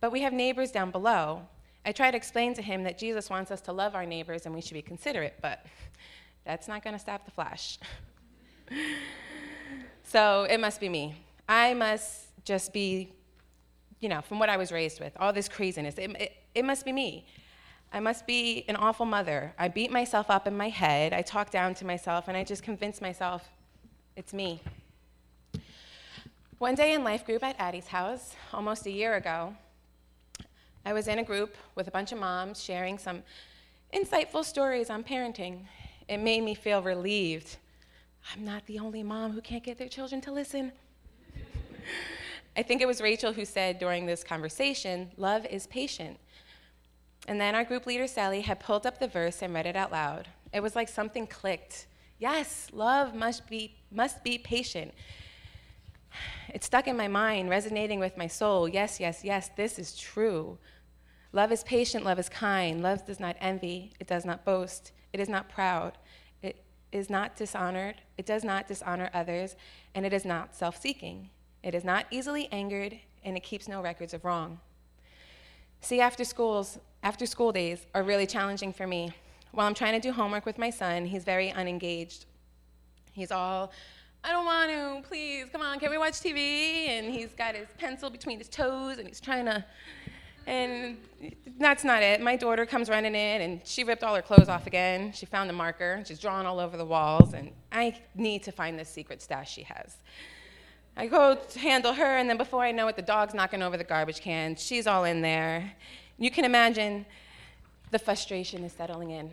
but 0.00 0.10
we 0.10 0.22
have 0.22 0.32
neighbors 0.32 0.70
down 0.72 0.90
below 0.90 1.42
I 1.88 1.92
try 1.92 2.10
to 2.10 2.16
explain 2.18 2.52
to 2.52 2.60
him 2.60 2.82
that 2.82 2.98
Jesus 2.98 3.30
wants 3.30 3.50
us 3.50 3.62
to 3.62 3.72
love 3.72 3.94
our 3.94 4.04
neighbors 4.04 4.44
and 4.44 4.54
we 4.54 4.60
should 4.60 4.74
be 4.74 4.82
considerate, 4.82 5.36
but 5.40 5.64
that's 6.44 6.68
not 6.68 6.84
going 6.84 6.92
to 6.92 6.98
stop 6.98 7.24
the 7.24 7.30
flash. 7.30 7.78
so 10.02 10.46
it 10.50 10.60
must 10.60 10.80
be 10.80 10.90
me. 10.90 11.16
I 11.48 11.72
must 11.72 12.26
just 12.44 12.74
be, 12.74 13.10
you 14.00 14.10
know, 14.10 14.20
from 14.20 14.38
what 14.38 14.50
I 14.50 14.58
was 14.58 14.70
raised 14.70 15.00
with, 15.00 15.14
all 15.18 15.32
this 15.32 15.48
craziness. 15.48 15.96
It, 15.96 16.10
it, 16.20 16.32
it 16.54 16.64
must 16.66 16.84
be 16.84 16.92
me. 16.92 17.26
I 17.90 18.00
must 18.00 18.26
be 18.26 18.66
an 18.68 18.76
awful 18.76 19.06
mother. 19.06 19.54
I 19.58 19.68
beat 19.68 19.90
myself 19.90 20.28
up 20.28 20.46
in 20.46 20.54
my 20.54 20.68
head. 20.68 21.14
I 21.14 21.22
talk 21.22 21.50
down 21.50 21.72
to 21.76 21.86
myself, 21.86 22.28
and 22.28 22.36
I 22.36 22.44
just 22.44 22.62
convince 22.62 23.00
myself 23.00 23.48
it's 24.14 24.34
me. 24.34 24.60
One 26.58 26.74
day 26.74 26.92
in 26.92 27.02
life 27.02 27.24
group 27.24 27.42
at 27.42 27.56
Addie's 27.58 27.86
house, 27.86 28.34
almost 28.52 28.84
a 28.84 28.90
year 28.90 29.14
ago, 29.14 29.54
I 30.88 30.94
was 30.94 31.06
in 31.06 31.18
a 31.18 31.22
group 31.22 31.54
with 31.74 31.86
a 31.86 31.90
bunch 31.90 32.12
of 32.12 32.18
moms 32.18 32.64
sharing 32.64 32.96
some 32.96 33.22
insightful 33.92 34.42
stories 34.42 34.88
on 34.88 35.04
parenting. 35.04 35.66
It 36.08 36.16
made 36.16 36.42
me 36.42 36.54
feel 36.54 36.80
relieved. 36.80 37.58
I'm 38.32 38.42
not 38.42 38.64
the 38.64 38.78
only 38.78 39.02
mom 39.02 39.32
who 39.32 39.42
can't 39.42 39.62
get 39.62 39.76
their 39.76 39.90
children 39.90 40.22
to 40.22 40.32
listen. 40.32 40.72
I 42.56 42.62
think 42.62 42.80
it 42.80 42.86
was 42.86 43.02
Rachel 43.02 43.34
who 43.34 43.44
said 43.44 43.78
during 43.78 44.06
this 44.06 44.24
conversation, 44.24 45.10
love 45.18 45.44
is 45.44 45.66
patient. 45.66 46.16
And 47.26 47.38
then 47.38 47.54
our 47.54 47.64
group 47.64 47.84
leader, 47.84 48.06
Sally, 48.06 48.40
had 48.40 48.58
pulled 48.58 48.86
up 48.86 48.98
the 48.98 49.08
verse 49.08 49.42
and 49.42 49.52
read 49.52 49.66
it 49.66 49.76
out 49.76 49.92
loud. 49.92 50.26
It 50.54 50.62
was 50.62 50.74
like 50.74 50.88
something 50.88 51.26
clicked. 51.26 51.86
Yes, 52.18 52.68
love 52.72 53.14
must 53.14 53.46
be, 53.46 53.74
must 53.92 54.24
be 54.24 54.38
patient. 54.38 54.94
It 56.48 56.64
stuck 56.64 56.88
in 56.88 56.96
my 56.96 57.08
mind, 57.08 57.50
resonating 57.50 58.00
with 58.00 58.16
my 58.16 58.26
soul. 58.26 58.66
Yes, 58.66 58.98
yes, 58.98 59.22
yes, 59.22 59.50
this 59.54 59.78
is 59.78 59.94
true. 59.94 60.56
Love 61.32 61.52
is 61.52 61.62
patient, 61.64 62.04
love 62.04 62.18
is 62.18 62.28
kind, 62.28 62.82
love 62.82 63.04
does 63.04 63.20
not 63.20 63.36
envy, 63.40 63.92
it 64.00 64.06
does 64.06 64.24
not 64.24 64.44
boast, 64.44 64.92
it 65.12 65.20
is 65.20 65.28
not 65.28 65.48
proud, 65.48 65.98
it 66.42 66.64
is 66.90 67.10
not 67.10 67.36
dishonored, 67.36 67.96
it 68.16 68.24
does 68.24 68.44
not 68.44 68.66
dishonor 68.66 69.10
others, 69.12 69.54
and 69.94 70.06
it 70.06 70.12
is 70.12 70.24
not 70.24 70.54
self 70.54 70.80
seeking. 70.80 71.28
It 71.62 71.74
is 71.74 71.84
not 71.84 72.06
easily 72.10 72.48
angered, 72.50 72.98
and 73.24 73.36
it 73.36 73.42
keeps 73.42 73.68
no 73.68 73.82
records 73.82 74.14
of 74.14 74.24
wrong. 74.24 74.60
See, 75.80 76.00
after 76.00 76.24
schools, 76.24 76.78
after 77.02 77.26
school 77.26 77.52
days 77.52 77.86
are 77.94 78.02
really 78.02 78.26
challenging 78.26 78.72
for 78.72 78.86
me. 78.86 79.12
While 79.52 79.66
I'm 79.66 79.74
trying 79.74 80.00
to 80.00 80.00
do 80.00 80.12
homework 80.12 80.46
with 80.46 80.56
my 80.56 80.70
son, 80.70 81.04
he's 81.04 81.24
very 81.24 81.50
unengaged. 81.50 82.26
He's 83.12 83.30
all, 83.30 83.72
I 84.24 84.32
don't 84.32 84.44
want 84.44 84.70
to, 84.70 85.08
please, 85.08 85.46
come 85.50 85.60
on, 85.60 85.78
can 85.78 85.90
we 85.90 85.98
watch 85.98 86.14
TV? 86.14 86.88
And 86.88 87.12
he's 87.12 87.32
got 87.32 87.54
his 87.54 87.68
pencil 87.78 88.08
between 88.08 88.38
his 88.38 88.48
toes 88.48 88.98
and 88.98 89.06
he's 89.06 89.20
trying 89.20 89.46
to 89.46 89.64
and 90.48 90.96
that's 91.58 91.84
not 91.84 92.02
it. 92.02 92.22
My 92.22 92.34
daughter 92.34 92.64
comes 92.64 92.88
running 92.88 93.14
in 93.14 93.42
and 93.42 93.60
she 93.64 93.84
ripped 93.84 94.02
all 94.02 94.14
her 94.14 94.22
clothes 94.22 94.48
off 94.48 94.66
again. 94.66 95.12
She 95.12 95.26
found 95.26 95.50
a 95.50 95.52
marker. 95.52 96.02
She's 96.06 96.18
drawn 96.18 96.46
all 96.46 96.58
over 96.58 96.78
the 96.78 96.86
walls. 96.86 97.34
And 97.34 97.50
I 97.70 98.00
need 98.14 98.42
to 98.44 98.52
find 98.52 98.78
this 98.78 98.88
secret 98.88 99.20
stash 99.20 99.52
she 99.52 99.62
has. 99.64 99.98
I 100.96 101.06
go 101.06 101.36
to 101.36 101.58
handle 101.60 101.92
her, 101.92 102.16
and 102.16 102.28
then 102.28 102.38
before 102.38 102.64
I 102.64 102.72
know 102.72 102.88
it, 102.88 102.96
the 102.96 103.02
dog's 103.02 103.32
knocking 103.32 103.62
over 103.62 103.76
the 103.76 103.84
garbage 103.84 104.20
can. 104.20 104.56
She's 104.56 104.88
all 104.88 105.04
in 105.04 105.20
there. 105.20 105.70
You 106.16 106.30
can 106.30 106.44
imagine 106.44 107.06
the 107.92 108.00
frustration 108.00 108.64
is 108.64 108.72
settling 108.72 109.10
in. 109.10 109.30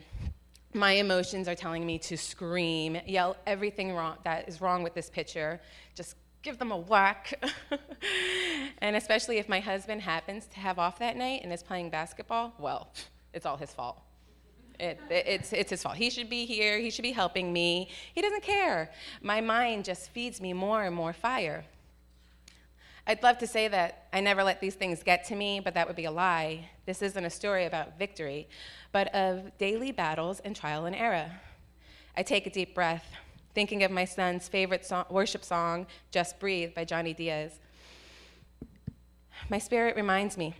My 0.73 0.91
emotions 0.91 1.47
are 1.47 1.55
telling 1.55 1.83
me 1.83 1.97
to 1.99 2.17
scream, 2.17 2.99
yell 3.07 3.37
everything 3.47 3.95
wrong 3.95 4.17
that 4.25 4.47
is 4.47 4.61
wrong 4.61 4.83
with 4.83 4.93
this 4.93 5.09
picture, 5.09 5.59
just 5.95 6.15
give 6.45 6.59
them 6.59 6.71
a 6.71 6.77
whack. 6.77 7.43
and 8.77 8.95
especially 8.95 9.39
if 9.39 9.49
my 9.49 9.59
husband 9.59 10.01
happens 10.03 10.45
to 10.45 10.59
have 10.59 10.77
off 10.77 10.99
that 10.99 11.17
night 11.17 11.41
and 11.43 11.51
is 11.51 11.63
playing 11.63 11.89
basketball, 11.89 12.53
well, 12.59 12.93
it's 13.33 13.45
all 13.45 13.57
his 13.57 13.73
fault. 13.73 13.99
It, 14.79 14.99
it, 15.09 15.25
it's, 15.27 15.51
it's 15.51 15.71
his 15.71 15.81
fault. 15.81 15.95
He 15.95 16.09
should 16.09 16.29
be 16.29 16.45
here. 16.45 16.77
He 16.77 16.91
should 16.91 17.01
be 17.01 17.13
helping 17.13 17.51
me. 17.51 17.89
He 18.13 18.21
doesn't 18.21 18.43
care. 18.43 18.91
My 19.21 19.41
mind 19.41 19.85
just 19.85 20.11
feeds 20.11 20.39
me 20.39 20.53
more 20.53 20.83
and 20.83 20.95
more 20.95 21.13
fire. 21.13 21.65
I'd 23.07 23.23
love 23.23 23.39
to 23.39 23.47
say 23.47 23.67
that 23.67 24.07
I 24.13 24.19
never 24.19 24.43
let 24.43 24.61
these 24.61 24.75
things 24.75 25.01
get 25.03 25.25
to 25.25 25.35
me, 25.35 25.59
but 25.59 25.73
that 25.73 25.87
would 25.87 25.95
be 25.95 26.05
a 26.05 26.11
lie. 26.11 26.69
This 26.85 27.01
isn't 27.01 27.25
a 27.25 27.29
story 27.29 27.65
about 27.65 27.97
victory, 27.97 28.47
but 28.91 29.13
of 29.15 29.57
daily 29.57 29.91
battles 29.91 30.41
and 30.41 30.55
trial 30.55 30.85
and 30.85 30.95
error. 30.95 31.31
I 32.15 32.23
take 32.23 32.45
a 32.45 32.49
deep 32.49 32.75
breath 32.75 33.05
thinking 33.55 33.83
of 33.83 33.89
my 33.89 34.03
son's 34.03 34.49
favorite 34.49 34.85
song, 34.85 35.05
worship 35.09 35.43
song, 35.43 35.87
Just 36.11 36.39
Breathe 36.39 36.75
by 36.75 36.83
Jonny 36.83 37.13
Diaz. 37.13 37.59
My 39.49 39.57
spirit 39.57 39.95
reminds 39.95 40.37
me, 40.37 40.55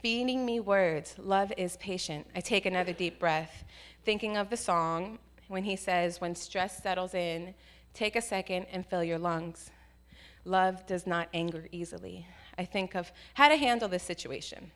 feeding 0.00 0.46
me 0.46 0.58
words, 0.58 1.14
love 1.18 1.52
is 1.58 1.76
patient. 1.76 2.26
I 2.34 2.40
take 2.40 2.64
another 2.64 2.94
deep 2.94 3.18
breath, 3.18 3.64
thinking 4.04 4.38
of 4.38 4.48
the 4.48 4.56
song 4.56 5.18
when 5.48 5.64
he 5.64 5.76
says, 5.76 6.18
When 6.18 6.34
stress 6.34 6.82
settles 6.82 7.12
in, 7.12 7.54
take 7.92 8.16
a 8.16 8.22
second 8.22 8.66
and 8.72 8.86
fill 8.86 9.04
your 9.04 9.18
lungs. 9.18 9.70
Love 10.46 10.86
does 10.86 11.06
not 11.06 11.28
anger 11.34 11.68
easily. 11.72 12.26
I 12.56 12.64
think 12.64 12.94
of 12.94 13.12
how 13.34 13.48
to 13.48 13.56
handle 13.56 13.88
this 13.88 14.02
situation. 14.02 14.70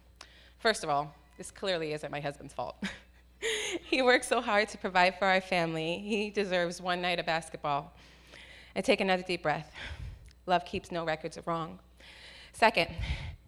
First 0.58 0.84
of 0.84 0.90
all, 0.90 1.14
this 1.38 1.50
clearly 1.50 1.94
isn't 1.94 2.12
my 2.12 2.20
husband's 2.20 2.52
fault. 2.52 2.76
he 3.82 4.02
works 4.02 4.28
so 4.28 4.40
hard 4.40 4.68
to 4.70 4.78
provide 4.78 5.18
for 5.18 5.26
our 5.26 5.40
family. 5.40 5.98
He 5.98 6.30
deserves 6.30 6.80
one 6.80 7.00
night 7.02 7.18
of 7.18 7.26
basketball. 7.26 7.92
I 8.74 8.80
take 8.80 9.00
another 9.00 9.22
deep 9.22 9.42
breath. 9.42 9.72
Love 10.46 10.64
keeps 10.64 10.90
no 10.90 11.04
records 11.04 11.36
of 11.36 11.46
wrong. 11.46 11.78
Second, 12.52 12.88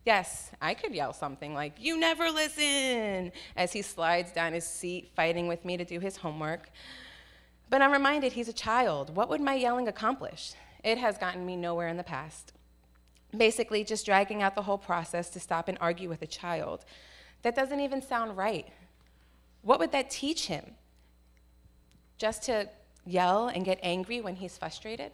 Yes, 0.05 0.51
I 0.61 0.75
could 0.75 0.95
yell 0.95 1.15
something 1.15 1.55
like, 1.55 1.77
You 1.79 1.99
never 1.99 2.31
listen, 2.31 3.33
as 3.57 3.73
he 3.73 3.81
slides 3.81 4.33
down 4.33 4.53
his 4.53 4.67
seat, 4.67 5.11
fighting 5.17 5.49
with 5.49 5.65
me 5.65 5.79
to 5.79 5.85
do 5.85 5.99
his 5.99 6.19
homework. 6.19 6.69
But 7.71 7.81
I'm 7.81 7.91
reminded 7.91 8.33
he's 8.33 8.49
a 8.49 8.53
child. 8.53 9.17
What 9.17 9.31
would 9.31 9.41
my 9.41 9.55
yelling 9.55 9.89
accomplish? 9.89 10.53
It 10.83 10.99
has 10.99 11.17
gotten 11.17 11.47
me 11.47 11.57
nowhere 11.57 11.89
in 11.89 11.97
the 11.97 12.05
past. 12.05 12.53
Basically, 13.35 13.83
just 13.83 14.05
dragging 14.05 14.43
out 14.43 14.55
the 14.55 14.63
whole 14.63 14.79
process 14.79 15.31
to 15.31 15.41
stop 15.41 15.69
and 15.69 15.79
argue 15.81 16.11
with 16.11 16.21
a 16.21 16.27
child. 16.27 16.85
That 17.43 17.57
doesn't 17.57 17.81
even 17.81 18.03
sound 18.03 18.37
right. 18.37 18.69
What 19.65 19.81
would 19.81 19.93
that 19.93 20.11
teach 20.11 20.47
him? 20.47 20.65
Just 22.19 22.45
to 22.45 22.69
yell 23.07 23.49
and 23.49 23.65
get 23.65 23.81
angry 23.83 24.21
when 24.21 24.37
he's 24.37 24.57
frustrated? 24.57 25.13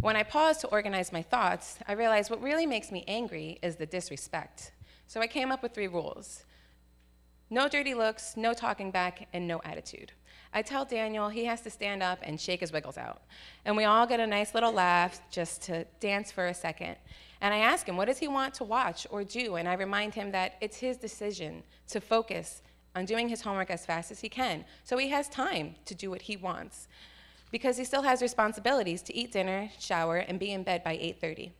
When 0.00 0.16
I 0.16 0.24
pause 0.24 0.58
to 0.58 0.68
organize 0.68 1.12
my 1.12 1.22
thoughts, 1.22 1.78
I 1.88 1.92
realize 1.92 2.28
what 2.28 2.42
really 2.42 2.66
makes 2.66 2.92
me 2.92 3.04
angry 3.08 3.58
is 3.62 3.76
the 3.76 3.86
disrespect. 3.86 4.72
So 5.06 5.20
I 5.20 5.26
came 5.26 5.50
up 5.50 5.62
with 5.62 5.72
three 5.72 5.88
rules 5.88 6.44
no 7.48 7.68
dirty 7.68 7.94
looks, 7.94 8.36
no 8.36 8.52
talking 8.52 8.90
back, 8.90 9.28
and 9.32 9.46
no 9.46 9.60
attitude. 9.64 10.10
I 10.52 10.62
tell 10.62 10.84
Daniel 10.84 11.28
he 11.28 11.44
has 11.44 11.60
to 11.60 11.70
stand 11.70 12.02
up 12.02 12.18
and 12.22 12.40
shake 12.40 12.58
his 12.58 12.72
wiggles 12.72 12.98
out. 12.98 13.22
And 13.64 13.76
we 13.76 13.84
all 13.84 14.04
get 14.04 14.18
a 14.18 14.26
nice 14.26 14.52
little 14.52 14.72
laugh 14.72 15.20
just 15.30 15.62
to 15.62 15.84
dance 16.00 16.32
for 16.32 16.46
a 16.46 16.54
second. 16.54 16.96
And 17.40 17.52
I 17.52 17.58
ask 17.58 17.86
him, 17.86 17.96
what 17.96 18.06
does 18.06 18.18
he 18.18 18.28
want 18.28 18.54
to 18.54 18.64
watch 18.64 19.06
or 19.10 19.24
do? 19.24 19.56
And 19.56 19.68
I 19.68 19.74
remind 19.74 20.14
him 20.14 20.32
that 20.32 20.54
it's 20.60 20.78
his 20.78 20.96
decision 20.96 21.62
to 21.88 22.00
focus 22.00 22.62
on 22.94 23.04
doing 23.04 23.28
his 23.28 23.42
homework 23.42 23.70
as 23.70 23.84
fast 23.84 24.10
as 24.10 24.20
he 24.20 24.28
can. 24.28 24.64
So 24.84 24.96
he 24.96 25.08
has 25.08 25.28
time 25.28 25.74
to 25.84 25.94
do 25.94 26.10
what 26.10 26.22
he 26.22 26.36
wants 26.36 26.88
because 27.50 27.76
he 27.76 27.84
still 27.84 28.02
has 28.02 28.22
responsibilities 28.22 29.02
to 29.02 29.14
eat 29.14 29.32
dinner, 29.32 29.70
shower, 29.78 30.16
and 30.16 30.40
be 30.40 30.52
in 30.52 30.62
bed 30.62 30.82
by 30.82 30.96
8:30. 30.96 31.52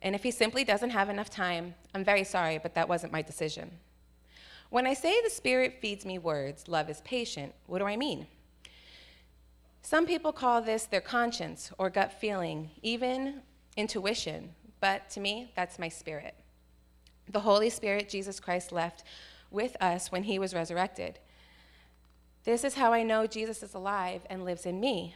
And 0.00 0.14
if 0.14 0.22
he 0.22 0.30
simply 0.30 0.64
doesn't 0.64 0.90
have 0.90 1.08
enough 1.08 1.30
time, 1.30 1.74
I'm 1.94 2.04
very 2.04 2.24
sorry, 2.24 2.58
but 2.58 2.74
that 2.74 2.88
wasn't 2.88 3.12
my 3.12 3.22
decision. 3.22 3.78
When 4.70 4.86
I 4.86 4.94
say 4.94 5.20
the 5.22 5.30
Spirit 5.30 5.78
feeds 5.80 6.04
me 6.04 6.18
words, 6.18 6.66
love 6.66 6.90
is 6.90 7.00
patient, 7.02 7.54
what 7.66 7.78
do 7.78 7.84
I 7.84 7.96
mean? 7.96 8.26
Some 9.82 10.06
people 10.06 10.32
call 10.32 10.62
this 10.62 10.84
their 10.84 11.00
conscience 11.00 11.70
or 11.78 11.90
gut 11.90 12.12
feeling, 12.12 12.70
even 12.82 13.42
intuition, 13.76 14.54
but 14.84 15.08
to 15.08 15.18
me, 15.18 15.50
that's 15.56 15.78
my 15.78 15.88
spirit. 15.88 16.34
The 17.30 17.40
Holy 17.40 17.70
Spirit 17.70 18.06
Jesus 18.06 18.38
Christ 18.38 18.70
left 18.70 19.02
with 19.50 19.78
us 19.80 20.12
when 20.12 20.24
he 20.24 20.38
was 20.38 20.52
resurrected. 20.52 21.20
This 22.44 22.64
is 22.64 22.74
how 22.74 22.92
I 22.92 23.02
know 23.02 23.26
Jesus 23.26 23.62
is 23.62 23.72
alive 23.72 24.26
and 24.28 24.44
lives 24.44 24.66
in 24.66 24.78
me. 24.80 25.14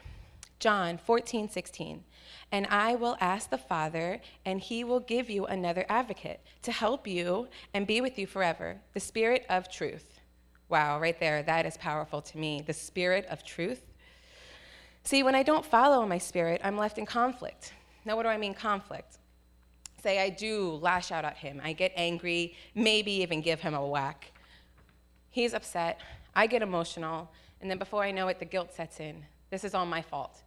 John 0.58 0.96
14, 0.96 1.50
16. 1.50 2.02
And 2.50 2.66
I 2.68 2.94
will 2.94 3.18
ask 3.20 3.50
the 3.50 3.58
Father, 3.58 4.22
and 4.46 4.58
he 4.58 4.84
will 4.84 5.00
give 5.00 5.28
you 5.28 5.44
another 5.44 5.84
advocate 5.90 6.40
to 6.62 6.72
help 6.72 7.06
you 7.06 7.46
and 7.74 7.86
be 7.86 8.00
with 8.00 8.18
you 8.18 8.26
forever 8.26 8.80
the 8.94 9.00
Spirit 9.00 9.44
of 9.50 9.70
truth. 9.70 10.18
Wow, 10.70 10.98
right 10.98 11.20
there, 11.20 11.42
that 11.42 11.66
is 11.66 11.76
powerful 11.76 12.22
to 12.22 12.38
me. 12.38 12.62
The 12.66 12.72
Spirit 12.72 13.26
of 13.26 13.44
truth. 13.44 13.82
See, 15.04 15.22
when 15.22 15.34
I 15.34 15.42
don't 15.42 15.62
follow 15.62 16.06
my 16.06 16.16
Spirit, 16.16 16.62
I'm 16.64 16.78
left 16.78 16.96
in 16.96 17.04
conflict. 17.04 17.74
Now, 18.06 18.16
what 18.16 18.22
do 18.22 18.30
I 18.30 18.38
mean, 18.38 18.54
conflict? 18.54 19.18
Say 20.02 20.20
I 20.20 20.30
do 20.30 20.78
lash 20.80 21.10
out 21.10 21.24
at 21.24 21.36
him, 21.36 21.60
I 21.62 21.72
get 21.72 21.92
angry, 21.96 22.54
maybe 22.74 23.12
even 23.12 23.40
give 23.40 23.60
him 23.60 23.74
a 23.74 23.86
whack. 23.86 24.32
He's 25.30 25.54
upset, 25.54 26.00
I 26.34 26.46
get 26.46 26.62
emotional, 26.62 27.30
and 27.60 27.70
then 27.70 27.78
before 27.78 28.04
I 28.04 28.10
know 28.10 28.28
it, 28.28 28.38
the 28.38 28.44
guilt 28.44 28.72
sets 28.72 29.00
in. 29.00 29.24
This 29.50 29.64
is 29.64 29.74
all 29.74 29.86
my 29.86 30.02
fault. 30.02 30.42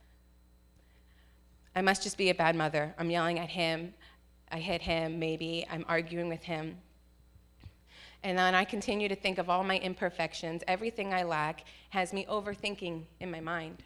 I 1.76 1.82
must 1.82 2.04
just 2.04 2.18
be 2.18 2.30
a 2.30 2.36
bad 2.36 2.56
mother. 2.56 2.94
I'm 2.98 3.10
yelling 3.10 3.40
at 3.40 3.50
him. 3.50 3.94
I 4.52 4.60
hit 4.60 4.82
him, 4.82 5.20
maybe. 5.20 5.66
I'm 5.72 5.86
arguing 5.88 6.28
with 6.30 6.44
him. 6.44 6.78
And 8.24 8.38
then 8.38 8.54
I 8.54 8.66
continue 8.66 9.10
to 9.10 9.16
think 9.16 9.38
of 9.38 9.50
all 9.50 9.64
my 9.64 9.80
imperfections. 9.80 10.64
Everything 10.68 11.14
I 11.14 11.24
lack 11.24 11.64
has 11.90 12.14
me 12.14 12.26
overthinking 12.30 13.04
in 13.20 13.32
my 13.32 13.40
mind. 13.40 13.84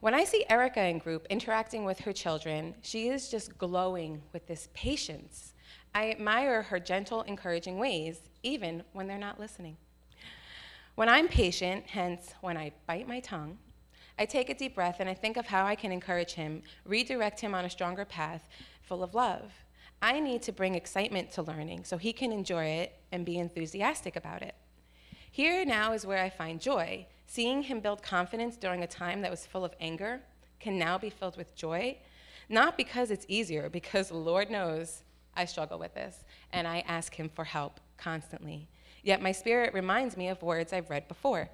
When 0.00 0.12
I 0.12 0.24
see 0.24 0.44
Erica 0.50 0.84
in 0.84 0.98
group 0.98 1.26
interacting 1.30 1.84
with 1.84 2.00
her 2.00 2.12
children, 2.12 2.74
she 2.82 3.08
is 3.08 3.30
just 3.30 3.56
glowing 3.56 4.22
with 4.32 4.46
this 4.46 4.68
patience. 4.74 5.54
I 5.94 6.10
admire 6.10 6.62
her 6.62 6.78
gentle, 6.78 7.22
encouraging 7.22 7.78
ways, 7.78 8.20
even 8.42 8.84
when 8.92 9.06
they're 9.06 9.16
not 9.16 9.40
listening. 9.40 9.78
When 10.96 11.08
I'm 11.08 11.28
patient, 11.28 11.86
hence 11.86 12.34
when 12.42 12.58
I 12.58 12.72
bite 12.86 13.08
my 13.08 13.20
tongue, 13.20 13.56
I 14.18 14.26
take 14.26 14.50
a 14.50 14.54
deep 14.54 14.74
breath 14.74 14.96
and 15.00 15.08
I 15.08 15.14
think 15.14 15.38
of 15.38 15.46
how 15.46 15.64
I 15.64 15.74
can 15.74 15.92
encourage 15.92 16.32
him, 16.32 16.62
redirect 16.84 17.40
him 17.40 17.54
on 17.54 17.64
a 17.64 17.70
stronger 17.70 18.04
path 18.04 18.48
full 18.82 19.02
of 19.02 19.14
love. 19.14 19.50
I 20.02 20.20
need 20.20 20.42
to 20.42 20.52
bring 20.52 20.74
excitement 20.74 21.30
to 21.32 21.42
learning 21.42 21.84
so 21.84 21.96
he 21.96 22.12
can 22.12 22.32
enjoy 22.32 22.64
it 22.64 22.98
and 23.12 23.24
be 23.24 23.38
enthusiastic 23.38 24.14
about 24.16 24.42
it. 24.42 24.54
Here 25.30 25.64
now 25.64 25.92
is 25.92 26.06
where 26.06 26.22
I 26.22 26.30
find 26.30 26.60
joy. 26.60 27.06
Seeing 27.26 27.62
him 27.62 27.80
build 27.80 28.02
confidence 28.02 28.56
during 28.56 28.82
a 28.82 28.86
time 28.86 29.20
that 29.22 29.30
was 29.30 29.46
full 29.46 29.64
of 29.64 29.74
anger 29.80 30.20
can 30.60 30.78
now 30.78 30.96
be 30.96 31.10
filled 31.10 31.36
with 31.36 31.54
joy, 31.54 31.98
not 32.48 32.76
because 32.76 33.10
it's 33.10 33.26
easier, 33.28 33.68
because 33.68 34.10
Lord 34.10 34.50
knows 34.50 35.02
I 35.36 35.44
struggle 35.44 35.78
with 35.78 35.94
this, 35.94 36.24
and 36.52 36.66
I 36.66 36.84
ask 36.86 37.14
him 37.14 37.28
for 37.28 37.44
help 37.44 37.80
constantly. 37.98 38.68
Yet 39.02 39.22
my 39.22 39.32
spirit 39.32 39.74
reminds 39.74 40.16
me 40.16 40.28
of 40.28 40.42
words 40.42 40.72
I've 40.72 40.90
read 40.90 41.08
before. 41.08 41.50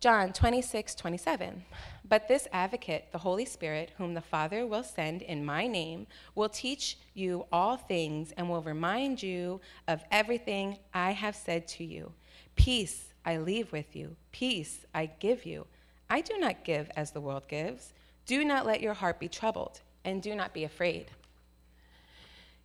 John 0.00 0.32
26, 0.32 0.96
27. 0.96 1.64
But 2.08 2.26
this 2.26 2.48
advocate, 2.52 3.06
the 3.12 3.18
Holy 3.18 3.44
Spirit, 3.44 3.92
whom 3.98 4.14
the 4.14 4.20
Father 4.20 4.66
will 4.66 4.82
send 4.82 5.22
in 5.22 5.44
my 5.44 5.68
name, 5.68 6.08
will 6.34 6.48
teach 6.48 6.98
you 7.14 7.46
all 7.52 7.76
things 7.76 8.32
and 8.36 8.50
will 8.50 8.62
remind 8.62 9.22
you 9.22 9.60
of 9.86 10.02
everything 10.10 10.78
I 10.92 11.12
have 11.12 11.36
said 11.36 11.68
to 11.68 11.84
you. 11.84 12.12
Peace 12.56 13.11
I 13.24 13.36
leave 13.36 13.72
with 13.72 13.94
you, 13.94 14.16
peace 14.32 14.84
I 14.94 15.06
give 15.06 15.46
you. 15.46 15.66
I 16.10 16.20
do 16.20 16.38
not 16.38 16.64
give 16.64 16.90
as 16.96 17.10
the 17.10 17.20
world 17.20 17.48
gives. 17.48 17.92
Do 18.26 18.44
not 18.44 18.66
let 18.66 18.80
your 18.80 18.94
heart 18.94 19.18
be 19.18 19.28
troubled, 19.28 19.80
and 20.04 20.22
do 20.22 20.34
not 20.34 20.52
be 20.52 20.64
afraid. 20.64 21.06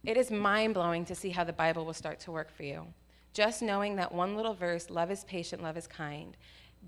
It 0.03 0.18
is 0.18 0.32
mind 0.32 0.74
blowing 0.74 1.05
to 1.05 1.16
see 1.16 1.30
how 1.30 1.43
the 1.43 1.53
Bible 1.53 1.86
will 1.86 1.93
start 1.93 2.20
to 2.22 2.32
work 2.32 2.51
for 2.51 2.64
you. 2.64 2.88
Just 3.34 3.62
knowing 3.62 3.95
that 3.97 4.14
one 4.14 4.36
little 4.36 4.53
verse, 4.53 4.89
love 4.89 5.12
is 5.12 5.24
patient, 5.24 5.62
love 5.62 5.78
is 5.78 5.88
kind, 5.88 6.36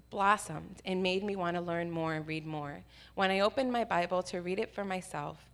blossomed 0.09 0.81
and 0.85 1.03
made 1.03 1.23
me 1.23 1.35
want 1.35 1.55
to 1.55 1.61
learn 1.61 1.91
more 1.91 2.13
and 2.13 2.27
read 2.27 2.45
more. 2.45 2.83
When 3.15 3.31
I 3.31 3.39
opened 3.39 3.71
my 3.71 3.83
Bible 3.83 4.23
to 4.23 4.41
read 4.41 4.59
it 4.59 4.73
for 4.73 4.83
myself, 4.83 5.45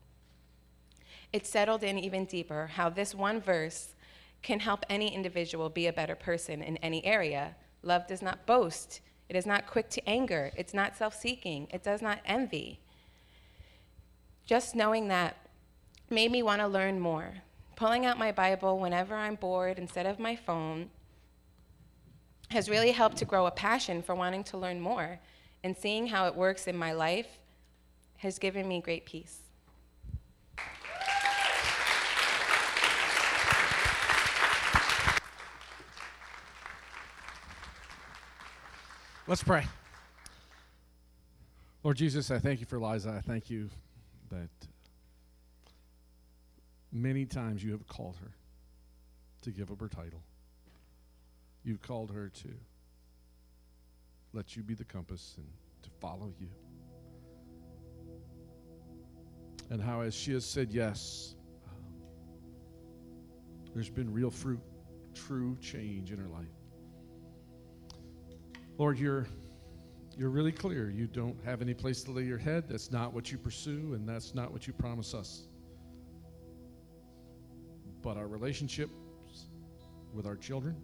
it 1.33 1.45
settled 1.45 1.83
in 1.83 1.97
even 1.97 2.25
deeper 2.25 2.67
how 2.67 2.89
this 2.89 3.13
one 3.13 3.41
verse 3.41 3.95
can 4.41 4.59
help 4.59 4.85
any 4.89 5.13
individual 5.13 5.69
be 5.69 5.87
a 5.87 5.93
better 5.93 6.15
person 6.15 6.61
in 6.61 6.77
any 6.77 7.03
area. 7.05 7.55
Love 7.85 8.05
does 8.07 8.21
not 8.21 8.45
boast, 8.45 8.99
it 9.29 9.37
is 9.37 9.45
not 9.45 9.65
quick 9.65 9.89
to 9.91 10.09
anger, 10.09 10.51
it's 10.57 10.73
not 10.73 10.97
self 10.97 11.15
seeking, 11.15 11.67
it 11.71 11.83
does 11.83 12.01
not 12.01 12.19
envy. 12.25 12.79
Just 14.45 14.75
knowing 14.75 15.07
that 15.07 15.37
made 16.09 16.31
me 16.31 16.43
want 16.43 16.59
to 16.59 16.67
learn 16.67 16.99
more 16.99 17.35
pulling 17.75 18.05
out 18.05 18.17
my 18.17 18.31
Bible 18.31 18.79
whenever 18.79 19.15
I'm 19.15 19.35
bored 19.35 19.77
instead 19.77 20.05
of 20.05 20.19
my 20.19 20.35
phone 20.35 20.89
has 22.51 22.69
really 22.69 22.91
helped 22.91 23.17
to 23.17 23.25
grow 23.25 23.45
a 23.47 23.51
passion 23.51 24.01
for 24.01 24.15
wanting 24.15 24.43
to 24.45 24.57
learn 24.57 24.79
more. 24.79 25.19
And 25.63 25.75
seeing 25.75 26.07
how 26.07 26.27
it 26.27 26.35
works 26.35 26.67
in 26.67 26.77
my 26.77 26.93
life 26.93 27.39
has 28.17 28.37
given 28.37 28.67
me 28.67 28.81
great 28.81 29.05
peace. 29.05 29.39
Let's 39.27 39.43
pray. 39.43 39.65
Lord 41.83 41.97
Jesus, 41.97 42.31
I 42.31 42.39
thank 42.39 42.59
you 42.59 42.65
for 42.65 42.79
Liza. 42.79 43.09
I 43.09 43.21
thank 43.21 43.49
you 43.49 43.69
that 44.29 44.49
Many 46.95 47.25
times 47.25 47.61
you 47.61 47.73
have 47.73 47.85
called 47.87 48.15
her 48.21 48.31
to 49.41 49.51
give 49.51 49.69
up 49.69 49.81
her 49.81 49.89
title. 49.89 50.23
You've 51.65 51.81
called 51.81 52.09
her 52.11 52.29
to 52.29 52.49
let 54.31 54.55
you 54.55 54.63
be 54.63 54.75
the 54.75 54.85
compass 54.85 55.33
and 55.35 55.45
to 55.83 55.89
follow 55.99 56.31
you. 56.39 56.47
And 59.69 59.81
how, 59.81 60.01
as 60.01 60.15
she 60.15 60.31
has 60.31 60.45
said 60.45 60.71
yes, 60.71 61.35
um, 61.67 61.83
there's 63.73 63.89
been 63.89 64.13
real 64.13 64.31
fruit, 64.31 64.61
true 65.13 65.57
change 65.59 66.13
in 66.13 66.17
her 66.17 66.29
life. 66.29 66.47
Lord, 68.77 68.99
you're, 68.99 69.25
you're 70.17 70.29
really 70.29 70.51
clear. 70.51 70.89
You 70.89 71.07
don't 71.07 71.37
have 71.45 71.61
any 71.61 71.73
place 71.73 72.03
to 72.03 72.11
lay 72.11 72.23
your 72.23 72.37
head. 72.37 72.65
That's 72.67 72.91
not 72.91 73.13
what 73.13 73.31
you 73.31 73.37
pursue, 73.37 73.93
and 73.93 74.07
that's 74.07 74.35
not 74.35 74.51
what 74.51 74.67
you 74.67 74.73
promise 74.73 75.13
us. 75.13 75.47
But 78.01 78.17
our 78.17 78.27
relationships 78.27 78.91
with 80.13 80.25
our 80.25 80.35
children, 80.35 80.75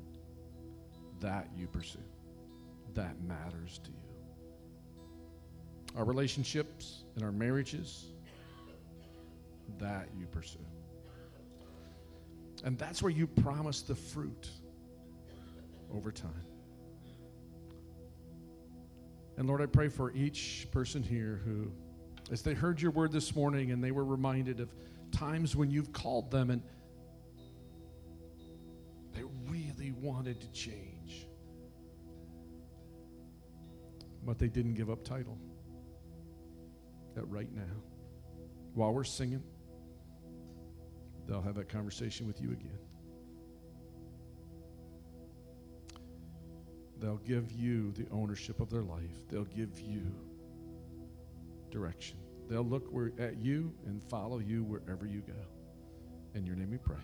that 1.20 1.50
you 1.56 1.68
pursue. 1.68 2.00
That 2.94 3.22
matters 3.24 3.80
to 3.84 3.92
you. 3.92 3.98
Our 5.98 6.06
relationships 6.06 7.04
and 7.16 7.24
our 7.24 7.32
marriages, 7.32 8.14
that 9.80 10.08
you 10.18 10.28
pursue. 10.28 10.60
And 12.64 12.78
that's 12.78 13.02
where 13.02 13.12
you 13.12 13.28
promise 13.28 13.82
the 13.82 13.96
fruit 13.96 14.50
over 15.94 16.12
time. 16.12 16.51
And 19.38 19.48
Lord, 19.48 19.62
I 19.62 19.66
pray 19.66 19.88
for 19.88 20.12
each 20.12 20.68
person 20.72 21.02
here 21.02 21.42
who, 21.46 21.72
as 22.32 22.42
they 22.42 22.54
heard 22.54 22.82
your 22.82 22.92
word 22.92 23.12
this 23.12 23.36
morning 23.36 23.72
and 23.72 23.84
they 23.84 23.92
were 23.92 24.06
reminded 24.06 24.60
of 24.60 24.70
times 25.12 25.56
when 25.56 25.72
you've 25.72 25.92
called 25.94 26.32
them 26.32 26.50
and 26.50 26.62
they 29.14 29.24
really 29.50 29.92
wanted 29.92 30.40
to 30.42 30.52
change, 30.52 31.28
but 34.26 34.38
they 34.38 34.48
didn't 34.48 34.76
give 34.76 34.90
up 34.90 35.04
title. 35.04 35.38
That 37.16 37.26
right 37.26 37.52
now, 37.54 37.62
while 38.74 38.94
we're 38.94 39.04
singing, 39.04 39.44
they'll 41.28 41.42
have 41.42 41.56
that 41.56 41.68
conversation 41.68 42.26
with 42.26 42.42
you 42.42 42.52
again. 42.52 42.80
They'll 47.02 47.18
give 47.18 47.52
you 47.52 47.92
the 47.94 48.06
ownership 48.12 48.60
of 48.60 48.70
their 48.70 48.84
life. 48.84 49.28
They'll 49.30 49.44
give 49.44 49.80
you 49.80 50.04
direction. 51.72 52.18
They'll 52.48 52.64
look 52.64 52.88
where, 52.92 53.12
at 53.18 53.38
you 53.38 53.74
and 53.88 54.04
follow 54.04 54.38
you 54.38 54.64
wherever 54.64 55.08
you 55.08 55.22
go. 55.22 55.34
In 56.36 56.46
your 56.46 56.56
name 56.56 56.70
we 56.70 56.78
pray. 56.78 56.98